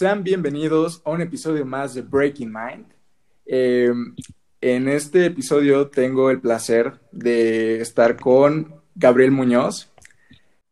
Sean 0.00 0.24
bienvenidos 0.24 1.02
a 1.04 1.10
un 1.10 1.20
episodio 1.20 1.66
más 1.66 1.92
de 1.92 2.00
Breaking 2.00 2.50
Mind. 2.50 2.86
Eh, 3.44 3.92
en 4.62 4.88
este 4.88 5.26
episodio 5.26 5.88
tengo 5.88 6.30
el 6.30 6.40
placer 6.40 6.98
de 7.12 7.82
estar 7.82 8.16
con 8.16 8.80
Gabriel 8.94 9.30
Muñoz. 9.30 9.90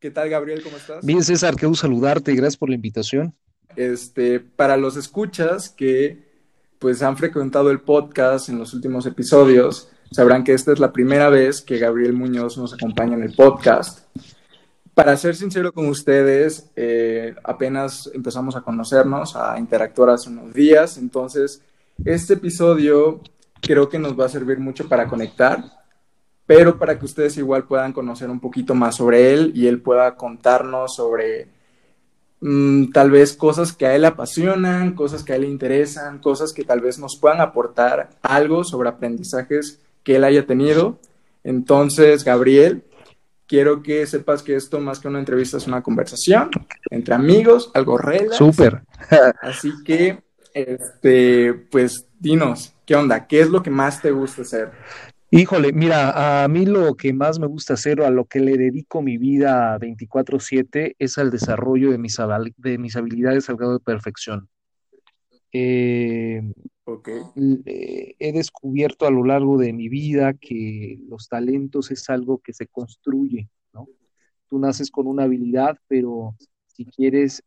¿Qué 0.00 0.10
tal, 0.10 0.30
Gabriel? 0.30 0.62
¿Cómo 0.62 0.78
estás? 0.78 1.04
Bien, 1.04 1.22
César, 1.22 1.56
quiero 1.56 1.74
saludarte 1.74 2.32
y 2.32 2.36
gracias 2.36 2.56
por 2.56 2.70
la 2.70 2.76
invitación. 2.76 3.34
Este, 3.76 4.40
para 4.40 4.78
los 4.78 4.96
escuchas 4.96 5.68
que 5.68 6.24
pues 6.78 7.02
han 7.02 7.18
frecuentado 7.18 7.70
el 7.70 7.80
podcast 7.80 8.48
en 8.48 8.58
los 8.58 8.72
últimos 8.72 9.04
episodios, 9.04 9.90
sabrán 10.10 10.42
que 10.42 10.54
esta 10.54 10.72
es 10.72 10.78
la 10.78 10.90
primera 10.90 11.28
vez 11.28 11.60
que 11.60 11.76
Gabriel 11.76 12.14
Muñoz 12.14 12.56
nos 12.56 12.72
acompaña 12.72 13.12
en 13.12 13.24
el 13.24 13.34
podcast. 13.34 14.08
Para 14.98 15.16
ser 15.16 15.36
sincero 15.36 15.72
con 15.72 15.86
ustedes, 15.86 16.72
eh, 16.74 17.32
apenas 17.44 18.10
empezamos 18.12 18.56
a 18.56 18.62
conocernos, 18.62 19.36
a 19.36 19.56
interactuar 19.56 20.10
hace 20.10 20.28
unos 20.28 20.52
días, 20.52 20.98
entonces 20.98 21.62
este 22.04 22.34
episodio 22.34 23.20
creo 23.60 23.88
que 23.88 24.00
nos 24.00 24.18
va 24.18 24.26
a 24.26 24.28
servir 24.28 24.58
mucho 24.58 24.88
para 24.88 25.06
conectar, 25.06 25.62
pero 26.46 26.80
para 26.80 26.98
que 26.98 27.04
ustedes 27.04 27.36
igual 27.36 27.62
puedan 27.62 27.92
conocer 27.92 28.28
un 28.28 28.40
poquito 28.40 28.74
más 28.74 28.96
sobre 28.96 29.32
él 29.32 29.52
y 29.54 29.68
él 29.68 29.80
pueda 29.80 30.16
contarnos 30.16 30.96
sobre 30.96 31.46
mm, 32.40 32.90
tal 32.90 33.12
vez 33.12 33.36
cosas 33.36 33.72
que 33.72 33.86
a 33.86 33.94
él 33.94 34.04
apasionan, 34.04 34.96
cosas 34.96 35.22
que 35.22 35.32
a 35.32 35.36
él 35.36 35.42
le 35.42 35.48
interesan, 35.48 36.18
cosas 36.18 36.52
que 36.52 36.64
tal 36.64 36.80
vez 36.80 36.98
nos 36.98 37.14
puedan 37.14 37.40
aportar 37.40 38.10
algo 38.20 38.64
sobre 38.64 38.88
aprendizajes 38.88 39.78
que 40.02 40.16
él 40.16 40.24
haya 40.24 40.44
tenido. 40.44 40.98
Entonces, 41.44 42.24
Gabriel, 42.24 42.82
quiero 43.48 43.82
que 43.82 44.06
sepas 44.06 44.42
que 44.42 44.54
esto 44.54 44.78
más 44.78 45.00
que 45.00 45.08
una 45.08 45.18
entrevista 45.18 45.56
es 45.56 45.66
una 45.66 45.82
conversación 45.82 46.50
entre 46.90 47.14
amigos, 47.14 47.70
algo 47.74 47.98
relax. 47.98 48.36
Súper. 48.36 48.82
Así 49.42 49.72
que, 49.84 50.22
este, 50.54 51.54
pues, 51.54 52.06
dinos, 52.20 52.74
¿qué 52.86 52.94
onda? 52.94 53.26
¿Qué 53.26 53.40
es 53.40 53.48
lo 53.48 53.62
que 53.62 53.70
más 53.70 54.00
te 54.00 54.12
gusta 54.12 54.42
hacer? 54.42 54.70
Híjole, 55.30 55.72
mira, 55.72 56.42
a 56.44 56.48
mí 56.48 56.64
lo 56.64 56.94
que 56.94 57.12
más 57.12 57.38
me 57.38 57.46
gusta 57.46 57.74
hacer, 57.74 58.00
o 58.00 58.06
a 58.06 58.10
lo 58.10 58.26
que 58.26 58.40
le 58.40 58.56
dedico 58.56 59.02
mi 59.02 59.18
vida 59.18 59.78
24/7, 59.78 60.94
es 60.98 61.18
al 61.18 61.30
desarrollo 61.30 61.90
de 61.90 61.98
mis, 61.98 62.16
de 62.56 62.78
mis 62.78 62.96
habilidades 62.96 63.48
al 63.50 63.56
grado 63.56 63.74
de 63.74 63.80
perfección. 63.80 64.48
Eh, 65.52 66.42
okay. 66.92 67.20
Eh, 67.66 68.14
he 68.18 68.32
descubierto 68.32 69.06
a 69.06 69.10
lo 69.10 69.24
largo 69.24 69.58
de 69.58 69.72
mi 69.72 69.88
vida 69.88 70.34
que 70.34 70.98
los 71.08 71.28
talentos 71.28 71.90
es 71.90 72.08
algo 72.10 72.38
que 72.38 72.52
se 72.52 72.66
construye, 72.66 73.48
¿no? 73.72 73.86
Tú 74.48 74.58
naces 74.58 74.90
con 74.90 75.06
una 75.06 75.24
habilidad, 75.24 75.78
pero 75.88 76.34
si 76.66 76.84
quieres 76.86 77.42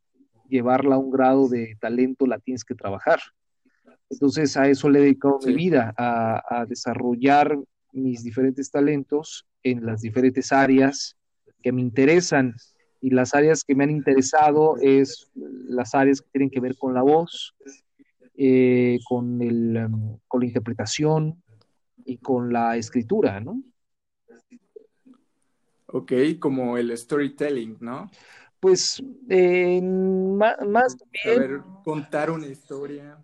llevarla 0.48 0.96
a 0.96 1.00
un 1.00 1.10
grado 1.10 1.48
de 1.48 1.78
talento, 1.80 2.28
la 2.28 2.38
tienes 2.38 2.64
que 2.64 2.76
trabajar. 2.76 3.20
Entonces 4.12 4.58
a 4.58 4.68
eso 4.68 4.90
le 4.90 5.00
he 5.00 5.04
dedicado 5.04 5.40
mi 5.46 5.54
vida, 5.54 5.94
a, 5.98 6.66
desarrollar 6.68 7.58
mis 7.94 8.24
diferentes 8.24 8.70
talentos 8.70 9.48
en 9.64 9.86
las 9.86 10.02
diferentes 10.02 10.52
áreas 10.52 11.16
que 11.64 11.72
me 11.72 11.82
interesan. 11.82 12.54
Y 13.00 13.10
las 13.10 13.34
áreas 13.34 13.64
que 13.64 13.74
me 13.74 13.86
han 13.86 13.90
interesado 13.90 14.76
es 14.82 15.32
las 15.34 15.96
áreas 15.96 16.22
que 16.22 16.30
tienen 16.32 16.50
que 16.50 16.60
ver 16.60 16.78
con 16.78 16.94
la 16.94 17.02
voz, 17.02 17.56
eh, 18.44 18.98
con, 19.08 19.40
el, 19.40 19.78
em, 19.78 20.18
con 20.28 20.40
la 20.40 20.48
interpretación 20.48 21.44
y 22.04 22.18
con 22.18 22.52
la 22.52 22.76
escritura, 22.76 23.40
¿no? 23.40 23.62
Ok, 25.86 26.12
como 26.40 26.76
el 26.76 26.98
storytelling, 26.98 27.78
¿no? 27.80 28.10
Pues 28.60 29.04
eh, 29.30 29.80
más, 29.80 30.56
más, 30.68 30.98
bien... 31.24 31.62
contar 31.84 32.32
una 32.32 32.48
historia. 32.48 33.24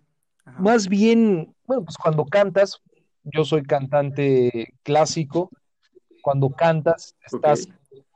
Más 0.56 0.86
bien, 0.86 1.52
bueno, 1.66 1.84
pues 1.84 1.96
cuando 1.96 2.24
cantas, 2.24 2.80
yo 3.24 3.44
soy 3.44 3.64
cantante 3.64 4.72
clásico, 4.84 5.50
cuando 6.22 6.50
cantas 6.50 7.16
estás 7.26 7.66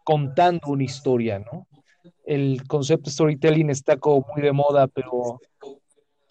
contando 0.04 0.68
una 0.68 0.84
historia, 0.84 1.40
¿no? 1.40 1.66
El 2.24 2.64
concepto 2.68 3.10
storytelling 3.10 3.70
está 3.70 3.96
como 3.96 4.24
muy 4.32 4.42
de 4.42 4.52
moda, 4.52 4.86
pero, 4.86 5.40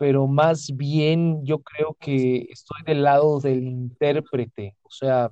pero 0.02 0.26
más 0.26 0.76
bien 0.76 1.46
yo 1.46 1.60
creo 1.60 1.96
que 2.00 2.48
estoy 2.50 2.82
del 2.88 3.04
lado 3.04 3.40
del 3.40 3.62
intérprete, 3.68 4.76
o 4.82 4.90
sea, 4.90 5.32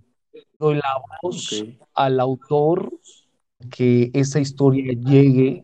doy 0.60 0.76
la 0.76 1.02
voz 1.24 1.66
al 1.96 2.20
autor, 2.20 2.94
que 3.72 4.12
esa 4.14 4.40
historia 4.40 4.94
llegue, 4.94 5.64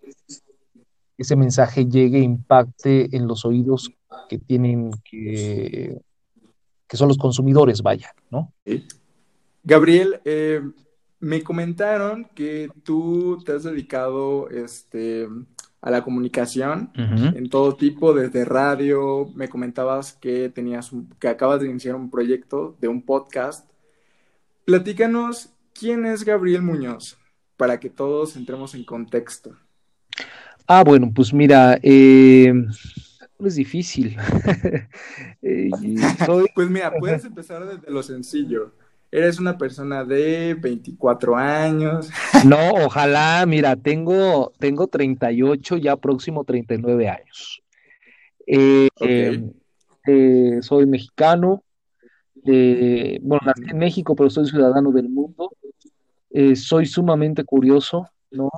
ese 1.19 1.35
mensaje 1.35 1.85
llegue, 1.85 2.17
impacte 2.17 3.15
en 3.15 3.27
los 3.27 3.45
oídos 3.45 3.91
que 4.27 4.39
tienen 4.39 4.89
que, 5.03 6.01
que 6.87 6.97
son 6.97 7.07
los 7.07 7.19
consumidores, 7.19 7.83
vaya, 7.83 8.11
¿no? 8.31 8.51
Gabriel, 9.63 10.19
eh, 10.25 10.63
me 11.19 11.43
comentaron 11.43 12.25
que 12.33 12.69
tú 12.81 13.37
te 13.45 13.51
has 13.51 13.61
dedicado 13.65 14.49
este, 14.49 15.27
a 15.85 15.91
la 15.91 16.03
comunicación 16.03 16.89
en 16.95 17.47
todo 17.47 17.75
tipo, 17.75 18.15
desde 18.15 18.43
radio, 18.43 19.31
me 19.35 19.49
comentabas 19.49 20.13
que 20.13 20.49
tenías 20.49 20.89
que 21.19 21.27
acabas 21.27 21.61
de 21.61 21.69
iniciar 21.69 21.93
un 21.93 22.09
proyecto 22.09 22.75
de 22.81 22.87
un 22.87 23.03
podcast. 23.03 23.69
Platícanos 24.65 25.53
quién 25.79 26.07
es 26.07 26.25
Gabriel 26.25 26.63
Muñoz 26.63 27.19
para 27.55 27.79
que 27.79 27.91
todos 27.91 28.35
entremos 28.35 28.73
en 28.73 28.83
contexto. 28.83 29.55
Ah, 30.65 30.83
bueno, 30.83 31.11
pues 31.13 31.31
mira, 31.31 31.77
eh, 31.83 32.51
es 33.39 33.55
difícil. 33.55 34.17
Eh, 35.47 35.69
pues 36.55 36.67
mira, 36.67 36.91
puedes 36.97 37.23
empezar 37.23 37.63
desde 37.63 37.91
lo 37.91 38.01
sencillo. 38.01 38.73
Eres 39.15 39.39
una 39.39 39.57
persona 39.57 40.03
de 40.03 40.55
24 40.55 41.37
años. 41.37 42.09
No, 42.45 42.57
ojalá, 42.85 43.45
mira, 43.47 43.77
tengo, 43.77 44.51
tengo 44.59 44.87
38, 44.87 45.77
ya 45.77 45.95
próximo 45.95 46.43
39 46.43 47.07
años. 47.07 47.63
Eh, 48.45 48.89
eh, 50.05 50.59
soy 50.61 50.85
mexicano, 50.85 51.63
bueno, 52.43 53.39
nací 53.45 53.63
en 53.69 53.77
México, 53.77 54.17
pero 54.17 54.29
soy 54.29 54.47
ciudadano 54.47 54.91
del 54.91 55.07
mundo. 55.07 55.49
soy 56.55 56.85
sumamente 56.85 57.45
curioso, 57.45 58.09
¿no? 58.31 58.51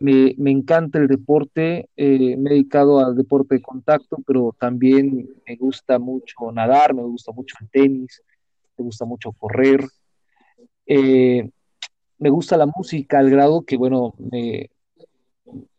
Me, 0.00 0.34
encanta 0.50 0.98
el 0.98 1.06
deporte, 1.06 1.88
eh, 1.96 2.36
me 2.36 2.50
he 2.50 2.54
dedicado 2.54 2.98
al 2.98 3.14
deporte 3.14 3.54
de 3.54 3.62
contacto, 3.62 4.16
pero 4.26 4.52
también 4.58 5.28
me 5.46 5.54
gusta 5.54 6.00
mucho 6.00 6.50
nadar, 6.52 6.92
me 6.92 7.02
gusta 7.02 7.30
mucho 7.30 7.54
el 7.60 7.70
tenis, 7.70 8.20
me 8.82 8.86
gusta 8.86 9.04
mucho 9.04 9.32
correr. 9.32 9.86
Eh, 10.86 11.48
me 12.18 12.30
gusta 12.30 12.56
la 12.56 12.66
música 12.66 13.20
al 13.20 13.30
grado 13.30 13.62
que, 13.62 13.76
bueno, 13.76 14.14
me, 14.18 14.70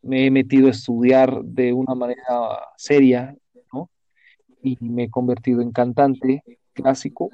he 0.09 0.31
metido 0.31 0.67
a 0.67 0.71
estudiar 0.71 1.43
de 1.43 1.73
una 1.73 1.95
manera 1.95 2.23
seria, 2.77 3.35
¿no? 3.73 3.89
Y 4.61 4.77
me 4.79 5.03
he 5.03 5.09
convertido 5.09 5.61
en 5.61 5.71
cantante 5.71 6.43
clásico. 6.71 7.29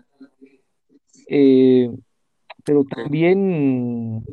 Eh, 1.27 1.91
pero 2.63 2.83
también 2.83 4.25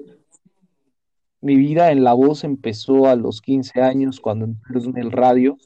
mi 1.43 1.57
vida 1.57 1.93
en 1.93 2.03
la 2.03 2.15
voz 2.15 2.45
empezó 2.45 3.07
a 3.07 3.15
los 3.15 3.43
15 3.43 3.83
años 3.83 4.21
cuando 4.21 4.47
entré 4.47 4.81
en 4.81 4.97
el 4.97 5.13
radio 5.13 5.59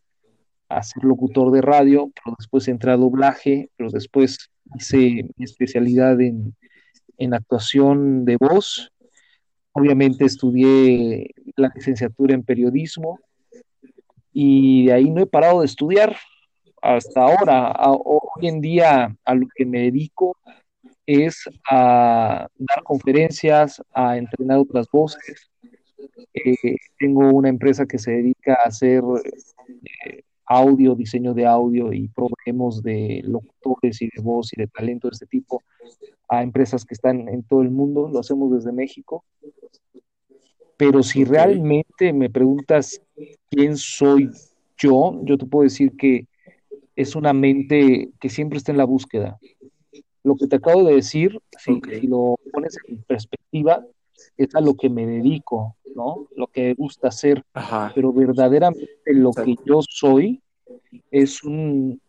a 0.69 0.83
ser 0.83 1.05
locutor 1.05 1.51
de 1.53 1.63
radio, 1.63 2.11
pero 2.15 2.37
después 2.39 2.69
entré 2.69 2.93
a 2.93 2.97
doblaje, 2.97 3.71
pero 3.77 3.91
después 3.91 4.50
hice 4.75 5.29
mi 5.37 5.45
especialidad 5.45 6.21
en, 6.21 6.55
actuación 7.33 8.25
de 8.25 8.37
voz. 8.39 8.91
Obviamente 9.73 10.25
estudié 10.25 11.35
la 11.57 11.71
licenciatura 11.75 12.35
en 12.35 12.43
periodismo 12.43 13.21
y 14.33 14.87
de 14.87 14.93
ahí 14.95 15.11
no 15.11 15.21
he 15.21 15.27
parado 15.27 15.61
de 15.61 15.67
estudiar 15.67 16.17
hasta 16.81 17.21
ahora. 17.21 17.75
hoy 17.83 18.49
en 18.49 18.61
día 18.61 19.15
a 19.25 19.35
lo 19.35 19.47
que 19.55 19.67
me 19.67 19.81
dedico 19.83 20.37
es 21.05 21.45
a 21.71 22.49
dar 22.57 22.83
conferencias, 22.85 23.83
a 23.93 24.17
entrenar 24.17 24.59
otras 24.59 24.87
voces, 24.91 25.51
eh, 26.33 26.77
tengo 26.99 27.29
una 27.31 27.49
empresa 27.49 27.87
que 27.87 27.99
se 27.99 28.13
dedica 28.13 28.55
a 28.55 28.69
hacer 28.69 29.03
eh, 30.07 30.23
audio, 30.51 30.97
diseño 30.97 31.33
de 31.33 31.47
audio 31.47 31.93
y 31.93 32.09
proveemos 32.09 32.83
de 32.83 33.23
locutores 33.25 34.03
y 34.03 34.07
de 34.07 34.21
voz 34.21 34.53
y 34.53 34.61
de 34.61 34.67
talento 34.67 35.07
de 35.07 35.13
este 35.13 35.27
tipo 35.27 35.63
a 36.29 36.43
empresas 36.43 36.85
que 36.85 36.95
están 36.95 37.29
en 37.29 37.45
todo 37.45 37.63
el 37.63 37.71
mundo. 37.71 38.09
Lo 38.13 38.19
hacemos 38.19 38.51
desde 38.51 38.73
México. 38.73 39.25
Pero 40.77 41.05
si 41.05 41.25
realmente 41.25 42.13
me 42.13 42.29
preguntas 42.31 43.01
quién 43.49 43.77
soy 43.77 44.31
yo, 44.77 45.21
yo 45.23 45.39
te 45.39 45.47
puedo 45.47 45.63
decir 45.63 45.97
que 45.97 46.27
es 46.97 47.15
una 47.15 47.33
mente 47.33 48.11
que 48.19 48.29
siempre 48.29 48.59
está 48.59 48.73
en 48.73 48.79
la 48.79 48.87
búsqueda. 48.87 49.39
Lo 50.25 50.35
que 50.35 50.49
te 50.49 50.57
acabo 50.57 50.83
de 50.83 50.97
decir, 50.97 51.39
si, 51.59 51.81
si 52.01 52.09
lo 52.09 52.35
pones 52.53 52.77
en 52.89 53.03
perspectiva, 53.05 53.87
es 54.37 54.55
a 54.55 54.61
lo 54.61 54.75
que 54.75 54.89
me 54.89 55.07
dedico 55.07 55.77
¿no? 55.95 56.29
Lo 56.37 56.47
que 56.47 56.63
me 56.63 56.75
gusta 56.75 57.09
hacer, 57.09 57.45
pero 57.95 58.13
verdaderamente 58.13 58.89
lo 59.07 59.33
que 59.33 59.57
yo 59.65 59.81
soy 59.89 60.43
es 61.11 61.43
un, 61.43 62.01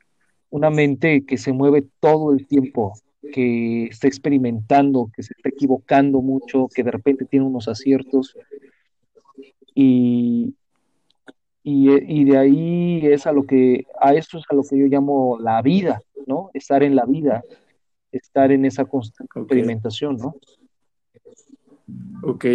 una 0.50 0.70
mente 0.70 1.26
que 1.26 1.38
se 1.38 1.52
mueve 1.52 1.86
todo 2.00 2.34
el 2.34 2.48
tiempo, 2.48 2.94
que 3.34 3.86
está 3.86 4.08
experimentando, 4.08 5.10
que 5.16 5.24
se 5.24 5.34
está 5.36 5.50
equivocando 5.50 6.22
mucho, 6.22 6.68
que 6.74 6.84
de 6.84 6.92
repente 6.92 7.26
tiene 7.26 7.46
unos 7.46 7.68
aciertos. 7.68 8.36
Y, 9.74 10.56
y, 11.64 12.26
de 12.26 12.38
ahí 12.38 13.06
es 13.06 13.26
a 13.28 13.32
lo 13.32 13.44
que, 13.44 13.86
a 14.00 14.14
esto 14.14 14.38
es 14.38 14.44
a 14.50 14.56
lo 14.56 14.64
que 14.64 14.78
yo 14.78 14.88
llamo 14.88 15.38
la 15.40 15.62
vida, 15.62 16.02
¿no? 16.26 16.50
Estar 16.54 16.84
en 16.84 16.96
la 16.96 17.06
vida, 17.06 17.44
estar 18.12 18.52
en 18.52 18.66
esa 18.66 18.86
constante 18.86 19.40
experimentación, 19.40 20.18
¿no? 20.18 20.36
Ok, 22.24 22.46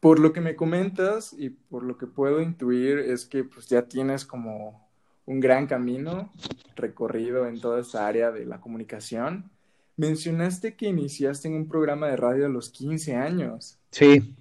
por 0.00 0.18
lo 0.18 0.32
que 0.32 0.40
me 0.40 0.56
comentas 0.56 1.34
y 1.36 1.50
por 1.50 1.82
lo 1.82 1.98
que 1.98 2.06
puedo 2.06 2.40
intuir 2.40 2.98
es 2.98 3.24
que 3.24 3.44
pues 3.44 3.66
ya 3.66 3.82
tienes 3.82 4.24
como 4.24 4.86
un 5.24 5.40
gran 5.40 5.66
camino 5.66 6.32
recorrido 6.76 7.46
en 7.46 7.60
toda 7.60 7.80
esa 7.80 8.06
área 8.06 8.30
de 8.30 8.46
la 8.46 8.60
comunicación. 8.60 9.50
Mencionaste 9.96 10.76
que 10.76 10.88
iniciaste 10.88 11.48
en 11.48 11.54
un 11.54 11.68
programa 11.68 12.08
de 12.08 12.16
radio 12.16 12.46
a 12.46 12.50
los 12.50 12.70
15 12.70 13.16
años. 13.16 13.78
Sí. 13.90 14.34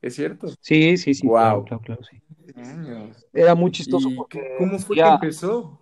¿Es 0.00 0.14
cierto? 0.14 0.48
Sí, 0.60 0.96
sí, 0.96 1.14
sí. 1.14 1.26
Wow. 1.26 1.64
Claro, 1.64 1.82
claro, 1.82 2.02
sí. 2.04 2.20
Era 3.32 3.54
muy 3.54 3.70
chistoso. 3.70 4.08
¿Cómo 4.58 4.78
fue 4.78 4.96
que 4.96 5.02
empezó? 5.02 5.80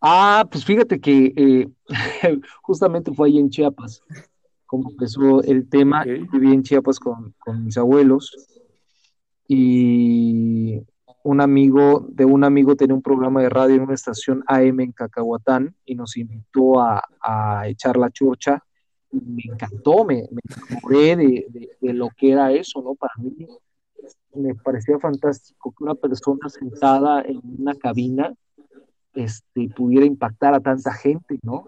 Ah, 0.00 0.46
pues 0.50 0.64
fíjate 0.64 1.00
que 1.00 1.32
eh, 1.36 1.68
justamente 2.62 3.12
fue 3.12 3.28
ahí 3.28 3.38
en 3.38 3.50
Chiapas, 3.50 4.02
como 4.66 4.90
empezó 4.90 5.42
el 5.42 5.68
tema. 5.68 6.04
Viví 6.04 6.52
en 6.52 6.62
Chiapas 6.62 6.98
con, 6.98 7.34
con 7.38 7.64
mis 7.64 7.78
abuelos 7.78 8.34
y 9.48 10.80
un 11.26 11.40
amigo 11.40 12.06
de 12.08 12.24
un 12.24 12.44
amigo 12.44 12.76
tenía 12.76 12.94
un 12.94 13.02
programa 13.02 13.42
de 13.42 13.48
radio 13.48 13.74
en 13.74 13.82
una 13.82 13.94
estación 13.94 14.44
AM 14.46 14.80
en 14.80 14.92
Cacahuatán 14.92 15.74
y 15.84 15.94
nos 15.96 16.16
invitó 16.16 16.80
a, 16.80 17.02
echar 17.66 17.96
la 17.96 18.10
churcha. 18.10 18.62
Me 19.10 19.42
encantó, 19.44 20.04
me, 20.04 20.28
me 20.30 20.40
enamoré 20.68 21.16
de, 21.16 21.92
lo 21.92 22.10
que 22.16 22.30
era 22.30 22.52
eso, 22.52 22.80
¿no? 22.80 22.94
Para 22.94 23.14
mí 23.18 23.34
me 24.34 24.54
parecía 24.54 24.98
fantástico 24.98 25.74
que 25.76 25.82
una 25.82 25.94
persona 25.94 26.48
sentada 26.48 27.22
en 27.22 27.40
una 27.58 27.74
cabina 27.74 28.32
este, 29.14 29.68
pudiera 29.74 30.06
impactar 30.06 30.54
a 30.54 30.60
tanta 30.60 30.92
gente, 30.92 31.38
¿no? 31.42 31.64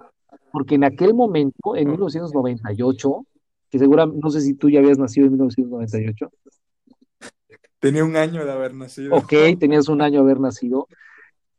Porque 0.53 0.77
en 0.77 0.85
aquel 0.85 1.15
momento, 1.15 1.77
en 1.77 1.89
1998, 1.91 3.27
que 3.71 3.79
seguramente, 3.79 4.21
no 4.23 4.31
sé 4.31 4.41
si 4.41 4.55
tú 4.55 4.71
ya 4.71 4.81
habías 4.81 4.99
nacido 4.99 5.27
en 5.27 5.33
1998, 5.33 6.31
Tenía 7.81 8.05
un 8.05 8.17
año 8.17 8.45
de 8.45 8.53
haber 8.53 8.75
nacido. 8.75 9.15
Ok, 9.15 9.33
tenías 9.59 9.89
un 9.89 10.03
año 10.03 10.15
de 10.15 10.25
haber 10.25 10.41
nacido. 10.41 10.89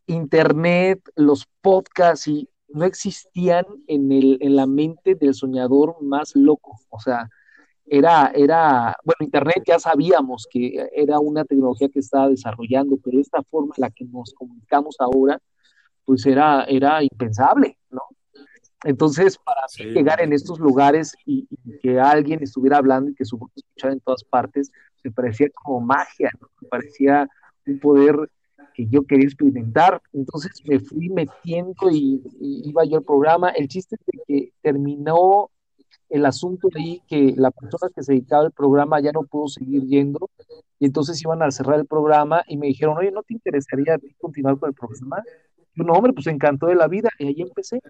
Internet, 0.06 1.00
los 1.16 1.48
podcasts 1.62 2.27
y 2.27 2.50
no 2.68 2.86
existían 2.86 3.66
en, 3.88 4.12
el, 4.12 4.38
en 4.42 4.56
la 4.56 4.68
mente 4.68 5.16
del 5.16 5.33
soñador 5.33 6.01
más 6.01 6.36
loco. 6.36 6.77
O 6.89 7.00
sea, 7.00 7.30
era, 7.86 8.31
era, 8.36 8.95
bueno, 9.04 9.18
Internet 9.21 9.63
ya 9.66 9.80
sabíamos 9.80 10.45
que 10.51 10.89
era 10.94 11.19
una 11.19 11.45
tecnología 11.45 11.89
que 11.89 12.00
estaba 12.00 12.27
desarrollando, 12.27 12.98
pero 12.98 13.19
esta 13.19 13.42
forma 13.44 13.74
en 13.77 13.81
la 13.81 13.89
que 13.89 14.06
nos 14.06 14.33
comunicamos 14.33 14.98
ahora, 15.00 15.39
pues 16.04 16.25
era, 16.25 16.66
era 16.66 17.01
impensable, 17.01 17.77
¿no? 17.89 18.01
Entonces, 18.84 19.38
para 19.38 19.62
llegar 19.78 20.22
en 20.22 20.34
estos 20.34 20.60
lugares 20.60 21.16
y, 21.26 21.48
que 21.81 22.00
alguien 22.00 22.42
estuviera 22.42 22.78
hablando 22.78 23.12
y 23.12 23.16
que 23.16 23.26
su 23.26 23.38
voz 23.38 23.52
escuchara 23.56 23.94
en 23.94 24.00
todas 24.00 24.24
partes, 24.24 24.72
me 25.04 25.12
parecía 25.12 25.48
como 25.54 25.81
magia, 25.81 26.31
me 26.62 26.68
parecía 26.70 27.28
un 27.66 27.80
poder 27.80 28.30
que 28.74 28.88
yo 28.88 29.04
quería 29.06 29.26
experimentar. 29.26 30.02
Entonces 30.14 30.52
me 30.66 30.80
fui 30.80 31.10
metiendo 31.10 31.90
y, 31.92 32.22
iba 32.40 32.86
yo 32.86 32.98
al 32.98 33.04
programa. 33.04 33.50
El 33.50 33.68
chiste 33.68 33.96
es 33.96 34.06
de 34.06 34.24
que 34.26 34.54
terminó 34.62 35.50
el 36.10 36.26
asunto 36.26 36.70
ahí 36.76 37.02
que 37.08 37.34
la 37.36 37.52
persona 37.52 37.92
que 37.94 38.02
se 38.02 38.14
dedicaba 38.14 38.44
al 38.44 38.52
programa 38.52 39.00
ya 39.00 39.12
no 39.12 39.24
pudo 39.24 39.48
seguir 39.48 39.84
yendo 39.86 40.30
y 40.80 40.86
entonces 40.86 41.22
iban 41.22 41.44
a 41.44 41.52
cerrar 41.52 41.80
el 41.80 41.86
programa 41.86 42.44
y 42.48 42.58
me 42.58 42.68
dijeron, 42.68 42.98
oye, 42.98 43.12
¿no 43.12 43.22
te 43.24 43.34
interesaría 43.34 43.98
continuar 44.18 44.58
con 44.58 44.70
el 44.70 44.74
programa? 44.74 45.22
Yo, 45.76 45.84
no, 45.84 45.94
hombre, 45.94 46.14
pues 46.14 46.26
encantó 46.28 46.68
de 46.68 46.76
la 46.76 46.88
vida 46.88 47.10
y 47.20 47.28
ahí 47.28 47.42
empecé. 47.42 47.81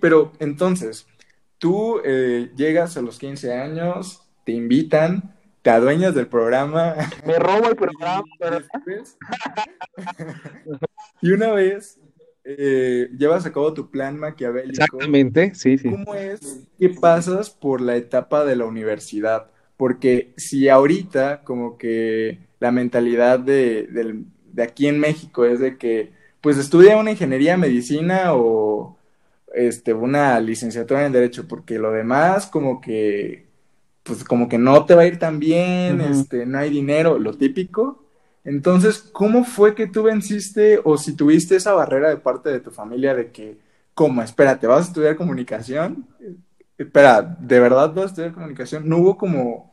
Pero 0.00 0.32
entonces, 0.38 1.06
tú 1.58 2.00
eh, 2.04 2.50
llegas 2.56 2.96
a 2.96 3.02
los 3.02 3.18
15 3.18 3.54
años, 3.54 4.22
te 4.44 4.52
invitan, 4.52 5.34
te 5.62 5.70
adueñas 5.70 6.14
del 6.14 6.28
programa. 6.28 6.94
Me 7.26 7.38
robo 7.38 7.68
el 7.68 7.76
programa. 7.76 8.24
y 11.20 11.30
una 11.32 11.50
vez 11.52 11.98
eh, 12.44 13.10
llevas 13.18 13.44
a 13.46 13.52
cabo 13.52 13.74
tu 13.74 13.90
plan 13.90 14.16
maquiavélico. 14.16 14.84
Exactamente, 14.84 15.54
sí, 15.54 15.78
sí. 15.78 15.90
¿Cómo 15.90 16.14
es 16.14 16.60
que 16.78 16.90
pasas 16.90 17.50
por 17.50 17.80
la 17.80 17.96
etapa 17.96 18.44
de 18.44 18.54
la 18.56 18.64
universidad? 18.64 19.50
Porque 19.76 20.32
si 20.36 20.68
ahorita 20.68 21.42
como 21.42 21.76
que 21.76 22.38
la 22.60 22.70
mentalidad 22.70 23.40
de, 23.40 23.88
de 24.52 24.62
aquí 24.62 24.86
en 24.86 25.00
México 25.00 25.44
es 25.44 25.58
de 25.58 25.76
que 25.76 26.12
pues 26.40 26.58
estudia 26.58 26.96
una 26.96 27.10
ingeniería, 27.10 27.56
medicina 27.56 28.34
o 28.34 28.96
este, 29.56 29.94
una 29.94 30.38
licenciatura 30.38 31.06
en 31.06 31.12
Derecho, 31.12 31.48
porque 31.48 31.78
lo 31.78 31.90
demás 31.90 32.46
como 32.46 32.80
que, 32.80 33.46
pues 34.02 34.22
como 34.22 34.48
que 34.48 34.58
no 34.58 34.84
te 34.84 34.94
va 34.94 35.02
a 35.02 35.06
ir 35.06 35.18
tan 35.18 35.38
bien, 35.40 36.00
este, 36.00 36.46
no 36.46 36.58
hay 36.58 36.70
dinero, 36.70 37.18
lo 37.18 37.34
típico. 37.34 38.04
Entonces, 38.44 38.98
¿cómo 39.12 39.44
fue 39.44 39.74
que 39.74 39.86
tú 39.86 40.04
venciste 40.04 40.80
o 40.84 40.98
si 40.98 41.16
tuviste 41.16 41.56
esa 41.56 41.72
barrera 41.72 42.10
de 42.10 42.18
parte 42.18 42.50
de 42.50 42.60
tu 42.60 42.70
familia 42.70 43.14
de 43.14 43.32
que, 43.32 43.58
¿cómo? 43.94 44.22
Espérate, 44.22 44.66
¿vas 44.66 44.84
a 44.86 44.88
estudiar 44.88 45.16
comunicación? 45.16 46.06
Espera, 46.78 47.22
¿de 47.22 47.58
verdad 47.58 47.92
vas 47.94 48.04
a 48.04 48.08
estudiar 48.08 48.32
comunicación? 48.34 48.88
¿No 48.88 48.98
hubo 48.98 49.16
como 49.16 49.72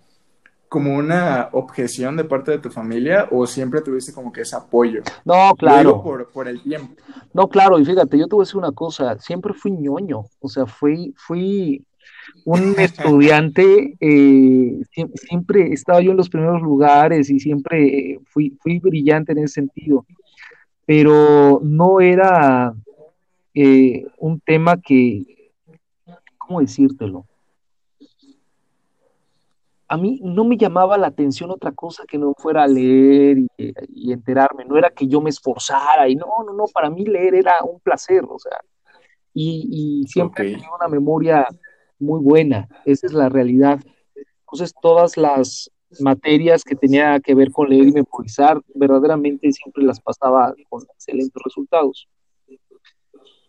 como 0.73 0.95
una 0.95 1.49
objeción 1.51 2.17
de 2.17 2.23
parte 2.23 2.49
de 2.49 2.57
tu 2.57 2.71
familia 2.71 3.27
o 3.29 3.45
siempre 3.45 3.79
tuviste 3.81 4.11
como 4.11 4.31
que 4.31 4.41
ese 4.41 4.55
apoyo? 4.55 5.03
No, 5.23 5.53
claro. 5.55 6.01
por, 6.01 6.47
el 6.47 6.63
tiempo. 6.63 6.95
No, 7.31 7.47
claro, 7.47 7.77
y 7.77 7.85
fíjate, 7.85 8.17
yo 8.17 8.25
te 8.25 8.33
voy 8.33 8.41
a 8.41 8.47
decir 8.47 8.57
una 8.57 8.71
cosa, 8.71 9.19
siempre 9.19 9.53
fui 9.53 9.69
ñoño, 9.69 10.25
o 10.39 10.49
sea, 10.49 10.65
fui, 10.65 11.13
fui 11.15 11.85
un 12.45 12.73
estudiante, 12.79 13.95
eh, 13.99 14.81
siempre, 15.27 15.73
estaba 15.73 16.01
yo 16.01 16.09
en 16.09 16.17
los 16.17 16.29
primeros 16.29 16.63
lugares 16.63 17.29
y 17.29 17.39
siempre 17.39 18.19
fui, 18.25 18.57
fui 18.59 18.79
brillante 18.79 19.33
en 19.33 19.43
ese 19.43 19.53
sentido, 19.53 20.07
pero 20.87 21.59
no 21.61 22.01
era 22.01 22.73
eh, 23.53 24.07
un 24.17 24.39
tema 24.39 24.81
que, 24.81 25.51
¿cómo 26.39 26.61
decírtelo? 26.61 27.27
A 29.87 29.97
mí 29.97 30.19
no 30.23 30.43
me 30.43 30.57
llamaba 30.57 30.97
la 30.97 31.07
atención 31.07 31.51
otra 31.51 31.71
cosa 31.71 32.03
que 32.07 32.17
no 32.17 32.33
fuera 32.37 32.65
leer 32.67 33.37
y, 33.57 34.11
enterarme, 34.11 34.65
no 34.65 34.77
era 34.77 34.89
que 34.89 35.07
yo 35.07 35.21
me 35.21 35.29
esforzara 35.29 36.07
y 36.07 36.15
no, 36.15 36.27
no, 36.45 36.53
no, 36.53 36.65
para 36.73 36.89
mí 36.89 37.05
leer 37.05 37.35
era 37.35 37.63
un 37.63 37.79
placer, 37.79 38.23
o 38.27 38.39
sea, 38.39 38.59
y, 39.33 40.05
siempre 40.07 40.51
tenía 40.51 40.69
una 40.77 40.87
memoria 40.87 41.47
muy 41.99 42.21
buena, 42.21 42.67
esa 42.85 43.07
es 43.07 43.13
la 43.13 43.29
realidad. 43.29 43.79
Entonces 44.41 44.73
todas 44.81 45.17
las 45.17 45.71
materias 45.99 46.63
que 46.63 46.75
tenía 46.75 47.19
que 47.19 47.35
ver 47.35 47.51
con 47.51 47.69
leer 47.69 47.87
y 47.87 47.91
memorizar, 47.91 48.61
verdaderamente 48.75 49.51
siempre 49.51 49.83
las 49.83 49.99
pasaba 49.99 50.53
con 50.69 50.83
excelentes 50.93 51.41
resultados. 51.43 52.07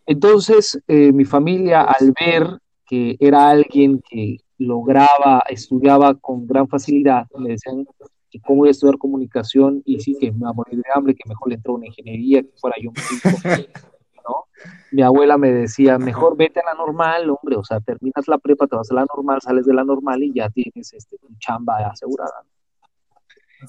Entonces, 0.06 0.78
eh, 0.86 1.12
mi 1.12 1.24
familia, 1.24 1.82
al 1.82 2.12
ver 2.18 2.58
que 2.86 3.16
era 3.18 3.48
alguien 3.48 4.02
que 4.08 4.38
lograba, 4.58 5.42
estudiaba 5.48 6.14
con 6.14 6.46
gran 6.46 6.68
facilidad, 6.68 7.26
me 7.36 7.50
decían 7.50 7.86
que 8.30 8.40
cómo 8.40 8.60
voy 8.60 8.68
a 8.68 8.70
estudiar 8.72 8.98
comunicación 8.98 9.82
y 9.84 10.00
sí 10.00 10.16
que 10.18 10.32
me 10.32 10.44
va 10.44 10.50
a 10.50 10.54
morir 10.54 10.76
de 10.76 10.84
hambre, 10.94 11.14
que 11.14 11.28
mejor 11.28 11.48
le 11.48 11.54
entró 11.56 11.74
una 11.74 11.86
ingeniería, 11.86 12.42
que 12.42 12.50
fuera 12.56 12.76
yo 12.80 12.90
un 12.90 12.94
¿no? 14.26 14.46
Mi 14.90 15.02
abuela 15.02 15.36
me 15.38 15.52
decía, 15.52 15.98
mejor 15.98 16.36
vete 16.36 16.60
a 16.60 16.64
la 16.64 16.74
normal, 16.74 17.28
hombre, 17.30 17.56
o 17.56 17.64
sea, 17.64 17.80
terminas 17.80 18.26
la 18.26 18.38
prepa, 18.38 18.66
te 18.66 18.76
vas 18.76 18.90
a 18.90 18.94
la 18.94 19.06
normal, 19.14 19.40
sales 19.42 19.66
de 19.66 19.74
la 19.74 19.84
normal 19.84 20.22
y 20.22 20.32
ya 20.34 20.48
tienes 20.50 20.92
este, 20.92 21.18
tu 21.18 21.28
chamba 21.38 21.76
asegurada. 21.90 22.44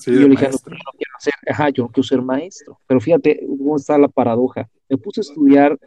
y 0.07 0.13
yo 0.13 0.21
le 0.21 0.29
dije, 0.29 0.45
no, 0.45 0.51
yo 0.51 0.69
no 0.69 0.91
quiero 0.97 1.19
ser, 1.19 1.33
ajá, 1.47 1.69
yo 1.69 1.83
no 1.83 1.89
quiero 1.89 2.07
ser 2.07 2.21
maestro. 2.21 2.79
Pero 2.87 2.99
fíjate 3.01 3.45
cómo 3.45 3.75
está 3.75 3.97
la 3.97 4.07
paradoja. 4.07 4.69
Me 4.89 4.97
puse 4.97 5.21
a 5.21 5.23
estudiar 5.23 5.77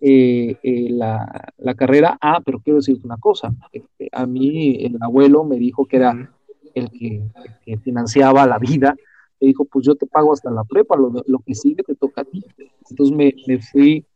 eh, 0.00 0.56
eh, 0.62 0.88
la, 0.90 1.52
la, 1.58 1.74
carrera. 1.74 2.18
Ah, 2.20 2.40
pero 2.44 2.60
quiero 2.60 2.78
decirte 2.78 3.06
una 3.06 3.16
cosa. 3.16 3.54
Este, 3.72 4.08
a 4.12 4.26
mí 4.26 4.76
el 4.84 4.96
abuelo 5.00 5.44
me 5.44 5.56
dijo 5.56 5.86
que 5.86 5.96
era 5.96 6.32
el 6.74 6.90
que, 6.90 7.78
financiaba 7.78 8.46
la 8.46 8.58
vida. 8.58 8.94
Me 9.40 9.48
dijo, 9.48 9.64
pues 9.64 9.86
yo 9.86 9.94
te 9.94 10.06
pago 10.06 10.32
hasta 10.32 10.50
la 10.50 10.64
prepa, 10.64 10.96
lo, 10.96 11.12
lo 11.26 11.38
que 11.40 11.54
sigue 11.54 11.82
te 11.82 11.94
toca 11.94 12.22
a 12.22 12.24
ti. 12.24 12.44
Entonces 12.90 13.16
me, 13.16 13.34
me 13.46 13.60
fui 13.60 14.06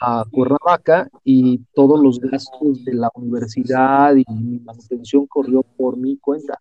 a 0.00 0.24
Cuernavaca 0.30 1.08
y 1.24 1.58
todos 1.74 2.00
los 2.00 2.20
gastos 2.20 2.84
de 2.84 2.94
la 2.94 3.10
universidad 3.14 4.14
y 4.14 4.24
mi 4.32 4.58
manutención 4.60 5.26
corrió 5.26 5.62
por 5.62 5.96
mi 5.96 6.16
cuenta. 6.18 6.56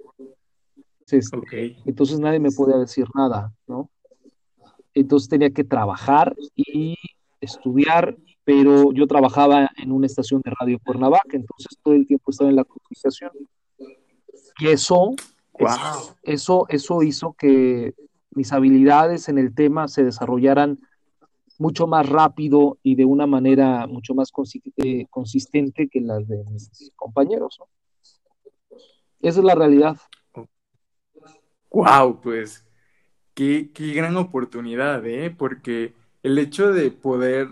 Entonces, 0.99 1.31
entonces 1.85 2.19
nadie 2.19 2.39
me 2.39 2.51
podía 2.51 2.77
decir 2.77 3.05
nada, 3.13 3.53
¿no? 3.67 3.89
Entonces 4.93 5.27
tenía 5.27 5.49
que 5.49 5.63
trabajar 5.63 6.35
y 6.55 6.95
estudiar, 7.41 8.15
pero 8.43 8.91
yo 8.91 9.07
trabajaba 9.07 9.69
en 9.77 9.91
una 9.91 10.05
estación 10.05 10.41
de 10.41 10.51
radio 10.59 10.79
Cuernavaca, 10.83 11.37
entonces 11.37 11.77
todo 11.81 11.93
el 11.93 12.05
tiempo 12.05 12.31
estaba 12.31 12.49
en 12.49 12.57
la 12.57 12.65
comunicación. 12.65 13.31
Y 14.59 14.67
eso, 14.67 15.15
eso, 16.23 16.65
eso 16.69 17.03
hizo 17.03 17.33
que 17.33 17.93
mis 18.31 18.51
habilidades 18.51 19.29
en 19.29 19.37
el 19.37 19.53
tema 19.53 19.87
se 19.87 20.03
desarrollaran 20.03 20.79
mucho 21.59 21.87
más 21.87 22.07
rápido 22.09 22.77
y 22.83 22.95
de 22.95 23.05
una 23.05 23.27
manera 23.27 23.87
mucho 23.87 24.13
más 24.13 24.31
eh, 24.77 25.05
consistente 25.09 25.87
que 25.87 26.01
las 26.01 26.27
de 26.27 26.43
mis 26.45 26.91
compañeros. 26.95 27.59
Esa 29.21 29.39
es 29.39 29.45
la 29.45 29.55
realidad. 29.55 29.97
Wow, 31.71 32.19
pues 32.21 32.67
qué, 33.33 33.71
qué 33.73 33.93
gran 33.93 34.17
oportunidad, 34.17 35.05
¿eh? 35.05 35.29
Porque 35.31 35.93
el 36.23 36.37
hecho 36.37 36.71
de 36.71 36.91
poder 36.91 37.47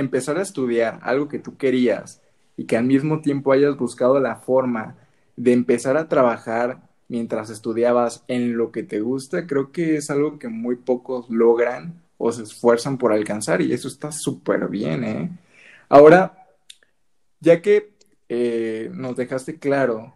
empezar 0.00 0.38
a 0.38 0.42
estudiar 0.42 0.98
algo 1.02 1.28
que 1.28 1.38
tú 1.38 1.56
querías 1.56 2.20
y 2.56 2.64
que 2.64 2.76
al 2.76 2.84
mismo 2.84 3.20
tiempo 3.20 3.52
hayas 3.52 3.76
buscado 3.76 4.20
la 4.20 4.36
forma 4.36 4.96
de 5.36 5.52
empezar 5.52 5.96
a 5.96 6.08
trabajar 6.08 6.82
mientras 7.08 7.50
estudiabas 7.50 8.24
en 8.28 8.56
lo 8.56 8.70
que 8.70 8.82
te 8.82 9.00
gusta, 9.00 9.46
creo 9.46 9.72
que 9.72 9.96
es 9.96 10.10
algo 10.10 10.38
que 10.38 10.48
muy 10.48 10.76
pocos 10.76 11.28
logran 11.30 12.02
o 12.18 12.30
se 12.30 12.42
esfuerzan 12.42 12.98
por 12.98 13.12
alcanzar 13.12 13.60
y 13.62 13.72
eso 13.72 13.88
está 13.88 14.12
súper 14.12 14.68
bien, 14.68 15.04
¿eh? 15.04 15.30
Ahora, 15.88 16.46
ya 17.40 17.62
que 17.62 17.94
eh, 18.28 18.90
nos 18.94 19.16
dejaste 19.16 19.58
claro 19.58 20.14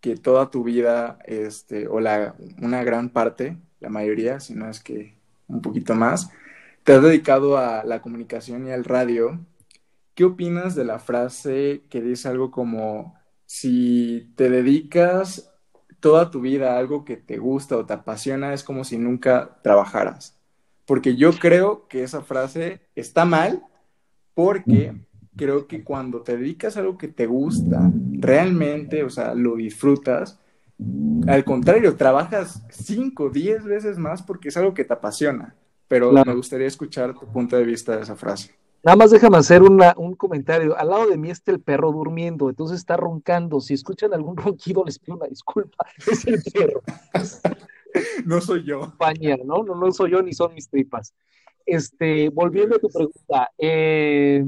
que 0.00 0.16
toda 0.16 0.50
tu 0.50 0.62
vida, 0.62 1.18
este, 1.24 1.88
o 1.88 2.00
la, 2.00 2.34
una 2.60 2.84
gran 2.84 3.10
parte, 3.10 3.56
la 3.80 3.88
mayoría, 3.88 4.40
si 4.40 4.54
no 4.54 4.68
es 4.68 4.80
que 4.80 5.14
un 5.48 5.62
poquito 5.62 5.94
más, 5.94 6.30
te 6.86 6.94
has 6.94 7.02
dedicado 7.02 7.58
a 7.58 7.84
la 7.84 8.00
comunicación 8.00 8.66
y 8.66 8.70
al 8.70 8.84
radio. 8.84 9.38
¿Qué 10.14 10.24
opinas 10.24 10.74
de 10.74 10.84
la 10.84 10.98
frase 10.98 11.82
que 11.90 12.00
dice 12.00 12.28
algo 12.28 12.50
como, 12.50 13.14
si 13.44 14.32
te 14.36 14.48
dedicas 14.48 15.52
toda 16.00 16.30
tu 16.30 16.40
vida 16.40 16.72
a 16.72 16.78
algo 16.78 17.04
que 17.04 17.18
te 17.18 17.36
gusta 17.36 17.76
o 17.76 17.84
te 17.84 17.92
apasiona, 17.92 18.54
es 18.54 18.64
como 18.64 18.84
si 18.84 18.96
nunca 18.96 19.58
trabajaras? 19.62 20.36
porque 20.86 21.16
yo 21.16 21.32
creo 21.32 21.86
que 21.88 22.04
esa 22.04 22.22
frase 22.22 22.80
está 22.94 23.24
mal 23.24 23.62
porque 24.34 24.94
creo 25.36 25.66
que 25.66 25.82
cuando 25.82 26.22
te 26.22 26.36
dedicas 26.36 26.76
a 26.76 26.80
algo 26.80 26.96
que 26.96 27.08
te 27.08 27.26
gusta, 27.26 27.90
realmente, 28.12 29.02
o 29.02 29.10
sea, 29.10 29.34
lo 29.34 29.56
disfrutas, 29.56 30.38
al 31.26 31.44
contrario, 31.44 31.96
trabajas 31.96 32.62
5, 32.70 33.30
10 33.30 33.64
veces 33.64 33.98
más 33.98 34.22
porque 34.22 34.48
es 34.48 34.56
algo 34.56 34.74
que 34.74 34.84
te 34.84 34.94
apasiona. 34.94 35.54
Pero 35.88 36.12
me 36.12 36.34
gustaría 36.34 36.66
escuchar 36.66 37.14
tu 37.18 37.26
punto 37.26 37.56
de 37.56 37.64
vista 37.64 37.96
de 37.96 38.02
esa 38.02 38.16
frase. 38.16 38.54
Nada 38.82 38.96
más 38.96 39.10
déjame 39.10 39.38
hacer 39.38 39.62
un 39.62 40.14
comentario. 40.14 40.76
Al 40.78 40.90
lado 40.90 41.08
de 41.08 41.18
mí 41.18 41.30
está 41.30 41.50
el 41.50 41.60
perro 41.60 41.90
durmiendo, 41.90 42.48
entonces 42.48 42.78
está 42.78 42.96
roncando. 42.96 43.60
Si 43.60 43.74
escuchan 43.74 44.14
algún 44.14 44.36
ronquido, 44.36 44.84
les 44.84 44.98
pido 44.98 45.16
una 45.16 45.26
disculpa. 45.26 45.84
Es 46.10 46.26
el 46.26 46.42
perro. 46.52 46.82
no 48.24 48.40
soy 48.40 48.64
yo. 48.64 48.94
¿no? 49.44 49.64
¿no? 49.64 49.74
No 49.74 49.92
soy 49.92 50.12
yo 50.12 50.22
ni 50.22 50.32
son 50.32 50.54
mis 50.54 50.68
tripas. 50.68 51.14
Este, 51.64 52.28
volviendo 52.28 52.76
a 52.76 52.78
tu 52.78 52.88
pregunta, 52.88 53.50
eh, 53.58 54.44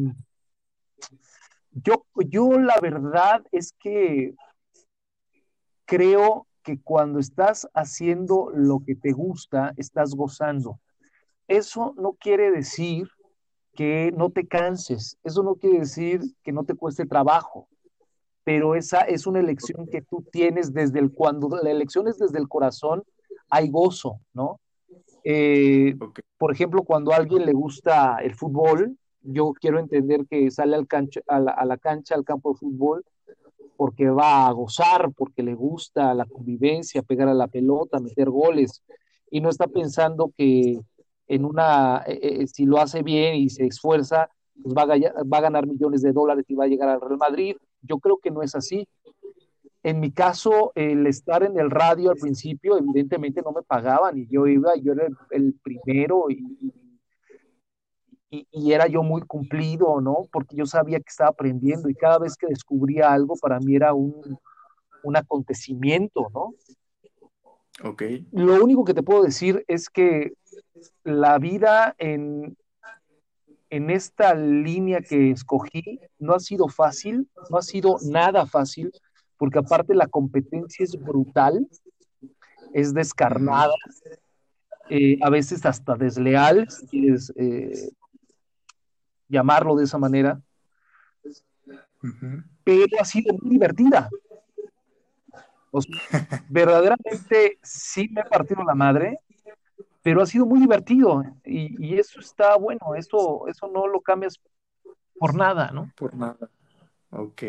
yo, 1.72 2.06
yo 2.14 2.60
la 2.60 2.78
verdad 2.80 3.44
es 3.50 3.72
que 3.72 4.34
creo 5.84 6.46
que 6.62 6.78
cuando 6.80 7.18
estás 7.18 7.68
haciendo 7.74 8.52
lo 8.54 8.84
que 8.86 8.94
te 8.94 9.10
gusta, 9.10 9.74
estás 9.76 10.14
gozando. 10.14 10.78
Eso 11.48 11.94
no 11.96 12.12
quiere 12.12 12.50
decir 12.50 13.08
que 13.74 14.12
no 14.16 14.30
te 14.30 14.46
canses, 14.46 15.18
eso 15.24 15.42
no 15.42 15.54
quiere 15.54 15.80
decir 15.80 16.20
que 16.42 16.52
no 16.52 16.64
te 16.64 16.74
cueste 16.74 17.06
trabajo, 17.06 17.68
pero 18.44 18.74
esa 18.74 19.00
es 19.00 19.26
una 19.26 19.40
elección 19.40 19.88
que 19.88 20.02
tú 20.02 20.24
tienes 20.32 20.72
desde 20.72 20.98
el 20.98 21.12
cuando 21.12 21.48
la 21.48 21.70
elección 21.70 22.08
es 22.08 22.18
desde 22.18 22.38
el 22.38 22.48
corazón 22.48 23.02
hay 23.50 23.70
gozo, 23.70 24.20
¿no? 24.32 24.60
Eh, 25.24 25.94
por 26.36 26.52
ejemplo, 26.52 26.82
cuando 26.82 27.12
a 27.12 27.16
alguien 27.16 27.44
le 27.44 27.52
gusta 27.52 28.18
el 28.22 28.34
fútbol, 28.34 28.96
yo 29.22 29.52
quiero 29.52 29.78
entender 29.78 30.26
que 30.28 30.50
sale 30.50 30.76
al 30.76 30.86
a, 31.26 31.64
la, 31.64 31.76
cancha, 31.78 32.14
al 32.14 32.24
campo 32.24 32.52
de 32.52 32.58
fútbol, 32.58 33.04
porque 33.76 34.08
va 34.10 34.46
a 34.46 34.52
gozar, 34.52 35.12
porque 35.16 35.42
le 35.42 35.54
gusta 35.54 36.14
la 36.14 36.24
convivencia, 36.24 37.02
pegar 37.02 37.28
a 37.28 37.34
la 37.34 37.48
pelota, 37.48 38.00
meter 38.00 38.30
goles, 38.30 38.82
y 39.30 39.40
no 39.40 39.50
está 39.50 39.66
pensando 39.66 40.32
que 40.36 40.80
en 41.28 41.44
una, 41.44 42.02
eh, 42.06 42.18
eh, 42.22 42.46
si 42.46 42.64
lo 42.64 42.78
hace 42.78 43.02
bien 43.02 43.36
y 43.36 43.50
se 43.50 43.66
esfuerza, 43.66 44.30
pues 44.62 44.74
va 44.74 44.86
va 44.86 45.38
a 45.38 45.42
ganar 45.42 45.66
millones 45.66 46.02
de 46.02 46.12
dólares 46.12 46.44
y 46.48 46.54
va 46.54 46.64
a 46.64 46.68
llegar 46.68 46.88
al 46.88 47.00
Real 47.00 47.18
Madrid. 47.18 47.56
Yo 47.82 47.98
creo 47.98 48.18
que 48.18 48.30
no 48.30 48.42
es 48.42 48.54
así. 48.54 48.88
En 49.82 50.00
mi 50.00 50.10
caso, 50.10 50.72
el 50.74 51.06
estar 51.06 51.42
en 51.44 51.58
el 51.58 51.70
radio 51.70 52.10
al 52.10 52.16
principio, 52.16 52.76
evidentemente 52.76 53.42
no 53.42 53.52
me 53.52 53.62
pagaban 53.62 54.18
y 54.18 54.26
yo 54.26 54.46
iba, 54.46 54.74
yo 54.76 54.92
era 54.92 55.06
el, 55.30 55.54
primero 55.62 56.28
y, 56.30 56.72
y, 58.30 58.72
era 58.72 58.88
yo 58.88 59.02
muy 59.02 59.22
cumplido, 59.22 60.00
¿no? 60.00 60.26
Porque 60.32 60.56
yo 60.56 60.66
sabía 60.66 60.98
que 60.98 61.08
estaba 61.08 61.30
aprendiendo 61.30 61.88
y 61.88 61.94
cada 61.94 62.18
vez 62.18 62.36
que 62.36 62.48
descubría 62.48 63.12
algo 63.12 63.36
para 63.40 63.60
mí 63.60 63.76
era 63.76 63.94
un, 63.94 64.38
un 65.04 65.16
acontecimiento, 65.16 66.26
¿no? 66.34 66.54
Ok. 67.84 68.02
Lo 68.32 68.62
único 68.62 68.84
que 68.84 68.94
te 68.94 69.04
puedo 69.04 69.22
decir 69.22 69.64
es 69.68 69.88
que 69.88 70.32
la 71.04 71.38
vida 71.38 71.94
en, 71.98 72.56
en 73.70 73.90
esta 73.90 74.34
línea 74.34 75.00
que 75.00 75.30
escogí 75.30 76.00
no 76.18 76.34
ha 76.34 76.40
sido 76.40 76.68
fácil, 76.68 77.28
no 77.50 77.58
ha 77.58 77.62
sido 77.62 77.96
nada 78.02 78.46
fácil 78.46 78.90
porque 79.36 79.60
aparte 79.60 79.94
la 79.94 80.08
competencia 80.08 80.84
es 80.84 81.00
brutal, 81.00 81.66
es 82.74 82.92
descarnada, 82.92 83.72
eh, 84.90 85.18
a 85.22 85.30
veces 85.30 85.64
hasta 85.64 85.94
desleal, 85.94 86.68
si 86.70 86.86
quieres 86.86 87.32
eh, 87.36 87.90
llamarlo 89.28 89.76
de 89.76 89.84
esa 89.84 89.98
manera, 89.98 90.40
pero 92.64 92.86
ha 93.00 93.04
sido 93.04 93.34
muy 93.40 93.50
divertida. 93.50 94.08
verdaderamente 96.48 97.58
sí 97.62 98.08
me 98.10 98.22
ha 98.22 98.24
partido 98.24 98.64
la 98.64 98.74
madre, 98.74 99.18
pero 100.02 100.22
ha 100.22 100.26
sido 100.26 100.46
muy 100.46 100.60
divertido 100.60 101.24
y, 101.44 101.98
eso 101.98 102.20
está 102.20 102.56
bueno, 102.56 102.94
eso, 102.96 103.46
eso 103.48 103.68
no 103.68 103.86
lo 103.86 104.00
cambias 104.00 104.40
por 105.18 105.34
nada, 105.34 105.70
¿no? 105.72 105.90
Por 105.96 106.14
nada. 106.14 106.50
Ok. 107.10 107.42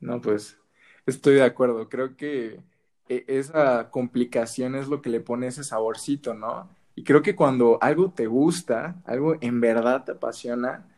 No, 0.00 0.20
pues 0.20 0.58
estoy 1.06 1.34
de 1.34 1.44
acuerdo. 1.44 1.88
Creo 1.88 2.16
que 2.16 2.60
e, 3.08 3.24
esa 3.28 3.90
complicación 3.90 4.74
es 4.74 4.88
lo 4.88 5.00
que 5.00 5.10
le 5.10 5.20
pone 5.20 5.46
ese 5.46 5.64
saborcito, 5.64 6.34
¿no? 6.34 6.68
Y 6.94 7.04
creo 7.04 7.22
que 7.22 7.36
cuando 7.36 7.78
algo 7.80 8.10
te 8.10 8.26
gusta, 8.26 9.00
algo 9.04 9.36
en 9.40 9.60
verdad 9.60 10.04
te 10.04 10.12
apasiona, 10.12 10.88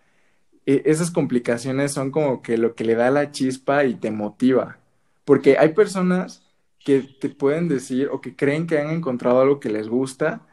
e, 0.66 0.83
esas 0.87 1.11
complicaciones 1.11 1.93
son 1.93 2.11
como 2.11 2.43
que 2.43 2.57
lo 2.57 2.75
que 2.75 2.85
le 2.85 2.95
da 2.95 3.11
la 3.11 3.31
chispa 3.31 3.85
y 3.85 3.95
te 3.95 4.11
motiva. 4.11 4.78
Porque 5.25 5.59
hay 5.59 5.71
personas 5.75 6.43
que 6.85 7.03
te 7.21 7.31
pueden 7.31 7.69
decir 7.69 8.09
o 8.12 8.21
que 8.21 8.37
creen 8.37 8.67
que 8.67 8.79
han 8.79 8.91
encontrado 8.91 9.41
algo 9.41 9.61
que 9.61 9.71
les 9.71 9.88
gusta, 9.88 10.47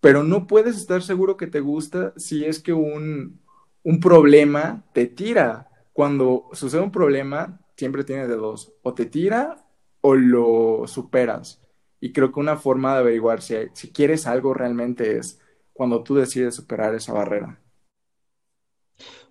pero 0.00 0.22
no 0.24 0.46
puedes 0.46 0.76
estar 0.76 1.02
seguro 1.02 1.36
que 1.36 1.46
te 1.46 1.60
gusta 1.60 2.12
si 2.16 2.44
es 2.44 2.60
que 2.60 2.72
un, 2.72 3.40
un 3.84 4.00
problema 4.00 4.84
te 4.92 5.06
tira 5.06 5.68
cuando 5.92 6.48
sucede 6.52 6.82
un 6.82 6.92
problema, 6.92 7.60
siempre 7.76 8.04
tienes 8.04 8.28
de 8.28 8.36
dos, 8.36 8.72
o 8.82 8.94
te 8.94 9.06
tira 9.06 9.66
o 10.00 10.14
lo 10.14 10.86
superas. 10.86 11.60
Y 12.00 12.12
creo 12.12 12.32
que 12.32 12.40
una 12.40 12.56
forma 12.56 12.94
de 12.94 13.00
averiguar 13.00 13.42
si, 13.42 13.56
si 13.72 13.90
quieres 13.92 14.26
algo 14.26 14.54
realmente 14.54 15.18
es 15.18 15.40
cuando 15.72 16.02
tú 16.04 16.14
decides 16.14 16.54
superar 16.54 16.94
esa 16.94 17.12
barrera. 17.12 17.60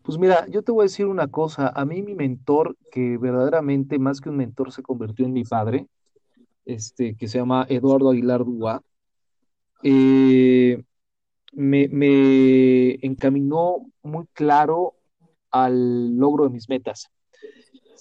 Pues 0.03 0.17
mira, 0.17 0.47
yo 0.47 0.61
te 0.63 0.71
voy 0.71 0.83
a 0.83 0.85
decir 0.85 1.05
una 1.05 1.27
cosa. 1.27 1.69
A 1.69 1.85
mí 1.85 2.01
mi 2.01 2.15
mentor, 2.15 2.77
que 2.91 3.17
verdaderamente 3.17 3.99
más 3.99 4.21
que 4.21 4.29
un 4.29 4.37
mentor 4.37 4.71
se 4.71 4.81
convirtió 4.83 5.25
en 5.25 5.33
mi 5.33 5.43
padre, 5.43 5.87
este, 6.67 7.15
que 7.15 7.27
se 7.27 7.37
llama 7.37 7.65
Eduardo 7.69 8.09
Aguilar 8.11 8.43
Dúa, 8.43 8.83
eh, 9.83 10.83
me, 11.53 11.87
me, 11.87 12.99
encaminó 13.05 13.89
muy 14.03 14.25
claro 14.33 14.95
al 15.49 16.17
logro 16.17 16.43
de 16.43 16.49
mis 16.49 16.67
metas. 16.67 17.09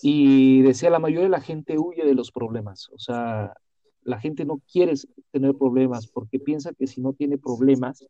Y 0.02 0.62
decía, 0.62 0.90
la 0.90 0.99
mayoría 0.99 1.25
de 1.25 1.30
la 1.30 1.40
gente 1.40 1.78
huye 1.78 2.04
de 2.04 2.14
los 2.14 2.32
problemas, 2.32 2.88
o 2.92 2.99
sea, 2.99 3.54
la 4.02 4.20
gente 4.20 4.44
no 4.44 4.61
quiere 4.70 4.94
tener 5.30 5.54
problemas 5.54 6.08
porque 6.08 6.38
piensa 6.38 6.73
que 6.75 6.87
si 6.87 7.00
no 7.00 7.12
tiene 7.12 7.38
problemas 7.38 8.04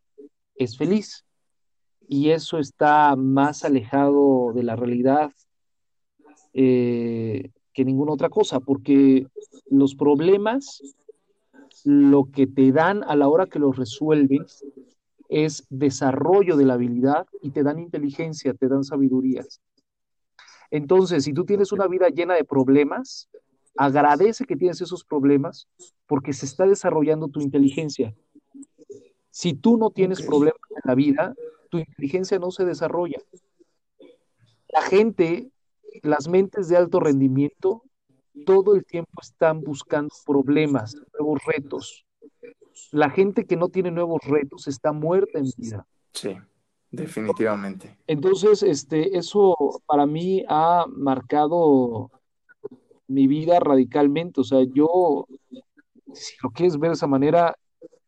es 0.54 0.76
feliz. 0.76 1.24
y 2.08 2.30
eso 2.30 2.58
está 2.58 3.16
más 3.16 3.64
alejado 3.64 4.52
de 4.54 4.62
la 4.62 4.76
realidad 4.76 5.32
eh, 6.54 7.50
que 7.76 7.84
ninguna 7.84 8.12
otra 8.12 8.30
cosa, 8.30 8.58
porque 8.58 9.26
los 9.68 9.94
problemas, 9.94 10.82
lo 11.84 12.30
que 12.32 12.46
te 12.46 12.72
dan 12.72 13.04
a 13.04 13.14
la 13.16 13.28
hora 13.28 13.46
que 13.46 13.58
los 13.58 13.76
resuelves, 13.76 14.64
es 15.28 15.66
desarrollo 15.68 16.56
de 16.56 16.64
la 16.64 16.74
habilidad 16.74 17.26
y 17.42 17.50
te 17.50 17.62
dan 17.62 17.78
inteligencia, 17.78 18.54
te 18.54 18.68
dan 18.68 18.82
sabidurías. 18.82 19.60
Entonces, 20.70 21.24
si 21.24 21.34
tú 21.34 21.44
tienes 21.44 21.70
una 21.70 21.86
vida 21.86 22.08
llena 22.08 22.32
de 22.32 22.44
problemas, 22.44 23.28
agradece 23.76 24.46
que 24.46 24.56
tienes 24.56 24.80
esos 24.80 25.04
problemas 25.04 25.68
porque 26.06 26.32
se 26.32 26.46
está 26.46 26.64
desarrollando 26.66 27.28
tu 27.28 27.42
inteligencia. 27.42 28.14
Si 29.28 29.52
tú 29.52 29.76
no 29.76 29.90
tienes 29.90 30.22
problemas 30.22 30.62
en 30.70 30.82
la 30.82 30.94
vida, 30.94 31.34
tu 31.68 31.76
inteligencia 31.76 32.38
no 32.38 32.50
se 32.50 32.64
desarrolla. 32.64 33.18
La 34.68 34.80
gente, 34.80 35.50
las 36.02 36.28
mentes 36.28 36.68
de 36.68 36.76
alto 36.76 37.00
rendimiento, 37.00 37.82
todo 38.44 38.74
el 38.74 38.84
tiempo 38.84 39.20
están 39.20 39.60
buscando 39.60 40.14
problemas, 40.24 40.94
nuevos 41.18 41.40
retos. 41.44 42.04
La 42.90 43.10
gente 43.10 43.46
que 43.46 43.56
no 43.56 43.68
tiene 43.68 43.90
nuevos 43.90 44.20
retos 44.24 44.68
está 44.68 44.92
muerta 44.92 45.38
en 45.38 45.46
vida. 45.56 45.86
Sí, 46.12 46.36
definitivamente. 46.90 47.96
Entonces, 48.06 48.62
este, 48.62 49.16
eso 49.16 49.80
para 49.86 50.06
mí 50.06 50.44
ha 50.48 50.84
marcado 50.88 52.10
mi 53.08 53.26
vida 53.26 53.58
radicalmente. 53.60 54.40
O 54.40 54.44
sea, 54.44 54.62
yo, 54.64 55.26
si 56.12 56.34
lo 56.42 56.50
quieres 56.50 56.78
ver 56.78 56.90
de 56.90 56.94
esa 56.94 57.06
manera, 57.06 57.56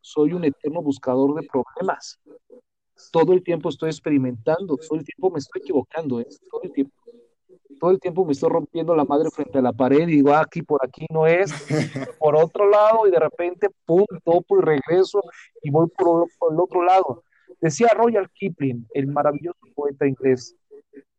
soy 0.01 0.33
un 0.33 0.43
eterno 0.43 0.81
buscador 0.81 1.35
de 1.35 1.47
problemas 1.47 2.19
todo 3.11 3.33
el 3.33 3.43
tiempo 3.43 3.69
estoy 3.69 3.89
experimentando, 3.89 4.77
todo 4.77 4.99
el 4.99 5.05
tiempo 5.05 5.31
me 5.31 5.39
estoy 5.39 5.61
equivocando, 5.61 6.19
¿eh? 6.19 6.27
todo 6.51 6.61
el 6.63 6.71
tiempo. 6.71 6.93
Todo 7.79 7.91
el 7.91 7.99
tiempo 7.99 8.25
me 8.25 8.33
estoy 8.33 8.49
rompiendo 8.49 8.95
la 8.95 9.05
madre 9.05 9.29
frente 9.31 9.57
a 9.57 9.61
la 9.61 9.73
pared 9.73 10.07
y 10.07 10.17
digo, 10.17 10.33
ah, 10.33 10.41
aquí 10.41 10.61
por 10.61 10.85
aquí 10.85 11.05
no 11.11 11.25
es, 11.25 11.51
por 12.19 12.35
otro 12.35 12.69
lado, 12.69 13.07
y 13.07 13.11
de 13.11 13.19
repente, 13.19 13.69
pum, 13.85 14.05
topo 14.23 14.59
y 14.59 14.61
regreso 14.61 15.21
y 15.63 15.69
voy 15.69 15.87
por, 15.97 16.27
el 16.51 16.59
otro 16.59 16.83
lado. 16.83 17.23
Decía 17.61 17.89
Royal 17.95 18.29
Kipling, 18.31 18.87
el 18.93 19.07
maravilloso 19.07 19.59
poeta 19.73 20.05
inglés, 20.05 20.55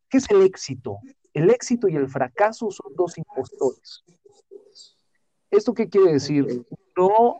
¿qué 0.08 0.18
es 0.18 0.30
el 0.30 0.42
éxito? 0.42 0.98
El 1.32 1.50
éxito 1.50 1.88
y 1.88 1.96
el 1.96 2.08
fracaso 2.08 2.70
son 2.70 2.94
dos 2.94 3.16
impostores. 3.16 4.04
¿Esto 5.50 5.74
qué 5.74 5.88
quiere 5.88 6.12
decir? 6.12 6.64
No 6.96 7.38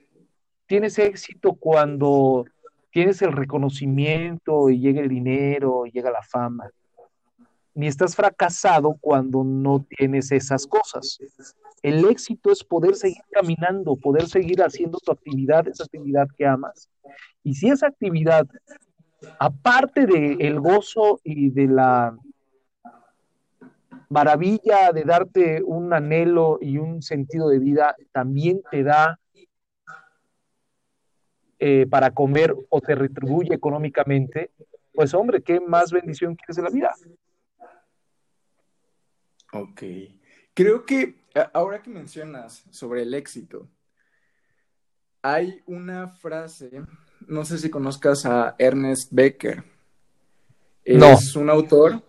tienes 0.67 0.99
éxito 0.99 1.55
cuando 1.55 2.45
tienes 2.91 3.23
el 3.23 3.33
reconocimiento 3.33 4.69
y 4.69 4.81
llega 4.81 5.01
el 5.01 5.09
dinero, 5.09 5.87
y 5.87 5.93
llega 5.93 6.11
la 6.11 6.23
fama. 6.23 6.69
Ni 7.75 7.87
estás 7.87 8.17
fracasado 8.17 8.97
cuando 9.01 9.45
no 9.45 9.87
tienes 9.89 10.33
esas 10.33 10.67
cosas. 10.67 11.19
El 11.83 12.05
éxito 12.05 12.51
es 12.51 12.63
poder 12.63 12.95
seguir 12.95 13.23
caminando, 13.31 13.97
poder 13.97 14.29
seguir 14.29 14.63
haciendo 14.63 14.99
tu 14.99 15.13
actividad, 15.13 15.67
esa 15.69 15.85
actividad 15.85 16.29
que 16.37 16.47
amas. 16.47 16.91
Y 17.43 17.55
si 17.55 17.71
esa 17.71 17.87
actividad, 17.87 18.47
aparte 19.39 20.07
del 20.07 20.41
el 20.43 20.61
gozo 20.61 21.21
y 21.25 21.51
de 21.51 21.69
la 21.69 22.17
maravilla 24.11 24.93
de 24.93 25.05
darte 25.05 25.63
un 25.63 25.93
anhelo 25.93 26.59
y 26.61 26.79
un 26.79 27.01
sentido 27.01 27.49
de 27.49 27.61
vida, 27.61 27.97
también 28.13 28.61
te 28.71 28.83
da 28.83 29.19
eh, 31.61 31.87
para 31.89 32.11
comer 32.11 32.55
o 32.69 32.81
te 32.81 32.95
retribuye 32.95 33.55
económicamente, 33.55 34.51
pues 34.93 35.15
hombre, 35.15 35.43
¿qué 35.43 35.61
más 35.61 35.93
bendición 35.93 36.35
quieres 36.35 36.59
en 36.59 36.65
la 36.65 36.71
vida? 36.71 36.93
Ok. 39.53 39.83
Creo 40.55 40.85
que 40.85 41.17
ahora 41.53 41.83
que 41.83 41.91
mencionas 41.91 42.65
sobre 42.71 43.03
el 43.03 43.15
éxito, 43.15 43.69
hay 45.23 45.63
una 45.67 46.09
frase, 46.09 46.83
no 47.27 47.45
sé 47.45 47.59
si 47.59 47.71
conozcas 47.71 48.25
a 48.27 48.55
Ernest 48.59 49.13
Becker. 49.13 49.65
Es 50.85 51.37
un 51.37 51.51
autor 51.51 52.03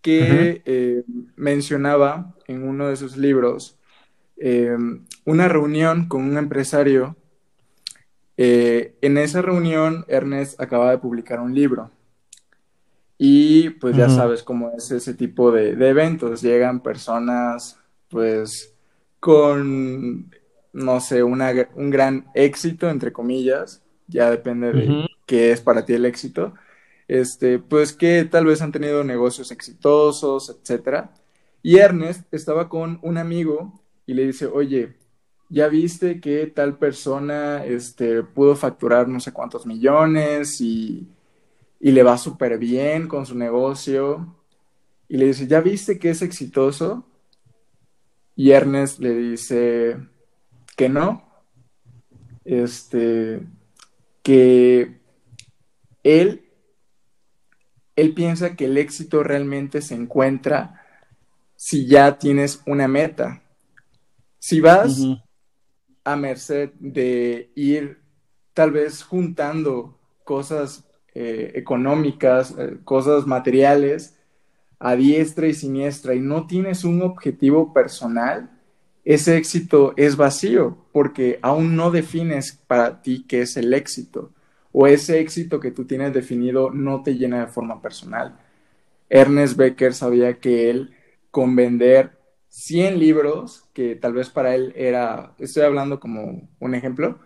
que 0.00 0.62
eh, 0.64 1.04
mencionaba 1.36 2.34
en 2.46 2.62
uno 2.62 2.88
de 2.88 2.96
sus 2.96 3.16
libros 3.16 3.78
eh, 4.36 4.76
una 5.24 5.48
reunión 5.48 6.06
con 6.08 6.24
un 6.24 6.36
empresario 6.36 7.16
eh, 8.36 8.96
en 9.00 9.16
esa 9.16 9.42
reunión, 9.42 10.04
Ernest 10.08 10.60
acaba 10.60 10.90
de 10.90 10.98
publicar 10.98 11.40
un 11.40 11.54
libro. 11.54 11.90
Y 13.26 13.70
pues 13.70 13.96
ya 13.96 14.10
sabes 14.10 14.42
cómo 14.42 14.72
es 14.76 14.90
ese 14.90 15.14
tipo 15.14 15.50
de, 15.50 15.70
eventos. 15.70 16.42
Llegan 16.42 16.82
personas, 16.82 17.80
pues, 18.10 18.74
con, 19.18 20.30
no 20.74 21.00
sé, 21.00 21.22
una, 21.22 21.50
un 21.74 21.88
gran 21.88 22.26
éxito, 22.34 22.90
entre 22.90 23.14
comillas. 23.14 23.82
Ya 24.08 24.30
depende 24.30 24.74
de 24.74 25.06
qué 25.24 25.52
es 25.52 25.62
para 25.62 25.86
ti 25.86 25.94
el 25.94 26.04
éxito. 26.04 26.52
Este, 27.08 27.58
pues 27.58 27.94
que 27.94 28.24
tal 28.24 28.44
vez 28.44 28.60
han 28.60 28.72
tenido 28.72 29.02
negocios 29.04 29.50
exitosos, 29.50 30.50
etc. 30.50 31.06
Y 31.62 31.78
Ernest 31.78 32.26
estaba 32.30 32.68
con 32.68 32.98
un 33.00 33.16
amigo 33.16 33.80
y 34.04 34.12
le 34.12 34.26
dice, 34.26 34.44
oye, 34.44 34.96
ya 35.48 35.68
viste 35.68 36.20
que 36.20 36.46
tal 36.46 36.76
persona 36.76 37.64
este, 37.64 38.22
pudo 38.22 38.54
facturar 38.54 39.08
no 39.08 39.18
sé 39.18 39.32
cuántos 39.32 39.64
millones 39.64 40.60
y, 40.60 41.08
le 41.92 42.02
va 42.02 42.16
súper 42.16 42.58
bien 42.58 43.08
con 43.08 43.26
su 43.26 43.36
negocio. 43.36 44.36
Y 45.08 45.18
le 45.18 45.26
dice, 45.26 45.46
¿ya 45.46 45.60
viste 45.60 45.98
que 45.98 46.10
es 46.10 46.22
exitoso? 46.22 47.06
Y 48.36 48.52
Ernest 48.52 49.00
le 49.00 49.14
dice 49.14 49.98
que 50.76 50.88
no. 50.88 51.22
Este, 52.44 53.42
que 54.22 54.98
él, 56.02 56.50
él 57.96 58.14
piensa 58.14 58.56
que 58.56 58.64
el 58.64 58.78
éxito 58.78 59.22
realmente 59.22 59.82
se 59.82 59.94
encuentra 59.94 60.82
si 61.56 61.86
ya 61.86 62.18
tienes 62.18 62.62
una 62.66 62.88
meta. 62.88 63.42
Si 64.38 64.60
vas 64.60 64.98
a 66.04 66.16
merced 66.16 66.70
de 66.78 67.50
ir 67.54 68.02
tal 68.52 68.70
vez 68.70 69.02
juntando 69.02 69.98
cosas 70.24 70.84
eh, 71.14 71.52
económicas, 71.54 72.54
eh, 72.58 72.78
cosas 72.84 73.26
materiales 73.26 74.16
a 74.78 74.96
diestra 74.96 75.46
y 75.46 75.54
siniestra 75.54 76.14
y 76.14 76.20
no 76.20 76.46
tienes 76.46 76.84
un 76.84 77.02
objetivo 77.02 77.72
personal, 77.72 78.50
ese 79.04 79.36
éxito 79.36 79.94
es 79.96 80.16
vacío 80.16 80.78
porque 80.92 81.38
aún 81.42 81.76
no 81.76 81.90
defines 81.90 82.60
para 82.66 83.02
ti 83.02 83.24
qué 83.28 83.42
es 83.42 83.56
el 83.56 83.72
éxito 83.74 84.32
o 84.72 84.88
ese 84.88 85.20
éxito 85.20 85.60
que 85.60 85.70
tú 85.70 85.84
tienes 85.86 86.12
definido 86.12 86.70
no 86.70 87.02
te 87.02 87.14
llena 87.14 87.40
de 87.40 87.46
forma 87.46 87.80
personal. 87.80 88.36
Ernest 89.08 89.56
Becker 89.56 89.94
sabía 89.94 90.40
que 90.40 90.68
él 90.68 90.94
con 91.30 91.54
vender 91.54 92.18
100 92.48 92.98
libros, 92.98 93.68
que 93.72 93.94
tal 93.94 94.14
vez 94.14 94.30
para 94.30 94.54
él 94.54 94.72
era, 94.76 95.32
estoy 95.38 95.62
hablando 95.62 96.00
como 96.00 96.48
un 96.58 96.74
ejemplo, 96.74 97.20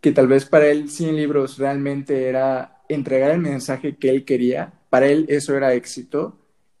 que 0.00 0.12
tal 0.12 0.26
vez 0.26 0.46
para 0.46 0.66
él 0.66 0.90
100 0.90 1.16
libros 1.16 1.58
realmente 1.58 2.28
era 2.28 2.73
entregar 2.88 3.30
el 3.30 3.40
mensaje 3.40 3.96
que 3.96 4.10
él 4.10 4.24
quería, 4.24 4.72
para 4.90 5.06
él 5.06 5.26
eso 5.28 5.56
era 5.56 5.74
éxito 5.74 6.38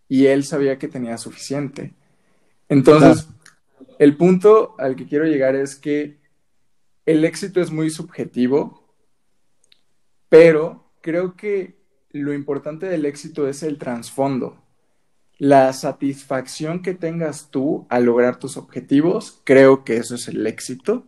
y 0.08 0.26
él 0.26 0.44
sabía 0.44 0.78
que 0.78 0.88
tenía 0.88 1.18
suficiente. 1.18 1.94
Entonces, 2.68 3.28
el 3.98 4.16
punto 4.16 4.74
al 4.78 4.96
que 4.96 5.06
quiero 5.06 5.24
llegar 5.24 5.54
es 5.56 5.76
que 5.76 6.18
el 7.06 7.24
éxito 7.24 7.60
es 7.60 7.70
muy 7.70 7.90
subjetivo, 7.90 8.94
pero 10.28 10.90
creo 11.00 11.36
que 11.36 11.76
lo 12.10 12.32
importante 12.32 12.86
del 12.86 13.06
éxito 13.06 13.48
es 13.48 13.62
el 13.62 13.78
trasfondo 13.78 14.64
la 15.38 15.72
satisfacción 15.72 16.82
que 16.82 16.94
tengas 16.94 17.50
tú 17.50 17.86
al 17.88 18.04
lograr 18.04 18.38
tus 18.38 18.56
objetivos, 18.56 19.40
creo 19.44 19.84
que 19.84 19.96
eso 19.96 20.14
es 20.14 20.28
el 20.28 20.46
éxito. 20.46 21.04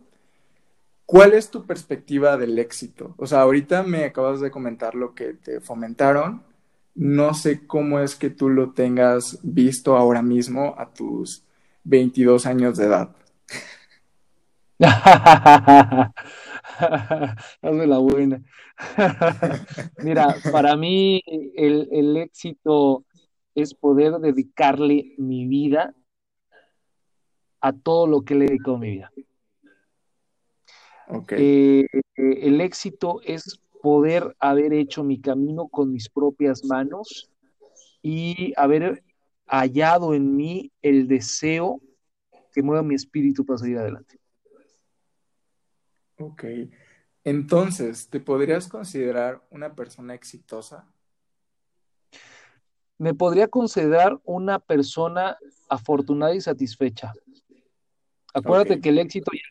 ¿Cuál 1.07 1.33
es 1.35 1.49
tu 1.49 1.65
perspectiva 1.65 2.35
del 2.35 2.59
éxito? 2.59 3.15
O 3.17 3.25
sea, 3.25 3.39
ahorita 3.39 3.83
me 3.83 4.03
acabas 4.03 4.41
de 4.41 4.51
comentar 4.51 4.93
lo 4.93 5.15
que 5.15 5.35
te 5.35 5.61
fomentaron. 5.61 6.43
No 6.95 7.33
sé 7.33 7.65
cómo 7.65 8.01
es 8.01 8.15
que 8.17 8.29
tú 8.29 8.49
lo 8.49 8.73
tengas 8.73 9.39
visto 9.41 9.95
ahora 9.95 10.21
mismo 10.21 10.75
a 10.77 10.91
tus 10.93 11.45
22 11.85 12.45
años 12.45 12.75
de 12.75 12.85
edad. 12.87 13.15
Hazme 17.61 17.87
la 17.87 17.99
buena. 17.99 18.43
Mira, 20.03 20.35
para 20.51 20.75
mí 20.75 21.23
el, 21.55 22.17
éxito 22.17 23.05
es 23.55 23.73
poder 23.73 24.19
dedicarle 24.19 25.15
mi 25.17 25.47
vida 25.47 25.95
a 27.61 27.71
todo 27.71 28.07
lo 28.07 28.23
que 28.23 28.35
le 28.35 28.43
he 28.43 28.49
dedicado 28.49 28.77
mi 28.77 28.91
vida. 28.91 29.09
Eh, 31.31 31.87
el 32.15 32.61
éxito 32.61 33.21
es 33.23 33.59
poder 33.81 34.35
haber 34.39 34.73
hecho 34.73 35.03
mi 35.03 35.19
camino 35.21 35.67
con 35.67 35.91
mis 35.91 36.09
propias 36.09 36.65
manos 36.65 37.29
y 38.01 38.53
haber 38.57 39.03
hallado 39.45 40.13
en 40.13 40.35
mí 40.35 40.71
el 40.81 41.07
deseo 41.07 41.81
que 42.53 42.61
mueva 42.61 42.83
mi 42.83 42.95
espíritu 42.95 43.45
para 43.45 43.59
seguir 43.59 43.77
adelante. 43.77 44.19
Ok. 46.19 46.43
Entonces, 47.23 48.09
¿te 48.09 48.19
podrías 48.19 48.67
considerar 48.67 49.43
una 49.49 49.75
persona 49.75 50.13
exitosa? 50.13 50.87
Me 52.97 53.13
podría 53.13 53.47
considerar 53.47 54.19
una 54.23 54.59
persona 54.59 55.37
afortunada 55.69 56.33
y 56.33 56.41
satisfecha. 56.41 57.13
Acuérdate 58.33 58.81
que 58.81 58.89
el 58.89 58.99
éxito 58.99 59.31
y 59.33 59.41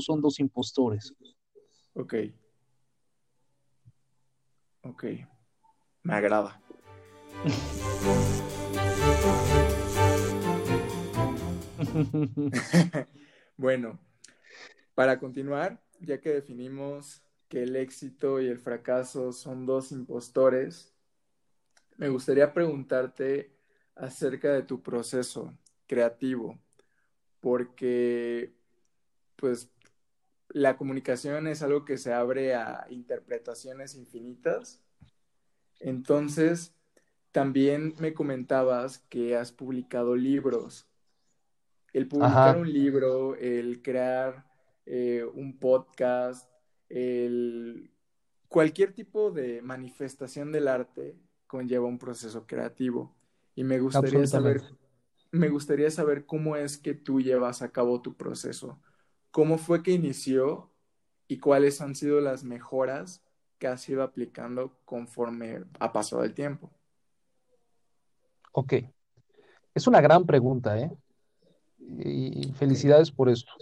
son 0.00 0.20
dos 0.20 0.40
impostores. 0.40 1.14
Ok. 1.94 2.14
Ok. 4.82 5.04
Me 6.02 6.14
agrada. 6.14 6.60
bueno, 13.56 13.98
para 14.94 15.18
continuar, 15.18 15.82
ya 16.00 16.20
que 16.20 16.30
definimos 16.30 17.22
que 17.48 17.62
el 17.62 17.76
éxito 17.76 18.40
y 18.40 18.46
el 18.48 18.58
fracaso 18.58 19.32
son 19.32 19.66
dos 19.66 19.92
impostores, 19.92 20.94
me 21.96 22.08
gustaría 22.08 22.52
preguntarte 22.52 23.52
acerca 23.94 24.52
de 24.52 24.62
tu 24.62 24.82
proceso 24.82 25.52
creativo, 25.86 26.58
porque 27.40 28.54
pues 29.40 29.70
la 30.50 30.76
comunicación 30.76 31.46
es 31.46 31.62
algo 31.62 31.84
que 31.84 31.96
se 31.96 32.12
abre 32.12 32.54
a 32.54 32.86
interpretaciones 32.90 33.94
infinitas. 33.94 34.82
Entonces, 35.78 36.74
también 37.32 37.94
me 37.98 38.12
comentabas 38.12 38.98
que 39.08 39.36
has 39.36 39.50
publicado 39.50 40.14
libros. 40.14 40.86
El 41.92 42.06
publicar 42.06 42.58
un 42.58 42.70
libro, 42.70 43.34
el 43.36 43.80
crear 43.82 44.46
eh, 44.86 45.24
un 45.34 45.58
podcast, 45.58 46.48
el... 46.88 47.90
cualquier 48.48 48.92
tipo 48.92 49.30
de 49.30 49.62
manifestación 49.62 50.52
del 50.52 50.68
arte 50.68 51.16
conlleva 51.46 51.86
un 51.86 51.98
proceso 51.98 52.46
creativo. 52.46 53.16
Y 53.54 53.64
me 53.64 53.80
gustaría 53.80 54.26
saber, 54.26 54.62
me 55.30 55.48
gustaría 55.48 55.90
saber 55.90 56.26
cómo 56.26 56.56
es 56.56 56.76
que 56.76 56.94
tú 56.94 57.20
llevas 57.20 57.62
a 57.62 57.72
cabo 57.72 58.02
tu 58.02 58.14
proceso. 58.16 58.80
¿Cómo 59.30 59.58
fue 59.58 59.82
que 59.82 59.92
inició 59.92 60.70
y 61.28 61.38
cuáles 61.38 61.80
han 61.80 61.94
sido 61.94 62.20
las 62.20 62.42
mejoras 62.42 63.22
que 63.58 63.68
has 63.68 63.88
ido 63.88 64.02
aplicando 64.02 64.72
conforme 64.84 65.64
ha 65.78 65.92
pasado 65.92 66.24
el 66.24 66.34
tiempo? 66.34 66.70
Ok. 68.52 68.74
Es 69.74 69.86
una 69.86 70.00
gran 70.00 70.26
pregunta, 70.26 70.78
¿eh? 70.78 70.90
Y 71.78 72.52
felicidades 72.54 73.10
por 73.12 73.28
esto. 73.28 73.52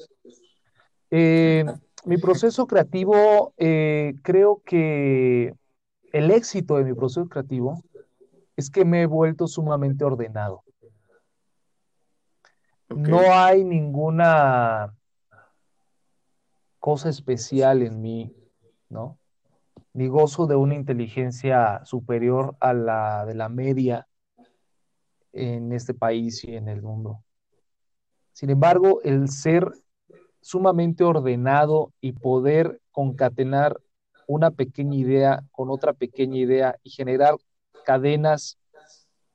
Eh, 1.11 1.65
mi 2.05 2.17
proceso 2.17 2.67
creativo, 2.67 3.53
eh, 3.57 4.15
creo 4.23 4.63
que 4.65 5.55
el 6.13 6.31
éxito 6.31 6.77
de 6.77 6.85
mi 6.85 6.95
proceso 6.95 7.29
creativo 7.29 7.83
es 8.57 8.71
que 8.71 8.85
me 8.85 9.03
he 9.03 9.07
vuelto 9.07 9.47
sumamente 9.47 10.05
ordenado. 10.05 10.63
No 12.89 13.21
hay 13.33 13.65
ninguna 13.65 14.95
cosa 16.89 17.11
especial 17.11 17.83
en 17.83 18.01
mí, 18.01 18.35
¿no? 18.89 19.19
Ni 19.93 20.09
gozo 20.09 20.47
de 20.47 20.57
una 20.57 20.75
inteligencia 20.75 21.85
superior 21.85 22.57
a 22.61 22.73
la 22.73 23.27
de 23.27 23.35
la 23.35 23.51
media 23.51 24.09
en 25.35 25.75
este 25.75 25.93
país 25.93 26.43
y 26.45 26.57
en 26.57 26.67
el 26.67 26.81
mundo. 26.81 27.23
Sin 28.33 28.49
embargo, 28.49 29.03
el 29.05 29.29
ser 29.29 29.71
sumamente 30.41 31.05
ordenado 31.05 31.93
y 32.01 32.13
poder 32.13 32.81
concatenar 32.91 33.79
una 34.27 34.51
pequeña 34.51 34.97
idea 34.97 35.45
con 35.51 35.69
otra 35.69 35.93
pequeña 35.93 36.39
idea 36.39 36.79
y 36.83 36.89
generar 36.89 37.35
cadenas 37.85 38.57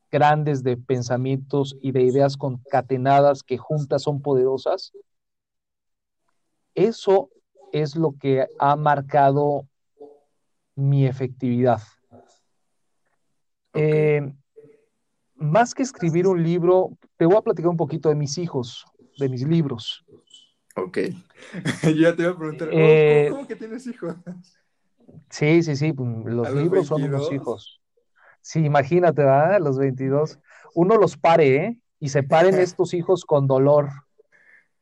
grandes 0.09 0.63
de 0.63 0.75
pensamientos 0.75 1.77
y 1.81 1.91
de 1.91 2.01
ideas 2.01 2.35
concatenadas 2.35 3.43
que 3.43 3.59
juntas 3.59 4.01
son 4.01 4.23
poderosas, 4.23 4.91
eso 6.73 7.29
es 7.73 7.95
lo 7.95 8.15
que 8.17 8.47
ha 8.59 8.75
marcado 8.75 9.67
mi 10.75 11.05
efectividad. 11.05 11.81
Eh, 13.73 14.33
más 15.35 15.73
que 15.73 15.83
escribir 15.83 16.27
un 16.27 16.41
libro, 16.41 16.91
te 17.17 17.25
voy 17.25 17.35
a 17.35 17.41
platicar 17.41 17.69
un 17.69 17.77
poquito 17.77 18.09
de 18.09 18.15
mis 18.15 18.37
hijos, 18.37 18.85
de 19.17 19.27
mis 19.27 19.45
libros. 19.45 20.05
Ok. 20.75 20.99
Yo 21.83 21.89
ya 21.89 22.15
te 22.15 22.21
iba 22.21 22.31
a 22.31 22.37
preguntar, 22.37 22.69
oh, 22.69 22.71
eh, 22.73 23.27
¿cómo, 23.31 23.47
que 23.47 23.55
tienes 23.55 23.85
hijos? 23.87 24.15
Sí, 25.29 25.63
sí, 25.63 25.75
sí, 25.75 25.93
pues, 25.93 26.09
los 26.25 26.53
libros 26.53 26.87
son 26.87 27.03
unos 27.03 27.31
hijos. 27.31 27.81
Sí, 28.41 28.59
imagínate, 28.59 29.23
¿verdad? 29.23 29.59
Los 29.59 29.79
22. 29.79 30.39
Uno 30.75 30.97
los 30.97 31.17
pare, 31.17 31.55
¿eh? 31.55 31.79
Y 31.99 32.09
se 32.09 32.21
paren 32.21 32.55
estos 32.59 32.93
hijos 32.93 33.25
con 33.25 33.47
dolor. 33.47 33.89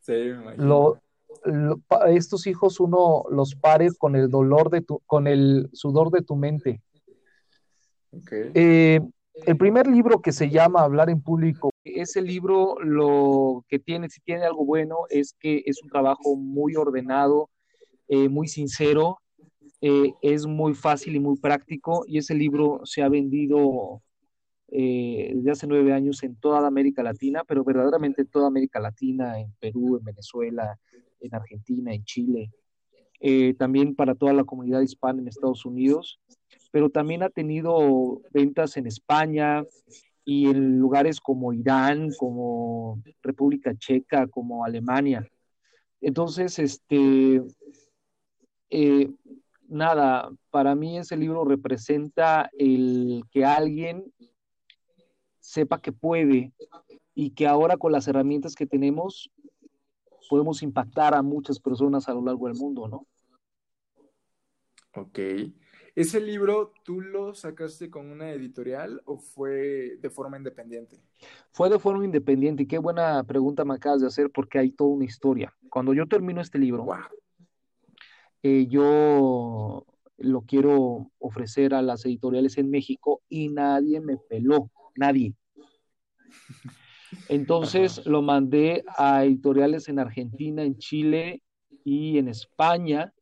Sí, 0.02 0.12
me 0.12 0.30
imagino. 0.30 1.01
Estos 2.10 2.48
hijos 2.48 2.80
uno 2.80 3.24
los 3.30 3.56
pare 3.56 3.90
con 3.98 4.16
el 4.16 4.30
dolor 4.30 4.70
de 4.70 4.82
tu, 4.82 5.02
con 5.06 5.28
el 5.28 5.70
sudor 5.74 6.12
de 6.12 6.22
tu 6.22 6.36
mente. 6.36 6.82
Okay. 8.12 8.52
Eh, 8.54 9.00
el 9.46 9.58
primer 9.58 9.88
libro 9.88 10.22
que 10.22 10.32
se 10.32 10.50
llama 10.50 10.82
Hablar 10.82 11.10
en 11.10 11.22
Público, 11.22 11.72
ese 11.84 12.22
libro 12.22 12.76
lo 12.82 13.66
que 13.68 13.80
tiene, 13.80 14.10
si 14.10 14.22
tiene 14.22 14.44
algo 14.44 14.66
bueno, 14.66 15.06
es 15.10 15.34
que 15.40 15.64
es 15.66 15.82
un 15.82 15.90
trabajo 15.90 16.36
muy 16.36 16.76
ordenado, 16.76 17.50
eh, 18.08 18.30
muy 18.30 18.48
sincero, 18.48 19.20
eh, 19.80 20.14
es 20.22 20.46
muy 20.46 20.76
fácil 20.76 21.16
y 21.16 21.20
muy 21.20 21.38
práctico 21.38 22.04
y 22.06 22.20
ese 22.20 22.36
libro 22.36 22.82
se 22.84 23.02
ha 23.02 23.10
vendido 23.10 24.04
eh, 24.68 25.32
desde 25.34 25.52
hace 25.52 25.68
nueve 25.68 25.92
años 25.92 26.22
en 26.24 26.36
toda 26.36 26.66
América 26.68 27.02
Latina, 27.04 27.44
pero 27.48 27.64
verdaderamente 27.64 28.22
en 28.22 28.28
toda 28.28 28.48
América 28.48 28.80
Latina, 28.80 29.40
en 29.40 29.52
Perú, 29.60 29.98
en 29.98 30.04
Venezuela, 30.04 30.80
en 31.22 31.36
Argentina, 31.36 31.94
en 31.94 32.04
Chile, 32.04 32.52
también 33.58 33.96
para 33.96 34.16
toda 34.16 34.34
la 34.34 34.44
comunidad 34.44 34.82
hispana 34.82 35.22
en 35.22 35.28
Estados 35.28 35.66
Unidos 35.66 36.20
pero 36.72 36.90
también 36.90 37.22
ha 37.22 37.30
tenido 37.30 38.22
ventas 38.32 38.78
en 38.78 38.88
España 38.88 39.64
y 40.24 40.48
en 40.48 40.80
lugares 40.80 41.20
como 41.20 41.54
Irán, 41.54 42.10
como 42.18 43.02
República 43.22 43.76
Checa, 43.76 44.28
como 44.28 44.64
Alemania. 44.64 45.28
Entonces, 46.00 46.58
este, 46.60 47.42
eh, 48.70 49.12
nada, 49.68 50.32
para 50.50 50.76
mí 50.76 50.98
ese 50.98 51.18
libro 51.18 51.44
representa 51.44 52.50
el 52.58 53.24
que 53.32 53.44
alguien 53.44 54.06
sepa 55.40 55.82
que 55.82 55.92
puede 55.92 56.54
y 57.14 57.32
que 57.32 57.48
ahora 57.48 57.76
con 57.76 57.92
las 57.92 58.08
herramientas 58.08 58.56
que 58.56 58.66
tenemos 58.66 59.30
podemos 60.32 60.64
impactar 60.64 61.14
a 61.14 61.22
muchas 61.22 61.60
personas 61.60 62.08
a 62.08 62.14
lo 62.14 62.24
largo 62.24 62.48
del 62.48 62.56
mundo, 62.56 62.88
¿no? 62.88 63.06
Ok. 64.96 65.20
¿Ese 65.94 66.22
libro 66.22 66.72
tú 66.86 67.02
lo 67.02 67.34
sacaste 67.34 67.90
con 67.90 68.10
una 68.10 68.32
editorial 68.32 69.02
o 69.04 69.18
fue 69.18 69.98
de 70.00 70.10
forma 70.10 70.38
independiente? 70.38 71.02
Fue 71.52 71.70
de 71.70 71.80
forma 71.80 72.06
independiente 72.06 72.64
y 72.64 72.66
qué 72.66 72.78
buena 72.78 73.22
pregunta 73.26 73.66
me 73.66 73.74
acabas 73.74 74.00
de 74.00 74.08
hacer 74.08 74.32
porque 74.32 74.58
hay 74.58 74.72
toda 74.72 74.92
una 74.92 75.04
historia. 75.04 75.54
Cuando 75.70 75.94
yo 75.94 76.08
termino 76.08 76.40
este 76.40 76.60
libro, 76.60 76.88
eh, 78.42 78.68
yo 78.70 79.86
lo 80.18 80.42
quiero 80.44 81.12
ofrecer 81.20 81.74
a 81.74 81.82
las 81.82 82.06
editoriales 82.06 82.58
en 82.58 82.70
México 82.70 83.22
y 83.28 83.50
nadie 83.50 84.00
me 84.00 84.16
peló, 84.16 84.72
nadie. 84.96 85.36
Entonces 87.28 88.06
lo 88.06 88.22
mandé 88.22 88.84
a 88.98 89.26
editoriales 89.26 89.90
en 89.90 90.00
Argentina, 90.00 90.64
en 90.64 90.78
Chile 90.78 91.44
y 91.84 92.18
en 92.18 92.28
España 92.28 93.14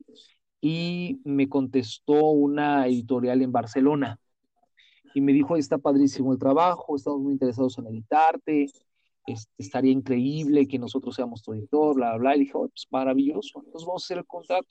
y 0.62 1.20
me 1.24 1.48
contestó 1.48 2.30
una 2.32 2.88
editorial 2.88 3.42
en 3.42 3.52
Barcelona 3.52 4.20
y 5.14 5.22
me 5.22 5.34
dijo, 5.34 5.56
está 5.56 5.78
padrísimo 5.78 6.34
el 6.34 6.40
trabajo, 6.40 6.96
estamos 6.96 7.22
muy 7.22 7.34
interesados 7.34 7.78
en 7.78 7.88
editarte, 7.88 8.68
este, 9.26 9.52
estaría 9.58 9.92
increíble 9.92 10.68
que 10.68 10.80
nosotros 10.80 11.16
seamos 11.16 11.42
tu 11.42 11.54
editor, 11.54 11.96
bla, 11.96 12.12
bla, 12.12 12.18
bla. 12.18 12.36
Y 12.36 12.40
dije, 12.40 12.54
pues 12.54 12.88
maravilloso, 12.92 13.62
entonces 13.66 13.88
vamos 13.88 14.04
a 14.04 14.06
hacer 14.06 14.18
el 14.20 14.26
contrato. 14.26 14.68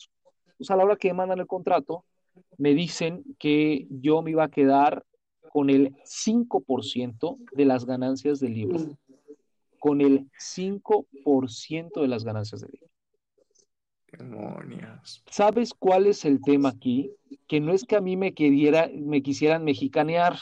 Pues 0.56 0.70
a 0.70 0.76
la 0.76 0.84
hora 0.84 0.96
que 0.96 1.08
me 1.08 1.14
mandan 1.14 1.40
el 1.40 1.46
contrato, 1.46 2.04
me 2.56 2.74
dicen 2.74 3.24
que 3.38 3.86
yo 3.90 4.22
me 4.22 4.32
iba 4.32 4.44
a 4.44 4.50
quedar 4.50 5.04
con 5.52 5.70
el 5.70 5.94
5% 6.04 7.38
de 7.52 7.64
las 7.64 7.84
ganancias 7.84 8.40
del 8.40 8.54
libro. 8.54 8.78
Con 9.78 10.00
el 10.00 10.30
5% 10.38 12.00
de 12.00 12.08
las 12.08 12.24
ganancias 12.24 12.60
del 12.60 12.70
libro. 12.72 12.88
Demonios. 14.12 15.22
¿Sabes 15.30 15.74
cuál 15.74 16.06
es 16.06 16.24
el 16.24 16.40
tema 16.40 16.70
aquí? 16.70 17.12
Que 17.46 17.60
no 17.60 17.72
es 17.72 17.84
que 17.84 17.96
a 17.96 18.00
mí 18.00 18.16
me, 18.16 18.32
queriera, 18.32 18.90
me 18.94 19.22
quisieran 19.22 19.64
mexicanear. 19.64 20.38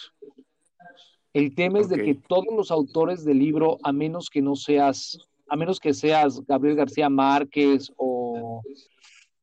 El 1.32 1.54
tema 1.54 1.80
es 1.80 1.88
de 1.88 2.02
que 2.02 2.14
todos 2.14 2.54
los 2.56 2.70
autores 2.70 3.24
del 3.24 3.38
libro, 3.38 3.78
a 3.82 3.92
menos 3.92 4.30
que 4.30 4.40
no 4.40 4.56
seas, 4.56 5.18
a 5.48 5.56
menos 5.56 5.80
que 5.80 5.92
seas 5.92 6.40
Gabriel 6.46 6.76
García 6.76 7.10
Márquez 7.10 7.92
o 7.96 8.62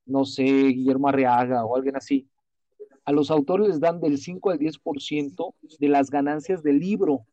no 0.06 0.26
sé, 0.26 0.44
Guillermo 0.44 1.08
Arriaga 1.08 1.66
o 1.66 1.76
alguien 1.76 1.96
así, 1.96 2.28
a 3.06 3.12
los 3.12 3.32
autores 3.32 3.68
les 3.68 3.80
dan 3.80 4.00
del 4.00 4.18
5 4.18 4.52
al 4.52 4.60
10% 4.60 5.54
de 5.80 5.88
las 5.88 6.10
ganancias 6.10 6.64
del 6.64 6.80
libro. 6.80 7.26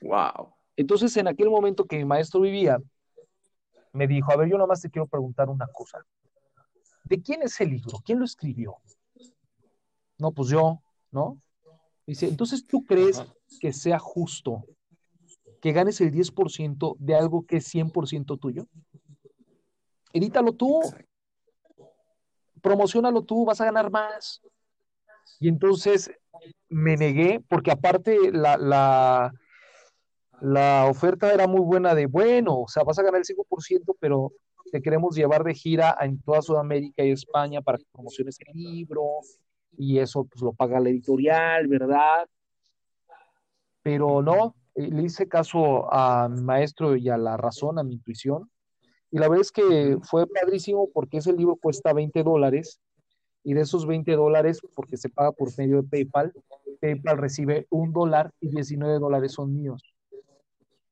Wow. 0.00 0.54
Entonces, 0.76 1.16
en 1.16 1.28
aquel 1.28 1.50
momento 1.50 1.84
que 1.84 1.96
mi 1.98 2.04
maestro 2.04 2.40
vivía, 2.40 2.78
me 3.92 4.06
dijo, 4.06 4.32
a 4.32 4.36
ver, 4.36 4.48
yo 4.48 4.56
nomás 4.56 4.80
te 4.80 4.90
quiero 4.90 5.06
preguntar 5.06 5.50
una 5.50 5.66
cosa. 5.66 6.04
¿De 7.04 7.20
quién 7.20 7.42
es 7.42 7.60
el 7.60 7.70
libro? 7.70 7.98
¿Quién 8.04 8.18
lo 8.18 8.24
escribió? 8.24 8.76
No, 10.18 10.32
pues 10.32 10.48
yo, 10.48 10.80
¿no? 11.10 11.40
Dice, 12.06 12.26
entonces 12.28 12.66
tú 12.66 12.84
crees 12.84 13.22
que 13.60 13.72
sea 13.72 13.98
justo 13.98 14.64
que 15.62 15.72
ganes 15.72 16.00
el 16.00 16.10
10% 16.10 16.96
de 16.98 17.14
algo 17.14 17.46
que 17.46 17.58
es 17.58 17.72
100% 17.72 18.38
tuyo? 18.38 18.66
Edítalo 20.12 20.52
tú. 20.52 20.80
Promocionalo 22.60 23.22
tú, 23.22 23.44
vas 23.44 23.60
a 23.60 23.66
ganar 23.66 23.90
más. 23.90 24.42
Y 25.38 25.48
entonces 25.48 26.10
me 26.68 26.96
negué, 26.96 27.40
porque 27.48 27.70
aparte 27.70 28.32
la, 28.32 28.56
la, 28.56 29.32
la 30.42 30.86
oferta 30.86 31.32
era 31.32 31.46
muy 31.46 31.60
buena 31.60 31.94
de, 31.94 32.06
bueno, 32.06 32.62
o 32.62 32.68
sea, 32.68 32.82
vas 32.82 32.98
a 32.98 33.02
ganar 33.02 33.20
el 33.20 33.24
5%, 33.24 33.96
pero 34.00 34.32
te 34.72 34.82
queremos 34.82 35.14
llevar 35.14 35.44
de 35.44 35.54
gira 35.54 35.96
en 36.00 36.20
toda 36.20 36.42
Sudamérica 36.42 37.04
y 37.04 37.12
España 37.12 37.62
para 37.62 37.78
que 37.78 37.84
promociones 37.92 38.38
el 38.40 38.52
libro, 38.52 39.20
y 39.78 39.98
eso 39.98 40.24
pues 40.24 40.42
lo 40.42 40.52
paga 40.52 40.80
la 40.80 40.88
editorial, 40.88 41.68
¿verdad? 41.68 42.26
Pero 43.82 44.20
no, 44.20 44.56
eh, 44.74 44.88
le 44.90 45.04
hice 45.04 45.28
caso 45.28 45.92
a 45.92 46.28
mi 46.28 46.42
maestro 46.42 46.96
y 46.96 47.08
a 47.08 47.16
la 47.16 47.36
razón, 47.36 47.78
a 47.78 47.84
mi 47.84 47.94
intuición, 47.94 48.50
y 49.12 49.18
la 49.18 49.28
verdad 49.28 49.42
es 49.42 49.52
que 49.52 49.96
fue 50.02 50.26
padrísimo 50.26 50.88
porque 50.92 51.18
ese 51.18 51.32
libro 51.32 51.54
cuesta 51.54 51.92
20 51.92 52.20
dólares, 52.24 52.80
y 53.44 53.54
de 53.54 53.60
esos 53.60 53.86
20 53.86 54.10
dólares, 54.16 54.60
porque 54.74 54.96
se 54.96 55.08
paga 55.08 55.30
por 55.30 55.56
medio 55.56 55.82
de 55.82 55.88
PayPal, 55.88 56.32
PayPal 56.80 57.18
recibe 57.18 57.68
un 57.70 57.92
dólar 57.92 58.32
y 58.40 58.48
19 58.48 58.98
dólares 58.98 59.32
son 59.34 59.54
míos. 59.54 59.91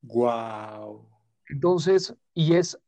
Wow. 0.01 1.07
Entonces, 1.49 2.15
y 2.33 2.55
es 2.55 2.79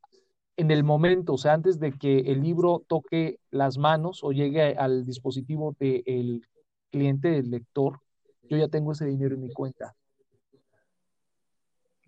en 0.58 0.72
el 0.72 0.84
momento, 0.84 1.34
o 1.34 1.38
sea, 1.38 1.54
antes 1.54 1.80
de 1.80 1.92
que 1.92 2.20
el 2.20 2.42
libro 2.42 2.84
toque 2.88 3.40
las 3.50 3.78
manos 3.78 4.24
o 4.24 4.32
llegue 4.32 4.76
al 4.76 5.06
dispositivo 5.06 5.76
del 5.80 6.48
cliente, 6.92 7.30
del 7.30 7.50
lector, 7.50 8.00
yo 8.44 8.58
ya 8.58 8.68
tengo 8.68 8.92
ese 8.92 9.06
dinero 9.06 9.36
en 9.36 9.42
mi 9.42 9.52
cuenta. 9.52 9.96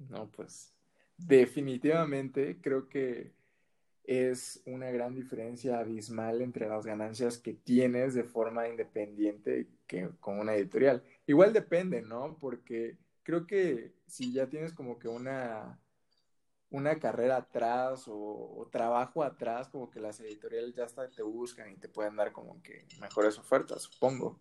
No, 0.09 0.27
pues 0.27 0.73
definitivamente 1.17 2.59
creo 2.61 2.89
que 2.89 3.33
es 4.03 4.61
una 4.65 4.91
gran 4.91 5.15
diferencia 5.15 5.79
abismal 5.79 6.41
entre 6.41 6.67
las 6.67 6.85
ganancias 6.85 7.39
que 7.39 7.53
tienes 7.53 8.13
de 8.13 8.23
forma 8.23 8.67
independiente 8.67 9.67
que 9.87 10.09
con 10.19 10.39
una 10.39 10.53
editorial. 10.55 11.03
Igual 11.25 11.53
depende, 11.53 12.01
¿no? 12.01 12.37
Porque 12.39 12.97
creo 13.25 13.45
que 13.47 13.91
si 14.05 14.31
ya 14.31 14.47
tienes 14.47 14.71
como 14.71 14.97
que 14.99 15.09
una, 15.09 15.79
una 16.69 16.97
carrera 16.99 17.37
atrás 17.37 18.05
o, 18.07 18.69
trabajo 18.71 19.23
atrás, 19.23 19.67
como 19.67 19.89
que 19.89 19.99
las 19.99 20.19
editoriales 20.19 20.75
ya 20.75 20.85
hasta 20.85 21.09
te 21.09 21.23
buscan 21.23 21.71
y 21.71 21.75
te 21.75 21.89
pueden 21.89 22.15
dar 22.15 22.31
como 22.31 22.61
que 22.61 22.85
mejores 23.01 23.37
ofertas, 23.37 23.81
supongo. 23.81 24.39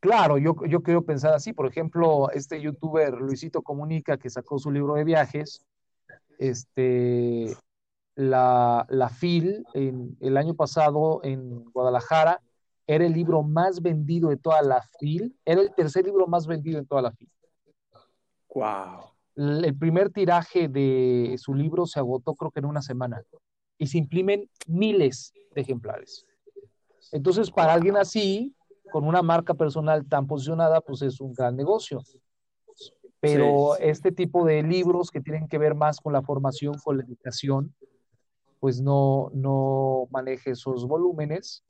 Claro, 0.00 0.38
yo, 0.38 0.54
yo 0.66 0.82
quiero 0.82 1.02
pensar 1.02 1.34
así. 1.34 1.52
Por 1.52 1.66
ejemplo, 1.66 2.30
este 2.30 2.60
youtuber 2.60 3.14
Luisito 3.14 3.62
Comunica 3.62 4.16
que 4.16 4.30
sacó 4.30 4.58
su 4.58 4.70
libro 4.70 4.94
de 4.94 5.04
viajes, 5.04 5.64
este, 6.38 7.56
la, 8.14 8.86
la 8.90 9.08
FIL 9.08 9.64
en, 9.74 10.16
el 10.20 10.36
año 10.36 10.54
pasado 10.54 11.20
en 11.24 11.64
Guadalajara 11.72 12.40
era 12.86 13.06
el 13.06 13.12
libro 13.12 13.42
más 13.42 13.80
vendido 13.80 14.28
de 14.28 14.36
toda 14.36 14.60
la 14.62 14.82
FIL, 15.00 15.34
era 15.44 15.62
el 15.62 15.74
tercer 15.74 16.04
libro 16.04 16.26
más 16.26 16.46
vendido 16.46 16.78
en 16.78 16.86
toda 16.86 17.02
la 17.02 17.12
FIL. 17.12 17.30
Wow. 18.54 19.10
El 19.36 19.76
primer 19.76 20.10
tiraje 20.10 20.68
de 20.68 21.34
su 21.38 21.54
libro 21.54 21.86
se 21.86 21.98
agotó 21.98 22.34
creo 22.34 22.50
que 22.52 22.60
en 22.60 22.66
una 22.66 22.82
semana 22.82 23.22
y 23.78 23.86
se 23.88 23.98
imprimen 23.98 24.48
miles 24.66 25.32
de 25.54 25.60
ejemplares. 25.60 26.24
Entonces, 27.12 27.50
para 27.50 27.74
alguien 27.74 27.96
así, 27.96 28.54
con 28.92 29.04
una 29.06 29.22
marca 29.22 29.54
personal 29.54 30.06
tan 30.06 30.26
posicionada, 30.26 30.80
pues 30.80 31.02
es 31.02 31.20
un 31.20 31.32
gran 31.32 31.56
negocio. 31.56 32.00
Pero 33.20 33.76
este 33.78 34.12
tipo 34.12 34.44
de 34.44 34.62
libros 34.62 35.10
que 35.10 35.20
tienen 35.20 35.48
que 35.48 35.58
ver 35.58 35.74
más 35.74 35.98
con 36.00 36.12
la 36.12 36.22
formación, 36.22 36.74
con 36.84 36.98
la 36.98 37.04
educación, 37.04 37.74
pues 38.60 38.80
no, 38.80 39.30
no 39.32 40.06
maneje 40.10 40.50
esos 40.50 40.86
volúmenes. 40.86 41.64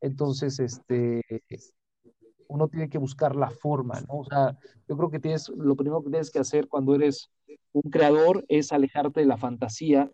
Entonces, 0.00 0.58
este, 0.58 1.22
uno 2.48 2.68
tiene 2.68 2.88
que 2.88 2.98
buscar 2.98 3.36
la 3.36 3.50
forma, 3.50 4.00
¿no? 4.02 4.18
O 4.18 4.24
sea, 4.24 4.56
yo 4.88 4.96
creo 4.96 5.10
que 5.10 5.18
tienes, 5.18 5.48
lo 5.48 5.76
primero 5.76 6.02
que 6.02 6.10
tienes 6.10 6.30
que 6.30 6.38
hacer 6.38 6.68
cuando 6.68 6.94
eres 6.94 7.30
un 7.72 7.90
creador 7.90 8.44
es 8.48 8.72
alejarte 8.72 9.20
de 9.20 9.26
la 9.26 9.36
fantasía 9.36 10.10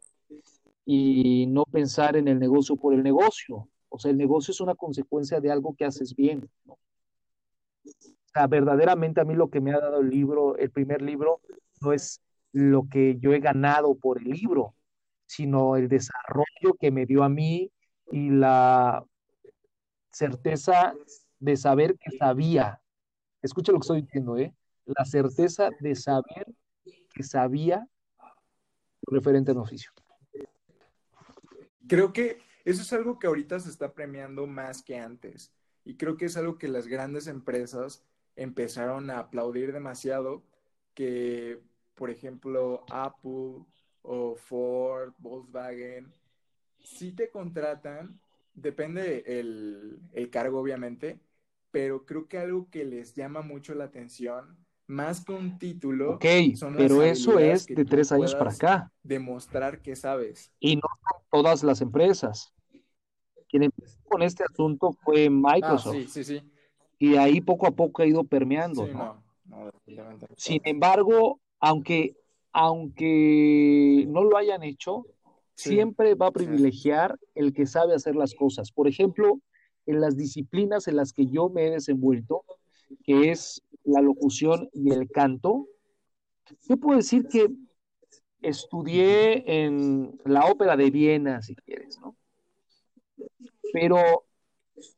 y 0.84 1.46
no 1.46 1.64
pensar 1.64 2.16
en 2.16 2.28
el 2.28 2.38
negocio 2.38 2.76
por 2.76 2.94
el 2.94 3.02
negocio. 3.02 3.68
O 3.88 3.98
sea, 3.98 4.10
el 4.10 4.16
negocio 4.16 4.52
es 4.52 4.60
una 4.60 4.74
consecuencia 4.74 5.40
de 5.40 5.50
algo 5.50 5.74
que 5.76 5.84
haces 5.84 6.14
bien, 6.14 6.48
¿no? 6.64 6.74
O 6.74 8.32
sea, 8.32 8.46
verdaderamente 8.46 9.20
a 9.20 9.24
mí 9.24 9.34
lo 9.34 9.50
que 9.50 9.60
me 9.60 9.72
ha 9.72 9.78
dado 9.78 10.00
el 10.00 10.08
libro, 10.08 10.56
el 10.56 10.70
primer 10.70 11.02
libro, 11.02 11.40
no 11.82 11.92
es 11.92 12.22
lo 12.52 12.88
que 12.88 13.18
yo 13.18 13.32
he 13.32 13.40
ganado 13.40 13.94
por 13.94 14.18
el 14.18 14.30
libro, 14.30 14.74
sino 15.26 15.76
el 15.76 15.88
desarrollo 15.88 16.74
que 16.80 16.90
me 16.90 17.04
dio 17.04 17.24
a 17.24 17.28
mí 17.28 17.70
y 18.10 18.30
la 18.30 19.04
certeza 20.10 20.94
de 21.42 21.57
saber 21.57 21.98
que 21.98 22.16
sabía. 22.16 22.81
Escucha 23.42 23.72
lo 23.72 23.78
que 23.78 23.83
estoy 23.83 24.02
diciendo, 24.02 24.38
¿eh? 24.38 24.55
La 24.85 25.05
certeza 25.05 25.70
de 25.81 25.96
saber 25.96 26.46
que 27.12 27.24
sabía 27.24 27.88
referente 29.02 29.50
al 29.50 29.59
oficio. 29.59 29.90
Creo 31.88 32.12
que 32.12 32.38
eso 32.64 32.83
es 32.83 32.92
algo 32.92 33.18
que 33.18 33.26
ahorita 33.26 33.59
se 33.59 33.70
está 33.70 33.92
premiando 33.92 34.46
más 34.46 34.83
que 34.83 34.98
antes. 34.98 35.52
Y 35.85 35.96
creo 35.96 36.16
que 36.16 36.26
es 36.26 36.37
algo 36.37 36.59
que 36.59 36.68
las 36.68 36.87
grandes 36.87 37.26
empresas 37.26 38.05
empezaron 38.37 39.11
a 39.11 39.18
aplaudir 39.18 39.72
demasiado, 39.72 40.44
que 40.94 41.61
por 41.96 42.11
ejemplo 42.11 42.85
Apple 42.88 43.64
o 44.02 44.37
Ford, 44.37 45.12
Volkswagen, 45.18 46.07
si 46.78 47.11
te 47.11 47.31
contratan, 47.31 48.20
depende 48.55 49.24
el, 49.26 49.98
el 50.12 50.31
cargo 50.31 50.61
obviamente, 50.61 51.18
pero 51.72 52.04
creo 52.04 52.28
que 52.28 52.38
algo 52.38 52.68
que 52.70 52.85
les 52.85 53.14
llama 53.14 53.40
mucho 53.40 53.74
la 53.74 53.85
atención, 53.85 54.56
más 54.87 55.24
que 55.24 55.32
un 55.32 55.58
título, 55.58 56.14
ok, 56.14 56.24
pero 56.76 57.02
eso 57.02 57.38
es 57.38 57.66
de 57.66 57.85
tres 57.85 58.12
años 58.12 58.35
para 58.35 58.50
acá. 58.50 58.92
Demostrar 59.02 59.80
que 59.80 59.96
sabes. 59.96 60.52
Y 60.61 60.76
no 60.76 60.82
todas 61.30 61.64
las 61.64 61.80
empresas. 61.80 62.52
Quien 63.48 63.64
empezó 63.64 63.98
con 64.04 64.22
este 64.22 64.44
asunto 64.44 64.92
fue 65.02 65.28
Microsoft. 65.30 65.96
Ah, 65.96 66.00
sí, 66.00 66.08
sí, 66.08 66.24
sí. 66.24 66.52
Y 66.98 67.16
ahí 67.16 67.40
poco 67.40 67.66
a 67.66 67.72
poco 67.72 68.02
ha 68.02 68.06
ido 68.06 68.22
permeando. 68.22 68.87
¿no? 68.87 69.22
Sin 70.37 70.61
embargo, 70.64 71.40
aunque, 71.58 72.16
aunque 72.52 74.04
no 74.08 74.24
lo 74.24 74.37
hayan 74.37 74.62
hecho, 74.62 75.06
siempre 75.54 76.14
va 76.14 76.28
a 76.28 76.32
privilegiar 76.32 77.18
el 77.35 77.52
que 77.52 77.66
sabe 77.66 77.94
hacer 77.94 78.14
las 78.14 78.35
cosas. 78.35 78.70
Por 78.72 78.88
ejemplo, 78.88 79.40
en 79.86 80.00
las 80.00 80.16
disciplinas 80.16 80.88
en 80.88 80.96
las 80.96 81.12
que 81.12 81.26
yo 81.26 81.48
me 81.48 81.66
he 81.66 81.70
desenvuelto, 81.70 82.44
que 83.04 83.30
es 83.30 83.62
la 83.84 84.00
locución 84.00 84.68
y 84.72 84.92
el 84.92 85.10
canto, 85.10 85.66
yo 86.68 86.76
puedo 86.76 86.96
decir 86.98 87.26
que 87.28 87.48
estudié 88.40 89.64
en 89.64 90.18
la 90.24 90.46
ópera 90.46 90.76
de 90.76 90.90
Viena, 90.90 91.42
si 91.42 91.54
quieres, 91.56 91.98
¿no? 92.00 92.16
Pero 93.72 94.24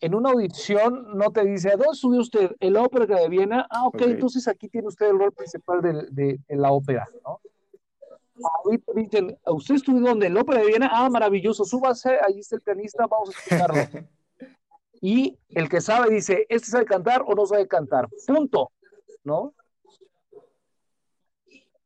en 0.00 0.14
una 0.14 0.30
audición 0.30 1.16
no 1.16 1.30
te 1.30 1.44
dice, 1.44 1.70
¿dónde 1.70 1.92
estudió 1.92 2.20
usted? 2.20 2.52
¿En 2.58 2.72
la 2.72 2.82
ópera 2.82 3.20
de 3.20 3.28
Viena? 3.28 3.66
Ah, 3.70 3.86
ok, 3.86 4.00
entonces 4.02 4.48
aquí 4.48 4.68
tiene 4.68 4.88
usted 4.88 5.10
el 5.10 5.18
rol 5.18 5.32
principal 5.32 5.82
de, 5.82 5.92
de, 6.10 6.40
de 6.48 6.56
la 6.56 6.72
ópera, 6.72 7.06
¿no? 7.24 7.40
Ahorita 8.64 8.92
dicen, 8.94 9.38
¿usted 9.46 9.76
estudió 9.76 10.00
dónde? 10.00 10.26
¿En 10.26 10.34
la 10.34 10.40
ópera 10.40 10.60
de 10.60 10.66
Viena? 10.66 10.90
Ah, 10.92 11.08
maravilloso, 11.08 11.64
súbase, 11.64 12.18
ahí 12.26 12.40
está 12.40 12.56
el 12.56 12.62
pianista, 12.62 13.06
vamos 13.06 13.28
a 13.28 13.32
escucharlo. 13.32 13.74
y 15.04 15.38
el 15.50 15.68
que 15.68 15.82
sabe 15.82 16.08
dice, 16.08 16.46
¿este 16.48 16.68
sabe 16.68 16.86
cantar 16.86 17.22
o 17.26 17.34
no 17.34 17.44
sabe 17.44 17.68
cantar? 17.68 18.08
Punto, 18.26 18.72
¿no? 19.22 19.52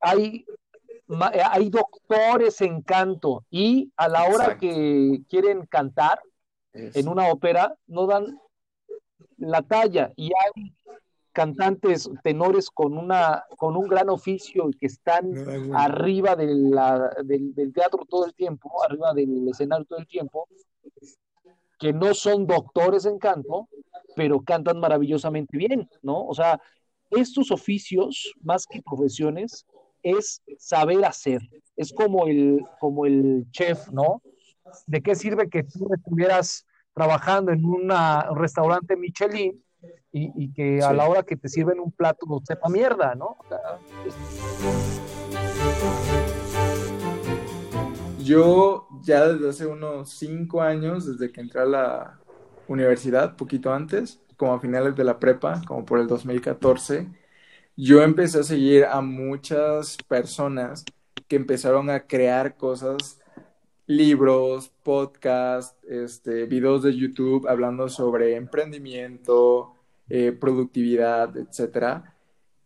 Hay 0.00 0.46
hay 1.44 1.68
doctores 1.68 2.60
en 2.60 2.80
canto 2.82 3.44
y 3.50 3.92
a 3.96 4.06
la 4.06 4.26
hora 4.26 4.56
que 4.56 5.22
quieren 5.28 5.66
cantar 5.66 6.20
en 6.72 7.08
una 7.08 7.26
ópera 7.32 7.74
no 7.88 8.06
dan 8.06 8.38
la 9.38 9.62
talla 9.62 10.12
y 10.14 10.26
hay 10.26 10.76
cantantes 11.32 12.08
tenores 12.22 12.70
con 12.70 12.96
una 12.96 13.46
con 13.56 13.76
un 13.76 13.88
gran 13.88 14.10
oficio 14.10 14.70
que 14.78 14.86
están 14.86 15.32
arriba 15.74 16.36
de 16.36 16.54
la, 16.54 17.16
del, 17.24 17.52
del, 17.52 17.72
teatro 17.72 18.04
todo 18.08 18.26
el 18.26 18.34
tiempo, 18.34 18.70
arriba 18.84 19.12
del 19.12 19.48
escenario 19.48 19.86
todo 19.86 19.98
el 19.98 20.06
tiempo, 20.06 20.46
que 21.78 21.92
no 21.92 22.14
son 22.14 22.46
doctores 22.46 23.06
en 23.06 23.18
canto, 23.18 23.68
pero 24.16 24.40
cantan 24.40 24.80
maravillosamente 24.80 25.56
bien, 25.56 25.88
¿no? 26.02 26.26
O 26.26 26.34
sea, 26.34 26.60
estos 27.10 27.50
oficios, 27.50 28.34
más 28.42 28.66
que 28.66 28.82
profesiones, 28.82 29.66
es 30.02 30.42
saber 30.58 31.04
hacer. 31.04 31.40
Es 31.76 31.92
como 31.92 32.26
el, 32.26 32.64
como 32.80 33.06
el 33.06 33.46
chef, 33.50 33.88
¿no? 33.90 34.22
¿De 34.86 35.00
qué 35.02 35.14
sirve 35.14 35.48
que 35.48 35.62
tú 35.62 35.88
estuvieras 35.94 36.66
trabajando 36.92 37.52
en 37.52 37.64
un 37.64 37.92
restaurante 38.34 38.96
Michelin 38.96 39.62
y, 40.10 40.52
que 40.52 40.82
a 40.82 40.92
la 40.92 41.08
hora 41.08 41.22
que 41.22 41.36
te 41.36 41.48
sirven 41.48 41.78
un 41.78 41.92
plato 41.92 42.26
no 42.28 42.40
sepa 42.44 42.68
mierda, 42.68 43.14
¿no? 43.14 43.36
Yo 48.18 48.87
ya 49.08 49.26
desde 49.26 49.48
hace 49.48 49.66
unos 49.66 50.10
cinco 50.10 50.60
años, 50.60 51.06
desde 51.06 51.32
que 51.32 51.40
entré 51.40 51.62
a 51.62 51.64
la 51.64 52.20
universidad, 52.68 53.36
poquito 53.36 53.72
antes, 53.72 54.20
como 54.36 54.52
a 54.52 54.60
finales 54.60 54.94
de 54.94 55.02
la 55.02 55.18
prepa, 55.18 55.62
como 55.66 55.86
por 55.86 55.98
el 55.98 56.06
2014, 56.06 57.08
yo 57.74 58.02
empecé 58.02 58.40
a 58.40 58.42
seguir 58.42 58.84
a 58.84 59.00
muchas 59.00 59.96
personas 60.08 60.84
que 61.26 61.36
empezaron 61.36 61.88
a 61.88 62.00
crear 62.00 62.56
cosas, 62.56 63.18
libros, 63.86 64.70
podcasts, 64.82 65.74
este, 65.88 66.44
videos 66.44 66.82
de 66.82 66.94
YouTube 66.94 67.48
hablando 67.48 67.88
sobre 67.88 68.36
emprendimiento, 68.36 69.72
eh, 70.10 70.32
productividad, 70.38 71.34
etc. 71.38 72.02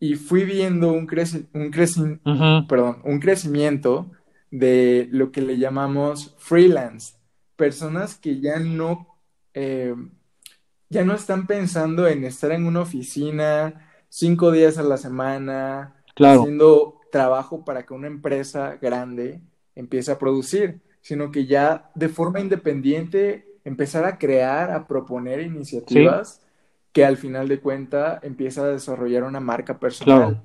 Y 0.00 0.16
fui 0.16 0.42
viendo 0.42 0.92
un, 0.92 1.08
un, 1.54 2.66
perdón, 2.66 3.00
un 3.04 3.20
crecimiento 3.20 4.10
de 4.52 5.08
lo 5.10 5.32
que 5.32 5.40
le 5.40 5.58
llamamos 5.58 6.36
freelance, 6.38 7.14
personas 7.56 8.16
que 8.16 8.38
ya 8.38 8.60
no, 8.60 9.08
eh, 9.54 9.96
ya 10.90 11.04
no 11.04 11.14
están 11.14 11.46
pensando 11.46 12.06
en 12.06 12.22
estar 12.24 12.52
en 12.52 12.66
una 12.66 12.82
oficina, 12.82 13.88
cinco 14.10 14.52
días 14.52 14.76
a 14.76 14.82
la 14.82 14.98
semana, 14.98 15.96
haciendo 16.14 17.00
trabajo 17.10 17.64
para 17.64 17.84
que 17.84 17.94
una 17.94 18.08
empresa 18.08 18.76
grande 18.80 19.40
empiece 19.74 20.12
a 20.12 20.18
producir, 20.18 20.82
sino 21.00 21.32
que 21.32 21.46
ya 21.46 21.90
de 21.94 22.10
forma 22.10 22.38
independiente 22.38 23.46
empezar 23.64 24.04
a 24.04 24.18
crear, 24.18 24.70
a 24.70 24.86
proponer 24.86 25.40
iniciativas 25.40 26.42
que 26.92 27.06
al 27.06 27.16
final 27.16 27.48
de 27.48 27.58
cuenta 27.58 28.20
empieza 28.22 28.64
a 28.64 28.68
desarrollar 28.68 29.22
una 29.24 29.40
marca 29.40 29.78
personal. 29.78 30.42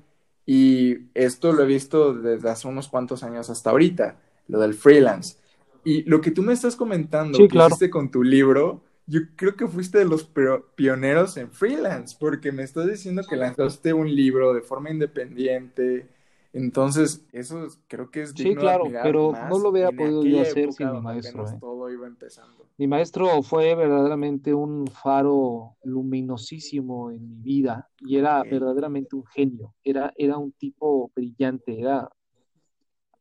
Y 0.50 1.10
esto 1.12 1.52
lo 1.52 1.62
he 1.62 1.66
visto 1.66 2.14
desde 2.14 2.48
hace 2.48 2.68
unos 2.68 2.88
cuantos 2.88 3.22
años 3.22 3.50
hasta 3.50 3.68
ahorita, 3.68 4.16
lo 4.46 4.58
del 4.60 4.72
freelance. 4.72 5.36
Y 5.84 6.04
lo 6.04 6.22
que 6.22 6.30
tú 6.30 6.40
me 6.40 6.54
estás 6.54 6.74
comentando, 6.74 7.36
que 7.36 7.54
hiciste 7.54 7.90
con 7.90 8.10
tu 8.10 8.22
libro, 8.22 8.80
yo 9.06 9.20
creo 9.36 9.56
que 9.56 9.68
fuiste 9.68 9.98
de 9.98 10.06
los 10.06 10.26
pioneros 10.74 11.36
en 11.36 11.50
freelance, 11.50 12.16
porque 12.18 12.50
me 12.50 12.62
estás 12.62 12.86
diciendo 12.86 13.24
que 13.28 13.36
lanzaste 13.36 13.92
un 13.92 14.14
libro 14.14 14.54
de 14.54 14.62
forma 14.62 14.88
independiente. 14.88 16.08
Entonces, 16.54 17.26
eso 17.32 17.68
creo 17.86 18.10
que 18.10 18.22
es 18.22 18.32
digno 18.32 18.52
Sí, 18.52 18.56
claro, 18.58 18.84
pero 19.02 19.34
no 19.50 19.58
lo 19.58 19.68
hubiera 19.68 19.92
podido 19.92 20.24
yo 20.24 20.40
hacer 20.40 20.72
sin 20.72 20.92
mi 20.92 21.00
maestro. 21.02 21.46
¿eh? 21.46 21.58
Todo 21.60 21.90
iba 21.90 22.06
empezando. 22.06 22.66
Mi 22.78 22.86
maestro 22.86 23.42
fue 23.42 23.74
verdaderamente 23.74 24.54
un 24.54 24.86
faro 24.86 25.76
luminosísimo 25.82 27.10
en 27.10 27.28
mi 27.28 27.42
vida 27.42 27.90
y 27.98 28.18
era 28.18 28.40
verdaderamente 28.44 29.16
un 29.16 29.26
genio. 29.26 29.74
Era, 29.82 30.12
era 30.16 30.38
un 30.38 30.52
tipo 30.52 31.10
brillante, 31.12 31.80
era, 31.80 32.08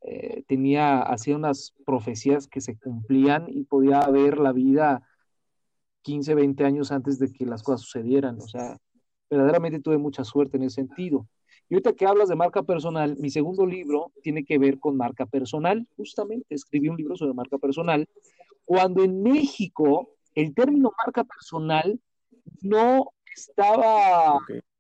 eh, 0.04 0.44
tenía, 0.48 1.02
hacía 1.02 1.36
unas 1.36 1.74
profecías 1.88 2.48
que 2.48 2.62
se 2.62 2.78
cumplían 2.78 3.48
y 3.50 3.64
podía 3.64 4.08
ver 4.10 4.38
la 4.38 4.54
vida 4.54 5.02
15, 6.04 6.36
20 6.36 6.64
años 6.64 6.92
antes 6.92 7.18
de 7.18 7.34
que 7.34 7.48
las 7.48 7.64
cosas 7.64 7.82
sucedieran. 7.82 8.38
O 8.40 8.48
sea, 8.48 8.78
verdaderamente 9.28 9.80
tuve 9.80 9.98
mucha 9.98 10.24
suerte 10.24 10.58
en 10.58 10.64
ese 10.64 10.76
sentido. 10.76 11.28
Y 11.68 11.74
ahorita 11.74 11.94
que 11.94 12.06
hablas 12.06 12.30
de 12.30 12.36
marca 12.36 12.62
personal, 12.62 13.18
mi 13.18 13.32
segundo 13.32 13.66
libro 13.66 14.12
tiene 14.22 14.46
que 14.46 14.60
ver 14.60 14.80
con 14.80 14.96
marca 14.96 15.26
personal. 15.26 15.88
Justamente 15.98 16.54
escribí 16.54 16.90
un 16.90 16.98
libro 16.98 17.16
sobre 17.16 17.34
marca 17.34 17.58
personal, 17.58 18.08
cuando 18.68 19.02
en 19.02 19.24
México 19.24 20.10
el 20.36 20.54
término 20.54 20.92
marca 21.06 21.24
personal 21.24 21.98
no 22.62 23.14
estaba 23.34 24.40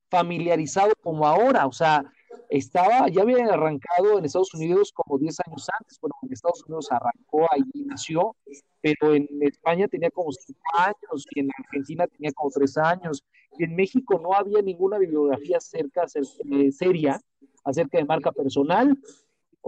familiarizado 0.10 0.92
como 1.02 1.26
ahora. 1.26 1.66
O 1.66 1.72
sea, 1.72 2.04
estaba, 2.50 3.08
ya 3.08 3.22
había 3.22 3.46
arrancado 3.46 4.20
en 4.20 4.26
Estados 4.26 4.54
Unidos 4.54 4.92
como 4.92 5.18
10 5.18 5.38
años 5.48 5.68
antes. 5.80 5.98
Bueno, 6.02 6.16
en 6.22 6.34
Estados 6.34 6.66
Unidos 6.68 6.92
arrancó, 6.92 7.48
ahí 7.50 7.64
nació, 7.86 8.36
pero 8.82 9.16
en 9.16 9.26
España 9.40 9.88
tenía 9.88 10.12
como 10.12 10.34
5 10.34 10.60
años 10.80 11.26
y 11.34 11.40
en 11.40 11.50
Argentina 11.58 12.08
tenía 12.08 12.34
como 12.34 12.52
3 12.52 12.78
años. 12.80 13.24
Y 13.58 13.64
en 13.64 13.74
México 13.74 14.20
no 14.22 14.34
había 14.34 14.62
ninguna 14.62 14.98
bibliografía 14.98 15.62
cerca, 15.62 16.04
eh, 16.04 16.72
seria 16.74 17.22
acerca 17.64 18.00
de 18.00 18.06
marca 18.06 18.34
personal. 18.34 18.98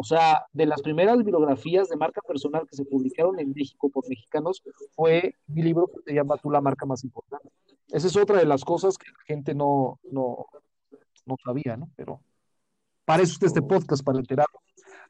O 0.02 0.04
sea, 0.06 0.46
de 0.54 0.66
las 0.66 0.82
primeras 0.82 1.18
bibliografías 1.18 1.90
de 1.90 1.98
marca 1.98 2.22
personal 2.22 2.66
que 2.66 2.78
se 2.78 2.86
publicaron 2.86 3.38
en 3.38 3.52
México 3.52 3.90
por 3.90 4.08
mexicanos 4.08 4.64
fue 4.96 5.36
mi 5.48 5.62
libro 5.62 5.88
que 5.88 6.00
se 6.06 6.14
llama 6.14 6.38
Tú 6.38 6.50
la 6.50 6.62
marca 6.62 6.86
más 6.86 7.04
importante. 7.04 7.50
Esa 7.90 8.08
es 8.08 8.16
otra 8.16 8.38
de 8.38 8.46
las 8.46 8.64
cosas 8.64 8.98
que 8.98 9.12
la 9.12 9.24
gente 9.26 9.54
no, 9.54 10.00
no, 10.10 10.46
no 11.26 11.36
sabía, 11.44 11.76
¿no? 11.76 11.90
Pero 11.98 12.22
para 13.04 13.24
eso 13.24 13.46
este 13.46 13.62
podcast, 13.62 14.02
para 14.02 14.20
enterarlo. 14.20 14.62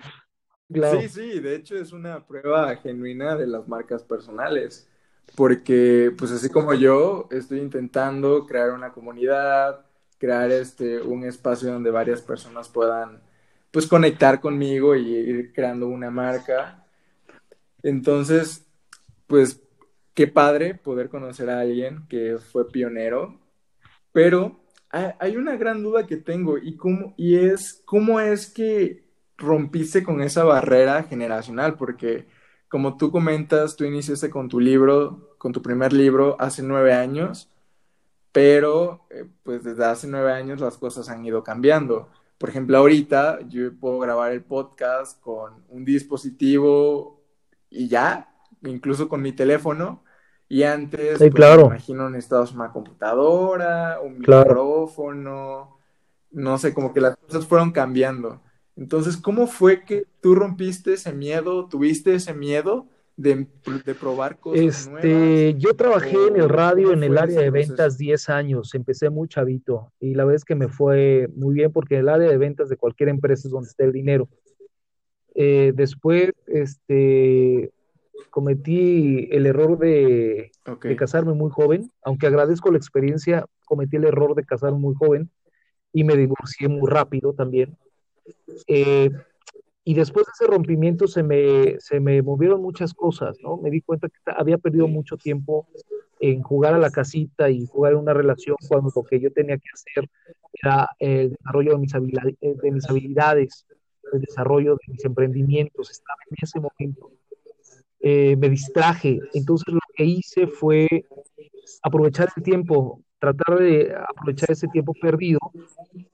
Sí, 0.72 1.08
sí, 1.10 1.40
de 1.40 1.56
hecho 1.56 1.76
es 1.76 1.92
una 1.92 2.26
prueba 2.26 2.74
genuina 2.76 3.36
de 3.36 3.46
las 3.46 3.68
marcas 3.68 4.02
personales, 4.02 4.88
porque 5.36 6.14
pues 6.16 6.30
así 6.30 6.48
como 6.48 6.72
yo 6.72 7.28
estoy 7.30 7.60
intentando 7.60 8.46
crear 8.46 8.70
una 8.70 8.90
comunidad, 8.90 9.84
crear 10.16 10.50
este 10.50 11.02
un 11.02 11.24
espacio 11.24 11.70
donde 11.70 11.90
varias 11.90 12.22
personas 12.22 12.70
puedan 12.70 13.20
pues 13.72 13.86
conectar 13.88 14.40
conmigo 14.40 14.94
y 14.94 15.08
ir 15.08 15.52
creando 15.52 15.88
una 15.88 16.10
marca. 16.10 16.86
Entonces, 17.82 18.64
pues 19.26 19.60
qué 20.14 20.28
padre 20.28 20.74
poder 20.74 21.08
conocer 21.08 21.50
a 21.50 21.60
alguien 21.60 22.06
que 22.08 22.38
fue 22.38 22.70
pionero, 22.70 23.40
pero 24.12 24.60
hay 24.90 25.36
una 25.36 25.56
gran 25.56 25.82
duda 25.82 26.06
que 26.06 26.18
tengo 26.18 26.58
y, 26.58 26.76
cómo, 26.76 27.14
y 27.16 27.36
es 27.36 27.82
cómo 27.86 28.20
es 28.20 28.50
que 28.50 29.06
rompiste 29.38 30.04
con 30.04 30.20
esa 30.20 30.44
barrera 30.44 31.02
generacional, 31.04 31.76
porque 31.76 32.26
como 32.68 32.98
tú 32.98 33.10
comentas, 33.10 33.74
tú 33.76 33.84
iniciaste 33.84 34.28
con 34.28 34.48
tu 34.48 34.60
libro, 34.60 35.34
con 35.38 35.52
tu 35.52 35.62
primer 35.62 35.94
libro 35.94 36.36
hace 36.38 36.62
nueve 36.62 36.92
años, 36.92 37.50
pero 38.32 39.06
eh, 39.10 39.24
pues 39.42 39.64
desde 39.64 39.84
hace 39.86 40.08
nueve 40.08 40.32
años 40.32 40.60
las 40.60 40.76
cosas 40.76 41.08
han 41.08 41.24
ido 41.24 41.42
cambiando. 41.42 42.10
Por 42.42 42.48
ejemplo, 42.48 42.76
ahorita 42.76 43.38
yo 43.48 43.72
puedo 43.78 44.00
grabar 44.00 44.32
el 44.32 44.42
podcast 44.42 45.20
con 45.20 45.62
un 45.68 45.84
dispositivo 45.84 47.22
y 47.70 47.86
ya, 47.86 48.34
incluso 48.64 49.08
con 49.08 49.22
mi 49.22 49.30
teléfono, 49.30 50.02
y 50.48 50.64
antes, 50.64 51.18
pues, 51.18 51.32
claro. 51.32 51.68
me 51.68 51.76
imagino, 51.76 52.10
necesitabas 52.10 52.50
una 52.50 52.72
computadora, 52.72 54.00
un 54.02 54.18
micrófono, 54.18 55.78
no 56.32 56.58
sé, 56.58 56.74
como 56.74 56.92
que 56.92 57.00
las 57.00 57.16
cosas 57.16 57.46
fueron 57.46 57.70
cambiando. 57.70 58.42
Entonces, 58.74 59.16
¿cómo 59.16 59.46
fue 59.46 59.84
que 59.84 60.08
tú 60.20 60.34
rompiste 60.34 60.94
ese 60.94 61.12
miedo, 61.12 61.68
tuviste 61.68 62.12
ese 62.12 62.34
miedo 62.34 62.88
de, 63.16 63.46
probar 63.98 64.38
cosas 64.38 64.88
este, 64.88 65.54
Yo 65.58 65.74
trabajé 65.74 66.16
en 66.28 66.36
el 66.36 66.48
radio 66.48 66.92
en 66.92 67.02
el 67.02 67.18
área 67.18 67.40
de 67.40 67.50
ventas 67.50 67.98
10 67.98 68.28
años, 68.30 68.74
empecé 68.74 69.10
muy 69.10 69.28
chavito 69.28 69.92
y 70.00 70.14
la 70.14 70.24
verdad 70.24 70.36
es 70.36 70.44
que 70.44 70.54
me 70.54 70.68
fue 70.68 71.28
muy 71.34 71.54
bien 71.54 71.72
porque 71.72 71.98
el 71.98 72.08
área 72.08 72.28
de 72.28 72.38
ventas 72.38 72.68
de 72.68 72.76
cualquier 72.76 73.10
empresa 73.10 73.48
es 73.48 73.52
donde 73.52 73.68
está 73.68 73.84
el 73.84 73.92
dinero. 73.92 74.28
Eh, 75.34 75.72
después, 75.74 76.32
este, 76.46 77.72
cometí 78.30 79.28
el 79.30 79.46
error 79.46 79.78
de, 79.78 80.52
de, 80.82 80.96
casarme 80.96 81.32
muy 81.32 81.50
joven, 81.50 81.90
aunque 82.02 82.26
agradezco 82.26 82.70
la 82.70 82.78
experiencia, 82.78 83.46
cometí 83.64 83.96
el 83.96 84.04
error 84.04 84.34
de 84.34 84.44
casarme 84.44 84.78
muy 84.78 84.94
joven 84.94 85.30
y 85.92 86.04
me 86.04 86.16
divorcié 86.16 86.68
muy 86.68 86.88
rápido 86.90 87.34
también. 87.34 87.76
Eh, 88.66 89.10
y 89.84 89.94
después 89.94 90.26
de 90.26 90.32
ese 90.32 90.50
rompimiento 90.50 91.06
se 91.06 91.22
me, 91.22 91.76
se 91.80 92.00
me 92.00 92.22
movieron 92.22 92.62
muchas 92.62 92.94
cosas, 92.94 93.36
¿no? 93.42 93.56
Me 93.56 93.70
di 93.70 93.80
cuenta 93.80 94.08
que 94.08 94.14
había 94.36 94.58
perdido 94.58 94.86
mucho 94.88 95.16
tiempo 95.16 95.66
en 96.20 96.42
jugar 96.42 96.74
a 96.74 96.78
la 96.78 96.90
casita 96.90 97.50
y 97.50 97.66
jugar 97.66 97.94
en 97.94 97.98
una 97.98 98.14
relación 98.14 98.56
cuando 98.68 98.92
lo 98.94 99.02
que 99.02 99.20
yo 99.20 99.32
tenía 99.32 99.58
que 99.58 99.68
hacer 99.72 100.08
era 100.52 100.88
el 101.00 101.30
desarrollo 101.30 101.72
de 101.72 101.78
mis, 101.78 101.94
habilidades, 101.94 102.36
de 102.40 102.70
mis 102.70 102.88
habilidades 102.88 103.66
el 104.12 104.20
desarrollo 104.20 104.76
de 104.76 104.92
mis 104.92 105.04
emprendimientos, 105.04 105.90
estaba 105.90 106.18
en 106.30 106.36
ese 106.40 106.60
momento. 106.60 107.10
Eh, 108.00 108.36
me 108.36 108.48
distraje, 108.48 109.20
entonces 109.32 109.72
lo 109.72 109.80
que 109.94 110.04
hice 110.04 110.46
fue 110.48 110.88
aprovechar 111.82 112.28
el 112.36 112.42
tiempo, 112.42 113.00
tratar 113.18 113.60
de 113.60 113.94
aprovechar 113.94 114.50
ese 114.50 114.66
tiempo 114.68 114.92
perdido 115.00 115.38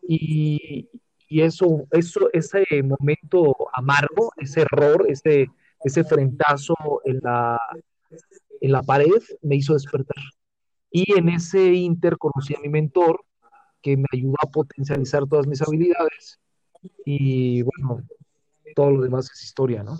y, 0.02 0.86
y 1.28 1.42
eso, 1.42 1.86
eso, 1.90 2.30
ese 2.32 2.64
momento 2.82 3.54
amargo, 3.74 4.32
ese 4.36 4.62
error, 4.62 5.04
ese, 5.08 5.50
ese 5.84 6.04
frentazo 6.04 6.74
en 7.04 7.20
la, 7.22 7.60
en 8.60 8.72
la 8.72 8.82
pared 8.82 9.22
me 9.42 9.56
hizo 9.56 9.74
despertar. 9.74 10.22
Y 10.90 11.18
en 11.18 11.28
ese 11.28 11.72
inter 11.74 12.16
conocí 12.16 12.54
a 12.54 12.60
mi 12.60 12.68
mentor, 12.68 13.20
que 13.82 13.96
me 13.96 14.06
ayudó 14.12 14.34
a 14.42 14.50
potencializar 14.50 15.26
todas 15.26 15.46
mis 15.46 15.62
habilidades. 15.62 16.40
Y 17.04 17.62
bueno, 17.62 18.02
todo 18.74 18.90
lo 18.90 19.02
demás 19.02 19.30
es 19.32 19.42
historia, 19.42 19.82
¿no? 19.82 19.98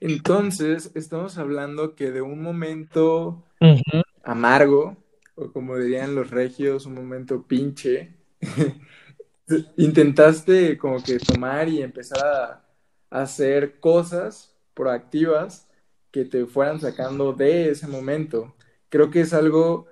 Entonces, 0.00 0.90
estamos 0.94 1.38
hablando 1.38 1.94
que 1.94 2.10
de 2.10 2.22
un 2.22 2.42
momento 2.42 3.44
amargo, 4.24 4.96
o 5.34 5.52
como 5.52 5.76
dirían 5.76 6.14
los 6.14 6.30
regios, 6.30 6.86
un 6.86 6.94
momento 6.94 7.46
pinche, 7.46 8.16
intentaste 9.76 10.78
como 10.78 11.02
que 11.02 11.18
tomar 11.18 11.68
y 11.68 11.82
empezar 11.82 12.24
a, 12.24 12.58
hacer 13.10 13.78
cosas 13.78 14.56
proactivas 14.72 15.68
que 16.10 16.24
te 16.24 16.46
fueran 16.46 16.80
sacando 16.80 17.34
de 17.34 17.70
ese 17.70 17.86
momento. 17.86 18.54
Creo 18.88 19.10
que 19.10 19.20
es 19.20 19.34
algo 19.34 19.86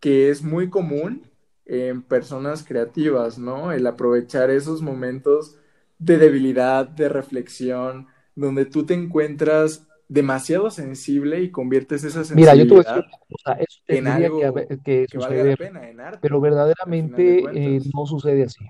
que 0.00 0.28
es 0.30 0.42
muy 0.42 0.68
común 0.68 1.30
en 1.64 2.02
personas 2.02 2.62
creativas, 2.62 3.38
¿no? 3.38 3.72
El 3.72 3.86
aprovechar 3.86 4.50
esos 4.50 4.82
momentos 4.82 5.56
de 5.98 6.18
debilidad, 6.18 6.86
de 6.86 7.08
reflexión, 7.08 8.06
donde 8.34 8.66
tú 8.66 8.84
te 8.84 8.94
encuentras 8.94 9.88
demasiado 10.08 10.70
sensible 10.70 11.40
y 11.42 11.50
conviertes 11.50 12.04
esa 12.04 12.24
sensibilidad 12.24 12.54
Mira, 12.54 12.64
yo 12.64 12.68
te 12.68 12.74
voy 12.74 12.84
a 12.86 13.54
decir, 13.54 13.64
eso 13.68 13.80
en 13.88 14.06
algo 14.06 14.38
que, 14.84 15.06
vale 15.14 15.50
la 15.50 15.56
pena, 15.56 15.88
en 15.88 16.00
arte, 16.00 16.18
pero 16.22 16.40
verdaderamente 16.40 17.44
eh, 17.54 17.80
no 17.94 18.06
sucede 18.06 18.44
así. 18.44 18.64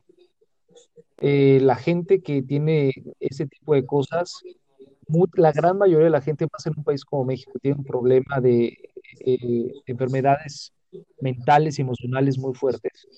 Eh, 1.19 1.61
la 1.63 1.77
gente 1.77 2.23
que 2.23 2.43
tiene 2.43 2.93
ese 3.21 3.47
tipo 3.47 3.75
de 3.75 3.85
cosas, 3.85 4.43
la 5.35 5.53
gran 5.53 5.79
mayoría 5.79 6.07
de 6.07 6.11
la 6.11 6.21
gente, 6.21 6.47
más 6.51 6.67
en 6.67 6.75
un 6.77 6.85
país 6.85 7.05
como 7.05 7.25
México, 7.25 7.59
tiene 7.61 7.79
un 7.79 7.85
problema 7.85 8.41
de 8.41 8.79
eh, 9.21 9.73
enfermedades 9.87 10.73
mentales 11.21 11.79
y 11.79 11.83
emocionales 11.83 12.39
muy 12.39 12.55
fuertes. 12.55 13.09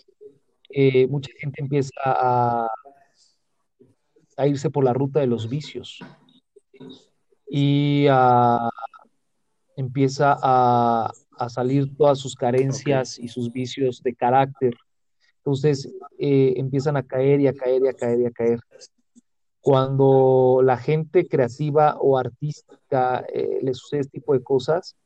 mucha 1.08 1.30
gente 1.38 1.62
empieza 1.62 1.92
a, 2.04 2.68
a 4.36 4.46
irse 4.46 4.70
por 4.70 4.84
la 4.84 4.92
ruta 4.92 5.20
de 5.20 5.26
los 5.28 5.48
vicios 5.48 6.00
y 7.50 8.06
empieza 9.76 10.36
a, 10.42 11.12
salir 11.48 11.96
todas 11.96 12.18
sus 12.18 12.34
carencias 12.34 13.16
y 13.16 13.28
sus 13.28 13.52
vicios 13.52 14.02
de 14.02 14.12
carácter. 14.12 14.74
Entonces 15.36 15.88
eh, 16.18 16.54
empiezan 16.56 16.96
a 16.96 17.04
caer 17.04 17.40
y 17.40 17.46
a 17.46 17.54
caer 17.54 17.82
y 17.84 17.88
a 17.88 17.92
caer 17.92 18.20
y 18.20 18.26
a 18.26 18.30
caer. 18.32 18.60
Cuando 19.60 20.62
la 20.64 20.76
gente 20.78 21.28
creativa 21.28 21.96
o 22.00 22.18
artística 22.18 23.24
eh, 23.32 23.60
le 23.62 23.72
sucede 23.72 24.00
este 24.00 24.18
tipo 24.18 24.32
de 24.32 24.42
cosas, 24.42 24.96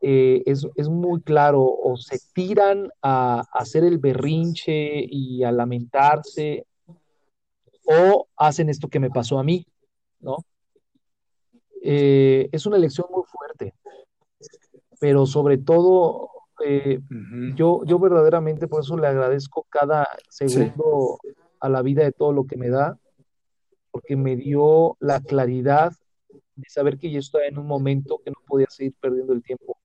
eh, 0.00 0.42
es, 0.46 0.66
es, 0.76 0.88
muy 0.88 1.20
claro, 1.20 1.62
o 1.62 1.96
se 1.98 2.18
tiran 2.32 2.88
a, 3.02 3.40
a 3.40 3.58
hacer 3.58 3.84
el 3.84 3.98
berrinche 3.98 5.04
y 5.06 5.42
a 5.44 5.52
lamentarse, 5.52 6.64
o 7.84 8.28
hacen 8.36 8.70
esto 8.70 8.88
que 8.88 9.00
me 9.00 9.10
pasó 9.10 9.38
a 9.38 9.44
mí, 9.44 9.66
¿no? 10.20 10.38
Eh, 11.82 12.48
es 12.52 12.66
una 12.66 12.76
elección 12.76 13.06
muy 13.10 13.22
fuerte, 13.24 13.74
pero 15.00 15.26
sobre 15.26 15.58
todo 15.58 16.30
eh, 16.64 17.00
yo, 17.54 17.82
yo 17.84 17.98
verdaderamente 17.98 18.66
por 18.66 18.80
eso 18.80 18.96
le 18.96 19.06
agradezco 19.06 19.66
cada 19.70 20.08
segundo 20.28 21.18
a 21.60 21.68
la 21.68 21.82
vida 21.82 22.04
de 22.04 22.12
todo 22.12 22.32
lo 22.32 22.46
que 22.46 22.56
me 22.56 22.68
da, 22.68 22.98
porque 23.90 24.16
me 24.16 24.36
dio 24.36 24.96
la 25.00 25.20
claridad 25.20 25.92
de 26.56 26.68
saber 26.68 26.98
que 26.98 27.10
yo 27.10 27.20
estaba 27.20 27.46
en 27.46 27.58
un 27.58 27.66
momento 27.66 28.20
que 28.24 28.30
no 28.30 28.38
podía 28.46 28.66
seguir 28.68 28.94
perdiendo 29.00 29.32
el 29.32 29.42
tiempo. 29.42 29.78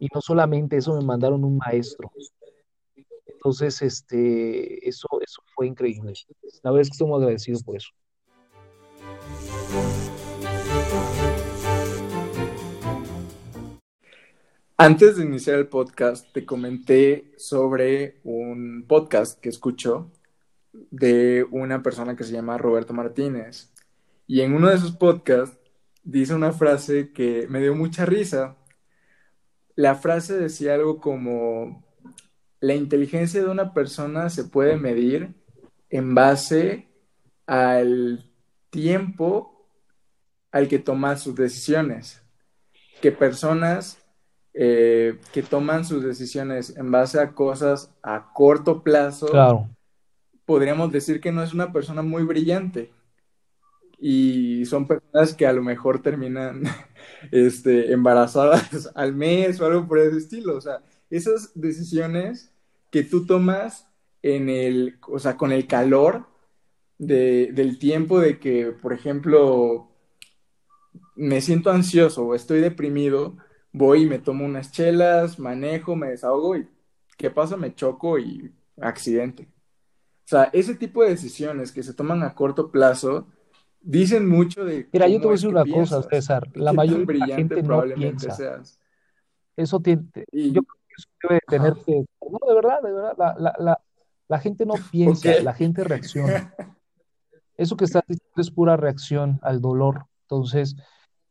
Y 0.00 0.08
no 0.14 0.20
solamente 0.20 0.76
eso, 0.76 0.94
me 0.94 1.04
mandaron 1.04 1.44
un 1.44 1.56
maestro. 1.56 2.10
Entonces, 3.26 3.80
este, 3.82 4.86
eso, 4.86 5.08
eso 5.20 5.42
fue 5.54 5.66
increíble. 5.66 6.12
La 6.62 6.70
verdad 6.70 6.82
es 6.82 6.88
que 6.88 6.94
estoy 6.94 7.08
muy 7.08 7.18
agradecido 7.18 7.58
por 7.64 7.76
eso. 7.76 7.88
Antes 14.80 15.16
de 15.16 15.24
iniciar 15.24 15.58
el 15.58 15.66
podcast, 15.66 16.32
te 16.32 16.46
comenté 16.46 17.32
sobre 17.36 18.20
un 18.22 18.84
podcast 18.86 19.40
que 19.40 19.48
escucho 19.48 20.12
de 20.72 21.44
una 21.50 21.82
persona 21.82 22.14
que 22.14 22.22
se 22.22 22.32
llama 22.32 22.58
Roberto 22.58 22.94
Martínez. 22.94 23.72
Y 24.28 24.42
en 24.42 24.54
uno 24.54 24.68
de 24.68 24.78
sus 24.78 24.92
podcasts 24.92 25.58
dice 26.04 26.32
una 26.32 26.52
frase 26.52 27.10
que 27.12 27.48
me 27.48 27.60
dio 27.60 27.74
mucha 27.74 28.06
risa. 28.06 28.56
La 29.74 29.96
frase 29.96 30.38
decía 30.38 30.74
algo 30.74 31.00
como, 31.00 31.84
la 32.60 32.76
inteligencia 32.76 33.42
de 33.42 33.48
una 33.48 33.74
persona 33.74 34.30
se 34.30 34.44
puede 34.44 34.76
medir 34.76 35.34
en 35.90 36.14
base 36.14 36.86
al 37.48 38.30
tiempo 38.70 39.68
al 40.52 40.68
que 40.68 40.78
toma 40.78 41.16
sus 41.16 41.34
decisiones. 41.34 42.22
Que 43.02 43.10
personas 43.10 43.98
eh, 44.60 45.20
que 45.32 45.44
toman 45.44 45.84
sus 45.84 46.02
decisiones 46.02 46.76
en 46.76 46.90
base 46.90 47.20
a 47.20 47.30
cosas 47.32 47.94
a 48.02 48.32
corto 48.32 48.82
plazo, 48.82 49.28
podríamos 50.44 50.90
decir 50.90 51.20
que 51.20 51.30
no 51.30 51.44
es 51.44 51.54
una 51.54 51.72
persona 51.72 52.02
muy 52.02 52.24
brillante. 52.24 52.90
Y 54.00 54.64
son 54.66 54.88
personas 54.88 55.32
que 55.34 55.46
a 55.46 55.52
lo 55.52 55.62
mejor 55.62 56.02
terminan 56.02 56.64
este, 57.30 57.92
embarazadas 57.92 58.90
al 58.96 59.14
mes 59.14 59.60
o 59.60 59.66
algo 59.66 59.86
por 59.86 60.00
ese 60.00 60.18
estilo. 60.18 60.56
O 60.56 60.60
sea, 60.60 60.82
esas 61.08 61.52
decisiones 61.54 62.52
que 62.90 63.04
tú 63.04 63.26
tomas 63.26 63.88
en 64.22 64.48
el, 64.48 64.98
o 65.06 65.20
sea, 65.20 65.36
con 65.36 65.52
el 65.52 65.68
calor 65.68 66.26
del 66.98 67.78
tiempo 67.78 68.18
de 68.18 68.40
que, 68.40 68.72
por 68.72 68.92
ejemplo, 68.92 69.92
me 71.14 71.40
siento 71.42 71.70
ansioso 71.70 72.26
o 72.26 72.34
estoy 72.34 72.58
deprimido, 72.58 73.36
voy 73.72 74.02
y 74.02 74.06
me 74.06 74.18
tomo 74.18 74.44
unas 74.44 74.72
chelas, 74.72 75.38
manejo, 75.38 75.96
me 75.96 76.08
desahogo 76.08 76.56
y 76.56 76.68
¿qué 77.16 77.30
pasa? 77.30 77.56
Me 77.56 77.74
choco 77.74 78.18
y 78.18 78.52
accidente. 78.80 79.44
O 79.44 80.28
sea, 80.28 80.44
ese 80.52 80.74
tipo 80.74 81.02
de 81.02 81.10
decisiones 81.10 81.72
que 81.72 81.82
se 81.82 81.94
toman 81.94 82.22
a 82.22 82.34
corto 82.34 82.70
plazo 82.70 83.26
dicen 83.80 84.28
mucho 84.28 84.64
de... 84.64 84.88
Mira, 84.92 85.08
yo 85.08 85.18
te 85.18 85.24
voy 85.24 85.32
a 85.32 85.36
decir 85.36 85.48
una 85.48 85.64
cosa, 85.64 86.02
César. 86.02 86.48
La 86.54 86.72
mayoría 86.72 87.06
de 87.06 87.14
la 87.14 87.36
gente 87.36 87.62
no 87.62 87.82
piensa. 87.82 88.30
Seas. 88.32 88.78
Eso 89.56 89.80
tiene... 89.80 90.04
Yo 90.32 90.62
creo 90.62 90.76
que 90.86 90.94
eso 90.96 91.08
debe 91.28 91.40
tener 91.46 91.74
que... 91.84 92.04
No, 92.30 92.38
de 92.46 92.54
verdad, 92.54 92.82
de 92.82 92.92
verdad. 92.92 93.14
La, 93.16 93.34
la, 93.38 93.54
la, 93.58 93.80
la 94.28 94.38
gente 94.38 94.66
no 94.66 94.74
piensa, 94.92 95.40
la 95.42 95.54
gente 95.54 95.82
reacciona. 95.84 96.54
Eso 97.56 97.76
que 97.76 97.86
estás 97.86 98.04
diciendo 98.06 98.40
es 98.40 98.50
pura 98.52 98.76
reacción 98.76 99.40
al 99.42 99.60
dolor. 99.60 100.06
Entonces, 100.22 100.76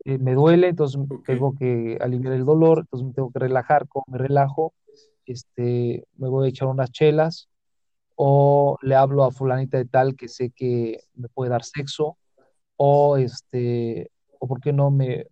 eh, 0.07 0.17
me 0.19 0.35
duele, 0.35 0.69
entonces 0.69 1.01
tengo 1.25 1.53
que 1.53 1.97
aliviar 1.99 2.31
el 2.31 2.45
dolor, 2.45 2.79
entonces 2.79 3.07
me 3.07 3.13
tengo 3.13 3.29
que 3.29 3.39
relajar, 3.39 3.89
como 3.89 4.05
me 4.07 4.17
relajo, 4.17 4.73
este, 5.25 6.07
me 6.15 6.29
voy 6.29 6.45
a 6.45 6.49
echar 6.49 6.69
unas 6.69 6.91
chelas 6.91 7.49
o 8.15 8.77
le 8.83 8.95
hablo 8.95 9.25
a 9.25 9.31
fulanita 9.31 9.77
de 9.77 9.83
tal 9.83 10.15
que 10.15 10.29
sé 10.29 10.51
que 10.51 11.01
me 11.13 11.27
puede 11.27 11.51
dar 11.51 11.65
sexo 11.65 12.17
o 12.77 13.17
este 13.17 14.09
o 14.39 14.47
por 14.47 14.61
qué 14.61 14.71
no 14.71 14.91
me, 14.91 15.25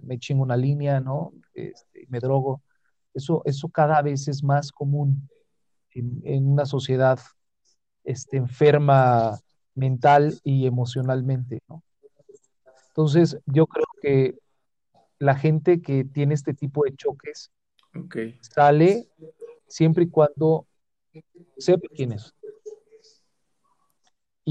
me 0.00 0.20
chingo 0.20 0.44
una 0.44 0.56
línea, 0.56 1.00
¿no? 1.00 1.32
Este, 1.52 2.06
me 2.08 2.20
drogo. 2.20 2.62
Eso, 3.12 3.42
eso 3.46 3.68
cada 3.68 4.00
vez 4.00 4.28
es 4.28 4.44
más 4.44 4.70
común 4.70 5.28
en, 5.90 6.20
en 6.22 6.46
una 6.46 6.66
sociedad 6.66 7.18
este, 8.04 8.36
enferma 8.36 9.40
mental 9.74 10.38
y 10.44 10.66
emocionalmente, 10.66 11.62
¿no? 11.68 11.82
Entonces, 12.90 13.38
yo 13.46 13.66
creo 13.66 13.86
que 14.00 14.38
la 15.18 15.34
gente 15.34 15.82
que 15.82 16.04
tiene 16.04 16.34
este 16.34 16.54
tipo 16.54 16.84
de 16.84 16.94
choques 16.96 17.50
sale 18.40 19.08
siempre 19.66 20.04
y 20.04 20.08
cuando 20.08 20.66
sepa 21.58 21.88
quién 21.94 22.12
es 22.12 22.34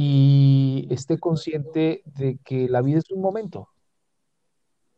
y 0.02 0.88
esté 0.92 1.18
consciente 1.18 2.04
de 2.06 2.40
que 2.46 2.70
la 2.70 2.82
vida 2.82 3.00
es 3.00 3.12
un 3.12 3.22
momento. 3.22 3.68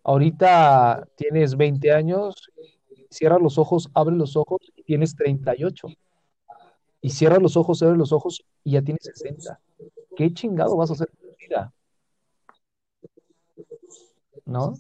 Ahorita 0.04 1.08
tienes 1.16 1.58
20 1.58 1.92
años, 1.92 2.52
cierra 3.10 3.40
los 3.40 3.58
ojos, 3.58 3.90
abre 3.96 4.16
los 4.16 4.36
ojos 4.36 4.60
y 4.76 4.84
tienes 4.84 5.16
38. 5.16 5.88
Y 7.02 7.10
cierra 7.10 7.40
los 7.40 7.58
ojos, 7.58 7.82
abre 7.82 7.98
los 7.98 8.12
ojos 8.12 8.44
y 8.64 8.74
ya 8.74 8.84
tienes 8.84 9.04
60. 9.04 9.60
¿Qué 10.16 10.32
chingado 10.34 10.76
vas 10.76 10.92
a 10.92 10.94
hacer? 10.94 11.10
¿No? 14.52 14.74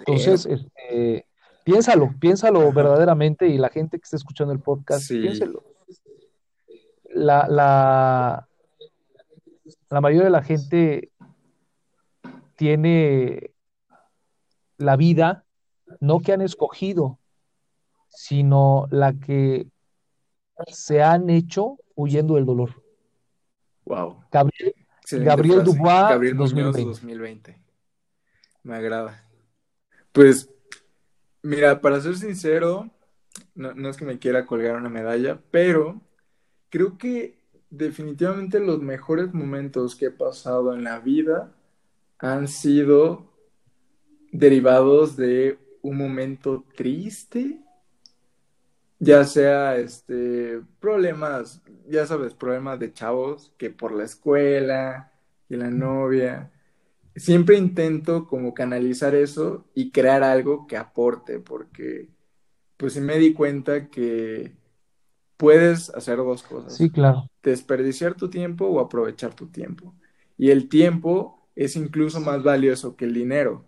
Entonces, 0.00 0.46
este, 0.46 1.26
piénsalo, 1.64 2.14
piénsalo 2.18 2.72
verdaderamente 2.72 3.48
y 3.48 3.58
la 3.58 3.68
gente 3.68 3.98
que 3.98 4.04
está 4.04 4.16
escuchando 4.16 4.52
el 4.52 4.60
podcast, 4.60 5.08
piénselo. 5.08 5.62
La, 7.14 7.46
la, 7.48 8.48
la 9.90 10.00
mayoría 10.00 10.24
de 10.24 10.30
la 10.30 10.42
gente 10.42 11.10
tiene 12.56 13.52
la 14.78 14.96
vida 14.96 15.44
no 16.00 16.20
que 16.20 16.32
han 16.32 16.40
escogido, 16.40 17.18
sino 18.08 18.86
la 18.90 19.14
que 19.14 19.68
se 20.68 21.02
han 21.02 21.30
hecho 21.30 21.78
huyendo 21.94 22.36
del 22.36 22.46
dolor. 22.46 22.82
Wow. 23.84 24.24
Gabriel, 24.30 24.74
Gabriel 25.10 25.64
Dubois, 25.64 26.08
Gabriel 26.08 26.36
2020. 26.36 26.84
2020. 26.84 27.62
Me 28.62 28.76
agrada. 28.76 29.28
Pues, 30.12 30.50
mira, 31.42 31.80
para 31.80 32.00
ser 32.00 32.16
sincero, 32.16 32.90
no, 33.54 33.74
no 33.74 33.88
es 33.88 33.96
que 33.96 34.04
me 34.04 34.18
quiera 34.18 34.46
colgar 34.46 34.76
una 34.76 34.88
medalla, 34.88 35.40
pero 35.50 36.00
creo 36.70 36.98
que 36.98 37.38
definitivamente 37.70 38.60
los 38.60 38.80
mejores 38.82 39.32
momentos 39.34 39.96
que 39.96 40.06
he 40.06 40.10
pasado 40.10 40.74
en 40.74 40.84
la 40.84 41.00
vida 41.00 41.54
han 42.18 42.48
sido 42.48 43.32
derivados 44.32 45.16
de 45.16 45.58
un 45.82 45.96
momento 45.96 46.64
triste, 46.76 47.60
ya 48.98 49.24
sea 49.24 49.76
este 49.76 50.60
problemas, 50.80 51.62
ya 51.88 52.06
sabes, 52.06 52.34
problemas 52.34 52.78
de 52.78 52.92
chavos 52.92 53.52
que 53.58 53.70
por 53.70 53.92
la 53.92 54.04
escuela 54.04 55.12
y 55.48 55.56
la 55.56 55.70
novia. 55.70 56.50
Siempre 57.14 57.56
intento 57.56 58.26
como 58.26 58.54
canalizar 58.54 59.14
eso 59.14 59.66
y 59.74 59.90
crear 59.90 60.22
algo 60.22 60.66
que 60.66 60.76
aporte, 60.76 61.38
porque 61.38 62.08
pues 62.76 62.94
sí 62.94 63.00
me 63.00 63.18
di 63.18 63.32
cuenta 63.34 63.88
que 63.88 64.52
puedes 65.36 65.90
hacer 65.90 66.16
dos 66.16 66.42
cosas. 66.42 66.76
Sí, 66.76 66.90
claro. 66.90 67.28
Desperdiciar 67.42 68.14
tu 68.14 68.30
tiempo 68.30 68.66
o 68.66 68.80
aprovechar 68.80 69.34
tu 69.34 69.46
tiempo. 69.46 69.94
Y 70.38 70.50
el 70.50 70.68
tiempo 70.68 71.48
es 71.54 71.76
incluso 71.76 72.20
más 72.20 72.42
valioso 72.42 72.96
que 72.96 73.04
el 73.04 73.14
dinero. 73.14 73.64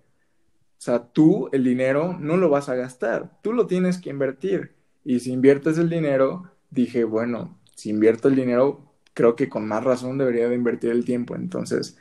O 0.78 0.80
sea, 0.84 1.07
tú 1.07 1.49
el 1.53 1.64
dinero 1.64 2.16
no 2.18 2.36
lo 2.36 2.49
vas 2.51 2.68
a 2.68 2.74
gastar, 2.74 3.40
tú 3.42 3.53
lo 3.53 3.66
tienes 3.66 3.99
que 3.99 4.11
invertir. 4.11 4.74
Y 5.05 5.20
si 5.20 5.32
inviertes 5.32 5.78
el 5.78 5.88
dinero, 5.90 6.51
dije, 6.70 7.05
bueno, 7.05 7.59
si 7.74 7.90
invierto 7.90 8.28
el 8.28 8.36
dinero, 8.36 8.92
creo 9.14 9.36
que 9.36 9.49
con 9.49 9.66
más 9.66 9.84
razón 9.84 10.18
debería 10.18 10.49
de 10.49 10.55
invertir 10.55 10.90
el 10.90 11.05
tiempo. 11.05 11.36
Entonces, 11.36 11.99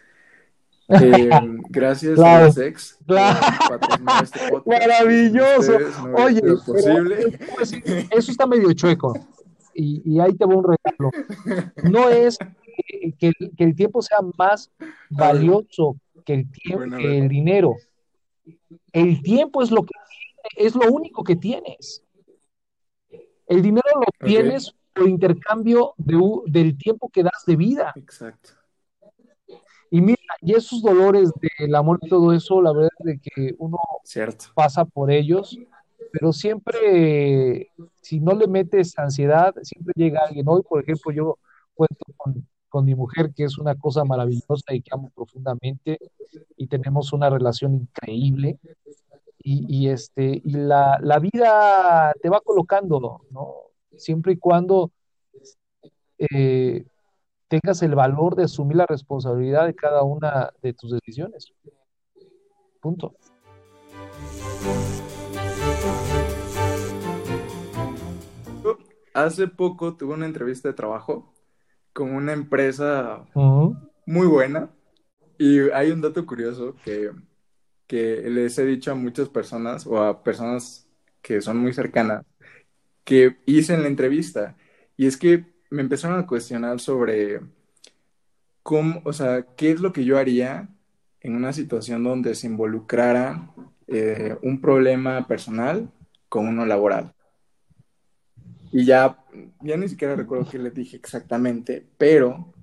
eh, 0.89 1.29
gracias 1.69 2.19
a 2.19 2.51
Sex 2.51 2.97
este 2.99 4.41
Maravilloso. 4.65 5.77
Oye, 6.17 6.41
eso 8.11 8.31
está 8.31 8.47
medio 8.47 8.71
chueco. 8.73 9.13
Y, 9.73 10.01
y, 10.05 10.19
ahí 10.19 10.35
te 10.35 10.45
voy 10.45 10.57
un 10.57 10.63
regalo. 10.65 11.09
No 11.89 12.09
es 12.09 12.37
que, 13.17 13.31
el 13.57 13.75
tiempo 13.75 14.01
sea 14.01 14.19
más 14.37 14.71
valioso 15.09 15.97
que 16.25 16.33
el, 16.35 16.51
tiempo, 16.51 16.97
que 16.97 17.17
el 17.17 17.27
dinero. 17.27 17.75
El 18.91 19.21
tiempo 19.23 19.63
es 19.63 19.71
lo 19.71 19.83
que 19.83 19.93
es 20.57 20.75
lo 20.75 20.91
único 20.91 21.23
que 21.23 21.35
tienes. 21.35 22.03
El 23.47 23.61
dinero 23.61 23.89
lo 23.95 24.27
tienes 24.27 24.73
por 24.93 25.07
intercambio 25.07 25.93
de, 25.97 26.19
del 26.47 26.77
tiempo 26.77 27.09
que 27.09 27.23
das 27.23 27.43
de 27.45 27.55
vida. 27.55 27.93
Exacto. 27.95 28.51
Y 29.93 30.01
mira, 30.01 30.17
y 30.41 30.55
esos 30.55 30.81
dolores 30.81 31.31
del 31.59 31.75
amor 31.75 31.99
y 32.01 32.09
todo 32.09 32.33
eso, 32.33 32.59
la 32.63 32.73
verdad 32.73 32.89
es 33.05 33.21
que 33.21 33.53
uno 33.59 33.77
pasa 34.55 34.85
por 34.85 35.11
ellos, 35.11 35.55
pero 36.11 36.33
siempre, 36.33 37.69
si 38.01 38.19
no 38.19 38.33
le 38.33 38.47
metes 38.47 38.97
ansiedad, 38.97 39.53
siempre 39.61 39.93
llega 39.95 40.21
alguien. 40.27 40.47
Hoy, 40.47 40.63
por 40.67 40.81
ejemplo, 40.81 41.11
yo 41.11 41.37
cuento 41.75 42.05
con, 42.17 42.47
con 42.69 42.85
mi 42.85 42.95
mujer, 42.95 43.33
que 43.35 43.43
es 43.43 43.59
una 43.59 43.75
cosa 43.75 44.03
maravillosa 44.03 44.73
y 44.73 44.81
que 44.81 44.89
amo 44.91 45.11
profundamente, 45.13 45.99
y 46.57 46.65
tenemos 46.65 47.13
una 47.13 47.29
relación 47.29 47.75
increíble. 47.75 48.57
Y, 49.43 49.89
este, 49.89 50.41
y 50.43 50.53
la, 50.53 50.97
la, 51.03 51.19
vida 51.19 52.13
te 52.19 52.29
va 52.29 52.41
colocando, 52.41 53.21
¿no? 53.29 53.55
Siempre 53.95 54.33
y 54.33 54.37
cuando 54.37 54.91
eh, 56.17 56.85
tengas 57.53 57.83
el 57.83 57.93
valor 57.93 58.35
de 58.35 58.45
asumir 58.45 58.77
la 58.77 58.87
responsabilidad 58.87 59.67
de 59.67 59.75
cada 59.75 60.01
una 60.01 60.51
de 60.63 60.73
tus 60.73 60.91
decisiones. 60.91 61.53
Punto. 62.81 63.15
Hace 69.13 69.47
poco 69.47 69.95
tuve 69.95 70.15
una 70.15 70.25
entrevista 70.25 70.69
de 70.69 70.73
trabajo 70.73 71.31
con 71.93 72.15
una 72.15 72.33
empresa 72.33 73.23
muy 74.07 74.25
buena. 74.25 74.71
Y 75.37 75.59
hay 75.69 75.91
un 75.91 76.01
dato 76.01 76.25
curioso 76.25 76.75
que, 76.83 77.11
que 77.85 78.29
les 78.31 78.57
he 78.57 78.65
dicho 78.65 78.91
a 78.91 78.95
muchas 78.95 79.29
personas 79.29 79.85
o 79.85 80.01
a 80.01 80.23
personas 80.23 80.89
que 81.21 81.39
son 81.39 81.57
muy 81.57 81.73
cercanas 81.73 82.25
que 83.03 83.37
hice 83.45 83.75
en 83.75 83.83
la 83.83 83.89
entrevista. 83.89 84.57
Y 84.97 85.05
es 85.05 85.17
que 85.17 85.52
me 85.73 85.81
empezaron 85.81 86.19
a 86.19 86.27
cuestionar 86.27 86.79
sobre 86.79 87.41
cómo, 88.61 89.01
o 89.05 89.11
sea, 89.11 89.43
qué 89.57 89.71
es 89.71 89.81
lo 89.81 89.91
que 89.91 90.05
yo 90.05 90.19
haría 90.19 90.69
en 91.19 91.35
una 91.35 91.51
situación 91.51 92.03
donde 92.03 92.35
se 92.35 92.45
involucrara 92.45 93.49
eh, 93.87 94.37
un 94.43 94.61
problema 94.61 95.27
personal 95.27 95.89
con 96.29 96.47
uno 96.47 96.67
laboral. 96.67 97.13
Y 98.71 98.85
ya, 98.85 99.17
ya 99.61 99.75
ni 99.75 99.89
siquiera 99.89 100.15
recuerdo 100.15 100.47
qué 100.47 100.59
le 100.59 100.69
dije 100.69 100.95
exactamente, 100.95 101.83
pero 101.97 102.53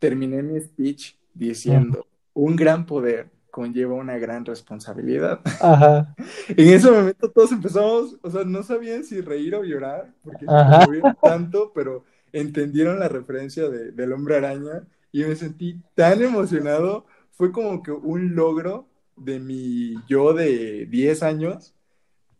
terminé 0.00 0.42
mi 0.42 0.60
speech 0.60 1.14
diciendo, 1.32 2.04
un 2.34 2.56
gran 2.56 2.84
poder 2.84 3.30
conlleva 3.58 3.94
una 3.94 4.18
gran 4.18 4.44
responsabilidad. 4.44 5.40
Ajá. 5.60 6.14
en 6.48 6.68
ese 6.68 6.88
momento 6.88 7.28
todos 7.28 7.50
empezamos, 7.50 8.16
o 8.22 8.30
sea, 8.30 8.44
no 8.44 8.62
sabían 8.62 9.02
si 9.02 9.20
reír 9.20 9.56
o 9.56 9.64
llorar, 9.64 10.14
porque 10.22 10.46
se 10.46 10.86
movieron 10.86 11.16
tanto, 11.20 11.72
pero 11.74 12.04
entendieron 12.32 13.00
la 13.00 13.08
referencia 13.08 13.68
de, 13.68 13.90
del 13.90 14.12
hombre 14.12 14.36
araña 14.36 14.86
y 15.10 15.24
me 15.24 15.34
sentí 15.34 15.82
tan 15.96 16.22
emocionado. 16.22 17.04
Fue 17.32 17.50
como 17.50 17.82
que 17.82 17.90
un 17.90 18.36
logro 18.36 18.86
de 19.16 19.40
mi 19.40 19.96
yo 20.06 20.34
de 20.34 20.86
10 20.86 21.22
años 21.24 21.74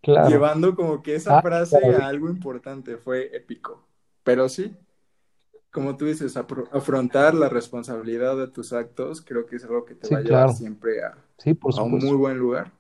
llevando 0.03 0.77
como 0.77 1.03
que 1.03 1.17
esa 1.17 1.39
ah, 1.39 1.43
frase 1.43 1.79
a 2.01 2.07
algo 2.07 2.31
importante, 2.31 2.97
fue 2.97 3.37
épico. 3.37 3.85
Pero 4.23 4.49
sí, 4.49 4.73
como 5.79 5.97
tú 5.97 6.07
dices, 6.07 6.37
afrontar 6.37 7.35
la 7.35 7.49
responsabilidad 7.49 8.37
de 8.37 8.49
tus 8.49 8.73
actos, 8.73 9.23
creo 9.23 9.47
que 9.47 9.55
es 9.55 9.65
algo 9.65 9.85
que 9.85 9.95
te 9.95 10.13
va 10.13 10.19
a 10.19 10.23
llevar 10.23 10.53
siempre 10.53 11.05
a, 11.05 11.17
un 11.85 11.99
muy 12.01 12.17
buen 12.17 12.37
lugar. 12.37 12.73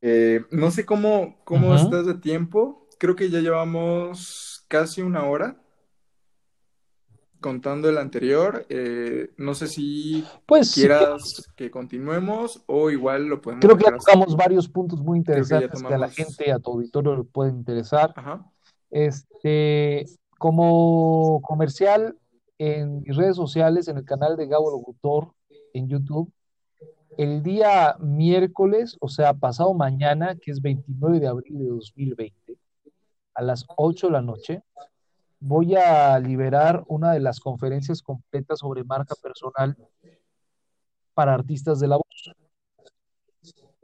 Eh, 0.00 0.44
no 0.52 0.70
sé 0.70 0.86
cómo, 0.86 1.34
cómo 1.42 1.74
estás 1.74 2.06
de 2.06 2.14
tiempo, 2.14 2.86
creo 2.96 3.16
que 3.16 3.28
ya 3.28 3.40
llevamos 3.40 4.64
casi 4.68 5.02
una 5.02 5.24
hora 5.24 5.60
contando 7.40 7.88
el 7.88 7.98
anterior. 7.98 8.64
Eh, 8.68 9.32
no 9.36 9.54
sé 9.54 9.66
si 9.66 10.24
pues, 10.46 10.72
quieras 10.72 11.50
que 11.56 11.72
continuemos 11.72 12.62
o 12.66 12.88
igual 12.88 13.26
lo 13.26 13.42
podemos. 13.42 13.64
Creo 13.64 13.76
que 13.76 13.86
ya 13.86 13.96
tocamos 13.96 14.36
varios 14.36 14.68
puntos 14.68 15.00
muy 15.00 15.18
interesantes 15.18 15.82
que, 15.82 15.92
a 15.92 15.98
la 15.98 16.08
gente, 16.08 16.52
a 16.52 16.60
tu 16.60 16.70
auditorio 16.70 17.16
le 17.16 17.24
pueden 17.24 17.56
interesar. 17.56 18.14
Este, 18.92 20.06
como 20.38 21.40
comercial 21.42 22.16
en 22.58 23.02
mis 23.02 23.16
redes 23.16 23.36
sociales, 23.36 23.88
en 23.88 23.98
el 23.98 24.04
canal 24.04 24.36
de 24.36 24.46
Gabo 24.46 24.70
Locutor 24.70 25.32
en 25.74 25.88
YouTube, 25.88 26.32
el 27.16 27.42
día 27.42 27.96
miércoles, 27.98 28.96
o 29.00 29.08
sea, 29.08 29.34
pasado 29.34 29.74
mañana, 29.74 30.36
que 30.36 30.52
es 30.52 30.62
29 30.62 31.18
de 31.20 31.26
abril 31.26 31.58
de 31.58 31.66
2020, 31.66 32.56
a 33.34 33.42
las 33.42 33.64
8 33.76 34.06
de 34.06 34.12
la 34.12 34.22
noche, 34.22 34.62
voy 35.40 35.74
a 35.74 36.18
liberar 36.18 36.84
una 36.86 37.12
de 37.12 37.20
las 37.20 37.40
conferencias 37.40 38.02
completas 38.02 38.60
sobre 38.60 38.84
marca 38.84 39.14
personal 39.20 39.76
para 41.14 41.34
artistas 41.34 41.80
de 41.80 41.88
la 41.88 41.96
voz. 41.96 42.32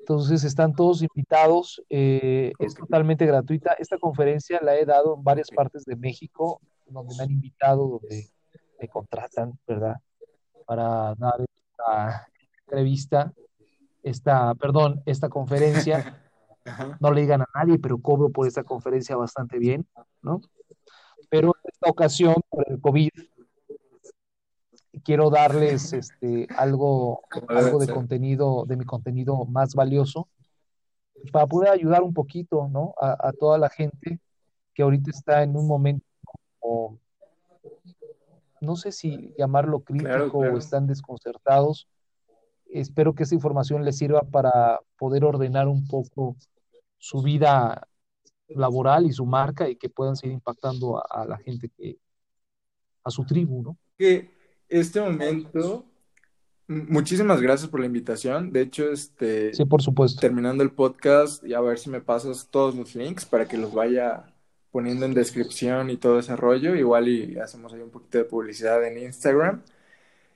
Entonces 0.05 0.45
están 0.45 0.75
todos 0.75 1.01
invitados, 1.01 1.83
eh, 1.89 2.53
es 2.59 2.75
totalmente 2.75 3.25
gratuita. 3.25 3.73
Esta 3.79 3.97
conferencia 3.97 4.61
la 4.63 4.77
he 4.77 4.85
dado 4.85 5.17
en 5.17 5.25
varias 5.25 5.49
partes 5.51 5.87
de 5.87 5.97
México, 5.97 6.61
donde 6.85 7.15
me 7.17 7.23
han 7.25 7.31
invitado, 7.31 7.89
donde 7.89 8.29
me 8.79 8.89
contratan, 8.89 9.59
¿verdad? 9.67 9.97
Para 10.67 11.15
dar 11.15 11.41
esta 11.41 12.29
entrevista, 12.67 13.33
esta, 14.03 14.55
perdón, 14.55 15.03
esta 15.07 15.29
conferencia. 15.29 16.21
No 16.99 17.13
le 17.13 17.21
digan 17.21 17.43
a 17.43 17.49
nadie, 17.55 17.79
pero 17.79 17.99
cobro 17.99 18.31
por 18.31 18.47
esta 18.47 18.65
conferencia 18.65 19.17
bastante 19.17 19.59
bien, 19.59 19.87
¿no? 20.23 20.41
pero 21.29 21.49
en 21.49 21.71
esta 21.73 21.91
ocasión, 21.91 22.37
por 22.49 22.65
el 22.71 22.81
COVID, 22.81 23.11
quiero 25.05 25.31
darles 25.31 25.93
este, 25.93 26.49
algo, 26.57 27.23
algo 27.49 27.79
de 27.79 27.93
contenido, 27.93 28.65
de 28.67 28.77
mi 28.77 28.85
contenido 28.85 29.45
más 29.45 29.75
valioso, 29.75 30.29
para 31.33 31.47
poder 31.47 31.71
ayudar 31.71 32.03
un 32.03 32.13
poquito, 32.13 32.69
¿no? 32.69 32.95
A, 33.01 33.33
toda 33.33 33.59
la 33.59 33.71
gente 33.71 34.21
que 34.75 34.83
ahorita 34.83 35.11
está 35.11 35.43
en 35.43 35.57
un 35.57 35.67
momento 35.67 36.05
no 38.65 38.77
sé 38.77 38.93
si 38.93 39.33
llamarlo 39.39 39.81
crítico 39.81 40.39
o 40.39 40.57
están 40.57 40.87
desconcertados. 40.87 41.87
Espero 42.67 43.15
que 43.15 43.23
esta 43.23 43.35
información 43.35 43.85
les 43.85 43.99
sirva 43.99 44.23
para 44.23 44.81
poder 44.99 45.25
ordenar 45.25 45.69
un 45.69 45.87
poco 45.87 46.37
su 46.99 47.23
vida 47.23 47.87
laboral 48.49 49.07
y 49.07 49.13
su 49.13 49.27
marca 49.27 49.69
y 49.69 49.77
que 49.77 49.89
puedan 49.89 50.17
seguir 50.17 50.35
impactando 50.35 51.03
a, 51.09 51.25
la 51.25 51.37
gente 51.39 51.69
que, 51.69 51.99
a 53.05 53.11
su 53.11 53.25
tribu, 53.25 53.63
¿no? 53.63 53.79
Que 53.97 54.34
este 54.69 55.01
momento, 55.01 55.85
muchísimas 56.67 57.41
gracias 57.41 57.71
por 57.71 57.81
la 57.81 57.87
invitación. 57.87 58.53
De 58.53 58.63
hecho, 58.63 58.91
este, 58.91 59.55
sí, 59.55 59.65
por 59.65 59.83
supuesto. 59.83 60.21
Terminando 60.21 60.63
el 60.63 60.71
podcast, 60.71 61.45
y 61.45 61.55
a 61.55 61.61
ver 61.61 61.79
si 61.79 61.91
me 61.91 62.01
pasas 62.01 62.49
todos 62.51 62.75
los 62.75 62.95
links 62.95 63.25
para 63.25 63.47
que 63.47 63.59
los 63.59 63.73
vaya 63.73 64.35
poniendo 64.71 65.07
en 65.07 65.15
descripción 65.15 65.91
y 65.91 65.97
todo 65.97 66.19
ese 66.19 66.35
rollo. 66.37 66.75
Igual 66.75 67.09
y 67.09 67.39
hacemos 67.39 67.73
ahí 67.73 67.81
un 67.81 67.91
poquito 67.91 68.19
de 68.19 68.25
publicidad 68.25 68.85
en 68.85 68.99
Instagram. 68.99 69.63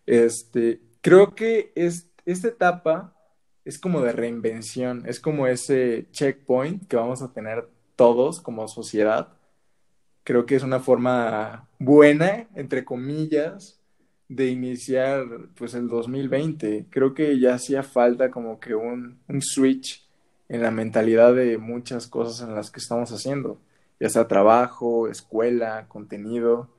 Este, 0.06 0.80
creo 1.00 1.34
que 1.34 1.72
es, 1.74 2.08
esta 2.24 2.48
etapa 2.48 3.14
es 3.64 3.78
como 3.78 4.00
de 4.00 4.12
reinvención, 4.12 5.02
es 5.06 5.20
como 5.20 5.46
ese 5.46 6.06
checkpoint 6.12 6.86
que 6.86 6.96
vamos 6.96 7.20
a 7.20 7.32
tener 7.32 7.68
todos 7.96 8.40
como 8.40 8.68
sociedad. 8.68 9.28
Creo 10.24 10.46
que 10.46 10.54
es 10.54 10.62
una 10.62 10.80
forma 10.80 11.68
buena, 11.78 12.48
entre 12.54 12.84
comillas, 12.84 13.77
de 14.28 14.48
iniciar 14.48 15.26
pues 15.56 15.74
el 15.74 15.88
2020. 15.88 16.86
Creo 16.90 17.14
que 17.14 17.38
ya 17.40 17.54
hacía 17.54 17.82
falta 17.82 18.30
como 18.30 18.60
que 18.60 18.74
un, 18.74 19.20
un 19.28 19.42
switch 19.42 20.06
en 20.48 20.62
la 20.62 20.70
mentalidad 20.70 21.34
de 21.34 21.58
muchas 21.58 22.06
cosas 22.06 22.46
en 22.46 22.54
las 22.54 22.70
que 22.70 22.80
estamos 22.80 23.12
haciendo, 23.12 23.60
ya 24.00 24.08
sea 24.08 24.28
trabajo, 24.28 25.08
escuela, 25.08 25.86
contenido. 25.88 26.70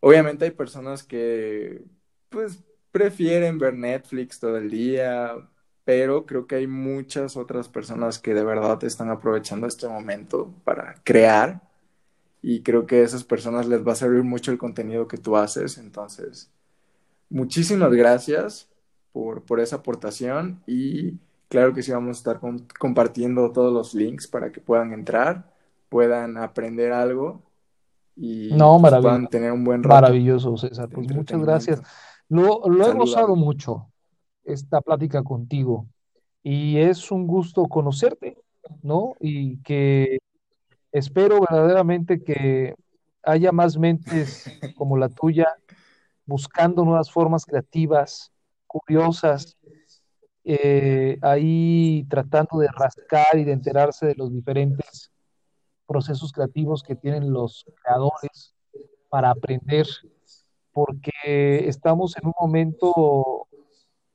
Obviamente 0.00 0.44
hay 0.46 0.50
personas 0.52 1.02
que 1.04 1.84
pues 2.28 2.60
prefieren 2.90 3.58
ver 3.58 3.74
Netflix 3.74 4.40
todo 4.40 4.56
el 4.56 4.70
día, 4.70 5.34
pero 5.84 6.26
creo 6.26 6.46
que 6.46 6.56
hay 6.56 6.66
muchas 6.66 7.36
otras 7.36 7.68
personas 7.68 8.18
que 8.18 8.34
de 8.34 8.44
verdad 8.44 8.82
están 8.84 9.10
aprovechando 9.10 9.66
este 9.66 9.88
momento 9.88 10.52
para 10.64 10.94
crear 11.04 11.62
y 12.42 12.62
creo 12.62 12.86
que 12.86 12.96
a 12.96 13.04
esas 13.04 13.22
personas 13.22 13.66
les 13.68 13.86
va 13.86 13.92
a 13.92 13.96
servir 13.96 14.24
mucho 14.24 14.50
el 14.50 14.58
contenido 14.58 15.06
que 15.06 15.16
tú 15.16 15.36
haces. 15.36 15.78
Entonces, 15.78 16.50
muchísimas 17.30 17.92
gracias 17.92 18.68
por, 19.12 19.42
por 19.42 19.60
esa 19.60 19.76
aportación 19.76 20.60
y 20.66 21.18
claro 21.48 21.72
que 21.72 21.82
sí 21.82 21.92
vamos 21.92 22.16
a 22.16 22.18
estar 22.18 22.40
compartiendo 22.78 23.52
todos 23.52 23.72
los 23.72 23.94
links 23.94 24.26
para 24.26 24.50
que 24.50 24.60
puedan 24.60 24.92
entrar, 24.92 25.52
puedan 25.88 26.36
aprender 26.36 26.92
algo 26.92 27.40
y 28.16 28.50
no, 28.52 28.78
pues, 28.80 28.92
puedan 29.00 29.28
tener 29.28 29.52
un 29.52 29.64
buen 29.64 29.82
rato. 29.82 29.94
Maravilloso, 29.94 30.56
César. 30.56 30.88
Pues 30.88 31.08
muchas 31.14 31.40
gracias. 31.40 31.82
Lo, 32.28 32.68
lo 32.68 32.86
he 32.86 32.92
gozado 32.92 33.36
mucho 33.36 33.88
esta 34.44 34.80
plática 34.80 35.22
contigo. 35.22 35.86
Y 36.42 36.78
es 36.78 37.10
un 37.12 37.26
gusto 37.26 37.66
conocerte, 37.66 38.36
¿no? 38.82 39.14
Y 39.20 39.58
que 39.58 40.18
espero 40.92 41.40
verdaderamente 41.40 42.22
que 42.22 42.74
haya 43.22 43.50
más 43.50 43.78
mentes 43.78 44.46
como 44.76 44.96
la 44.96 45.08
tuya 45.08 45.46
buscando 46.26 46.84
nuevas 46.84 47.10
formas 47.10 47.44
creativas, 47.44 48.32
curiosas, 48.66 49.56
eh, 50.44 51.18
ahí 51.22 52.06
tratando 52.08 52.58
de 52.58 52.68
rascar 52.68 53.38
y 53.38 53.44
de 53.44 53.52
enterarse 53.52 54.06
de 54.06 54.14
los 54.16 54.32
diferentes 54.32 55.10
procesos 55.86 56.32
creativos 56.32 56.82
que 56.82 56.96
tienen 56.96 57.32
los 57.32 57.64
creadores 57.82 58.54
para 59.08 59.30
aprender, 59.30 59.86
porque 60.72 61.68
estamos 61.68 62.16
en 62.16 62.26
un 62.26 62.34
momento 62.40 63.46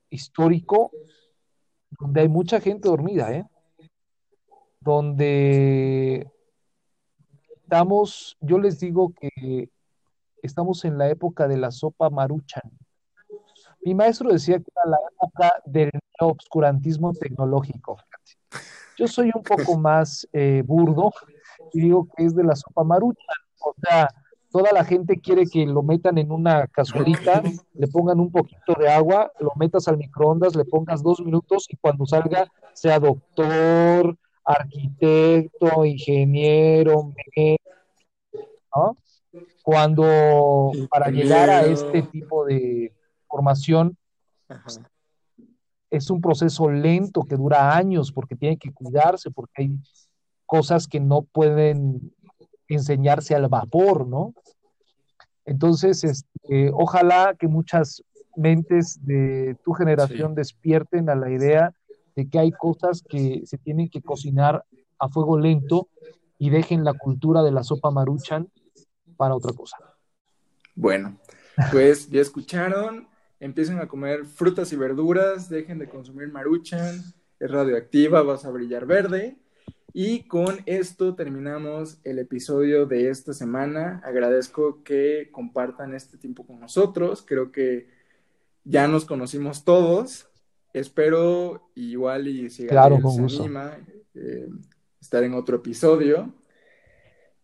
histórico 0.09 0.91
donde 1.99 2.21
hay 2.21 2.28
mucha 2.28 2.59
gente 2.59 2.89
dormida, 2.89 3.32
¿eh? 3.34 3.45
Donde 4.80 6.32
estamos, 7.68 8.38
yo 8.39 8.59
les 8.59 8.80
digo 8.80 9.13
que 9.13 9.70
estamos 10.41 10.86
en 10.86 10.97
la 10.97 11.09
época 11.09 11.49
de 11.49 11.57
la 11.57 11.70
sopa 11.70 12.09
maruchan. 12.09 12.63
Mi 13.84 13.93
maestro 13.93 14.32
decía 14.32 14.57
que 14.57 14.72
era 14.74 14.91
la 14.91 14.97
época 15.11 15.51
del 15.65 15.91
obscurantismo 16.22 17.11
tecnológico. 17.11 17.97
Yo 18.97 19.09
soy 19.09 19.32
un 19.36 19.43
poco 19.43 19.78
más 19.78 20.26
eh, 20.32 20.63
burdo 20.65 21.11
y 21.74 21.82
digo 21.82 22.07
que 22.15 22.24
es 22.24 22.34
de 22.34 22.45
la 22.45 22.55
sopa 22.55 22.86
maruchan. 22.86 23.36
O 23.59 23.76
sea, 23.82 24.07
toda 24.49 24.72
la 24.72 24.86
gente 24.86 25.20
quiere 25.20 25.45
que 25.45 25.65
lo 25.65 25.84
metan 25.84 26.18
en 26.18 26.32
una 26.32 26.68
cazuelita, 26.68 27.43
le 27.74 27.88
pongan 27.89 28.22
un 28.22 28.32
poquito 28.32 28.76
de 28.80 28.88
agua, 28.88 29.30
lo 29.41 29.51
metas 29.57 29.89
al 29.89 29.97
microondas, 29.97 30.55
le 30.55 30.63
pongas 30.63 31.03
dos 31.03 31.20
minutos 31.20 31.65
y 31.70 31.76
cuando 31.76 32.05
salga 32.05 32.47
sea 32.74 32.97
doctor, 32.97 34.18
arquitecto, 34.47 35.83
ingeniero, 35.85 37.13
¿no? 38.73 38.97
Cuando 39.61 40.71
para 40.89 41.11
llegar 41.11 41.49
a 41.49 41.65
este 41.65 42.01
tipo 42.03 42.45
de 42.45 42.93
formación 43.27 43.97
es 45.89 46.09
un 46.09 46.21
proceso 46.21 46.69
lento 46.69 47.23
que 47.23 47.35
dura 47.35 47.75
años 47.75 48.11
porque 48.11 48.35
tiene 48.35 48.57
que 48.57 48.71
cuidarse, 48.71 49.29
porque 49.31 49.63
hay 49.63 49.79
cosas 50.45 50.87
que 50.87 51.01
no 51.01 51.23
pueden 51.23 52.13
enseñarse 52.69 53.35
al 53.35 53.49
vapor, 53.49 54.07
¿no? 54.07 54.33
Entonces, 55.45 56.03
este, 56.03 56.71
ojalá 56.73 57.35
que 57.37 57.47
muchas 57.47 58.01
mentes 58.35 59.05
de 59.05 59.57
tu 59.63 59.73
generación 59.73 60.35
despierten 60.35 61.09
a 61.09 61.15
la 61.15 61.29
idea 61.29 61.73
de 62.18 62.28
que 62.28 62.39
hay 62.39 62.51
cosas 62.51 63.03
que 63.07 63.43
se 63.45 63.59
tienen 63.59 63.89
que 63.89 64.01
cocinar 64.01 64.65
a 64.97 65.07
fuego 65.07 65.38
lento 65.38 65.88
y 66.39 66.49
dejen 66.49 66.84
la 66.84 66.95
cultura 66.95 67.43
de 67.43 67.51
la 67.51 67.63
sopa 67.63 67.91
maruchan 67.91 68.49
para 69.18 69.36
otra 69.36 69.53
cosa. 69.53 69.78
Bueno, 70.74 71.20
pues 71.72 72.09
ya 72.09 72.20
escucharon, 72.20 73.07
empiecen 73.39 73.78
a 73.78 73.88
comer 73.88 74.26
frutas 74.26 74.74
y 74.74 74.76
verduras, 74.76 75.47
dejen 75.47 75.78
de 75.78 75.89
consumir 75.89 76.32
maruchan, 76.32 77.03
es 77.39 77.51
radioactiva, 77.51 78.24
vas 78.24 78.45
a 78.45 78.49
brillar 78.49 78.88
verde 78.88 79.38
y 79.93 80.24
con 80.24 80.57
esto 80.65 81.13
terminamos 81.13 81.99
el 82.03 82.18
episodio 82.18 82.88
de 82.88 83.11
esta 83.11 83.34
semana. 83.34 84.01
Agradezco 84.03 84.82
que 84.84 85.30
compartan 85.32 85.93
este 85.93 86.18
tiempo 86.18 86.47
con 86.47 86.59
nosotros. 86.59 87.24
Creo 87.24 87.51
que 87.51 87.89
ya 88.63 88.88
nos 88.88 89.05
conocimos 89.05 89.63
todos. 89.63 90.28
Espero 90.74 91.70
igual 91.76 92.28
y 92.28 92.49
si 92.49 92.68
claro, 92.68 92.99
se 93.09 93.22
anima 93.22 93.78
eh, 94.13 94.47
estar 94.99 95.24
en 95.24 95.34
otro 95.34 95.57
episodio. 95.57 96.34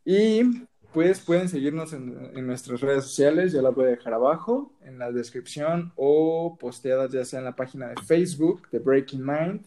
Y 0.05 0.65
pues 0.93 1.21
pueden 1.21 1.49
seguirnos 1.49 1.93
en, 1.93 2.32
en, 2.36 2.45
nuestras 2.45 2.82
redes 2.82 3.05
sociales, 3.05 3.51
ya 3.51 3.61
las 3.61 3.74
voy 3.74 3.86
a 3.86 3.89
dejar 3.89 4.13
abajo 4.13 4.74
en 4.82 4.99
la 4.99 5.11
descripción 5.11 5.91
o 5.95 6.55
posteadas 6.59 7.11
ya 7.11 7.26
sea 7.26 7.39
en 7.39 7.45
la 7.45 7.55
página 7.55 7.88
de 7.88 7.95
Facebook 8.05 8.69
de 8.69 8.80
Breaking 8.80 9.26
Mind 9.26 9.65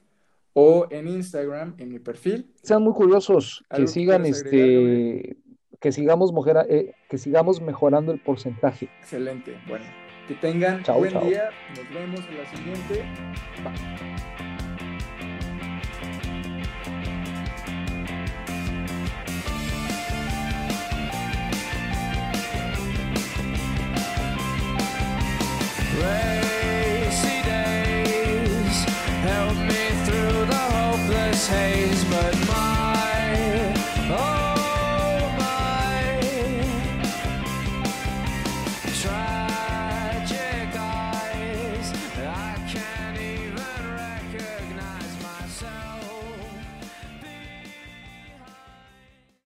o 0.53 0.87
en 0.91 1.09
Instagram, 1.09 1.75
en 1.79 1.91
mi 1.93 1.99
perfil. 1.99 2.51
Sean 2.63 2.83
muy 2.83 2.95
curiosos, 2.95 3.63
que 3.75 3.87
sigan 3.87 4.25
este, 4.25 5.37
que 5.81 5.93
sigamos, 5.93 6.33
eh, 6.69 6.95
que 7.11 7.19
sigamos 7.19 7.61
mejorando 7.61 8.13
el 8.13 8.21
porcentaje. 8.21 8.89
Excelente, 9.01 9.61
bueno, 9.69 9.85
que 10.27 10.35
tengan 10.35 10.83
un 10.89 10.95
buen 10.99 11.21
día, 11.29 11.51
nos 11.77 11.95
vemos 11.95 12.21
en 12.29 12.39
la 12.39 12.51
siguiente. 12.51 13.05
Bye. 13.63 14.07
haze, 31.49 31.49
but 31.55 31.75
my 31.75 31.91
oh. 31.91 31.96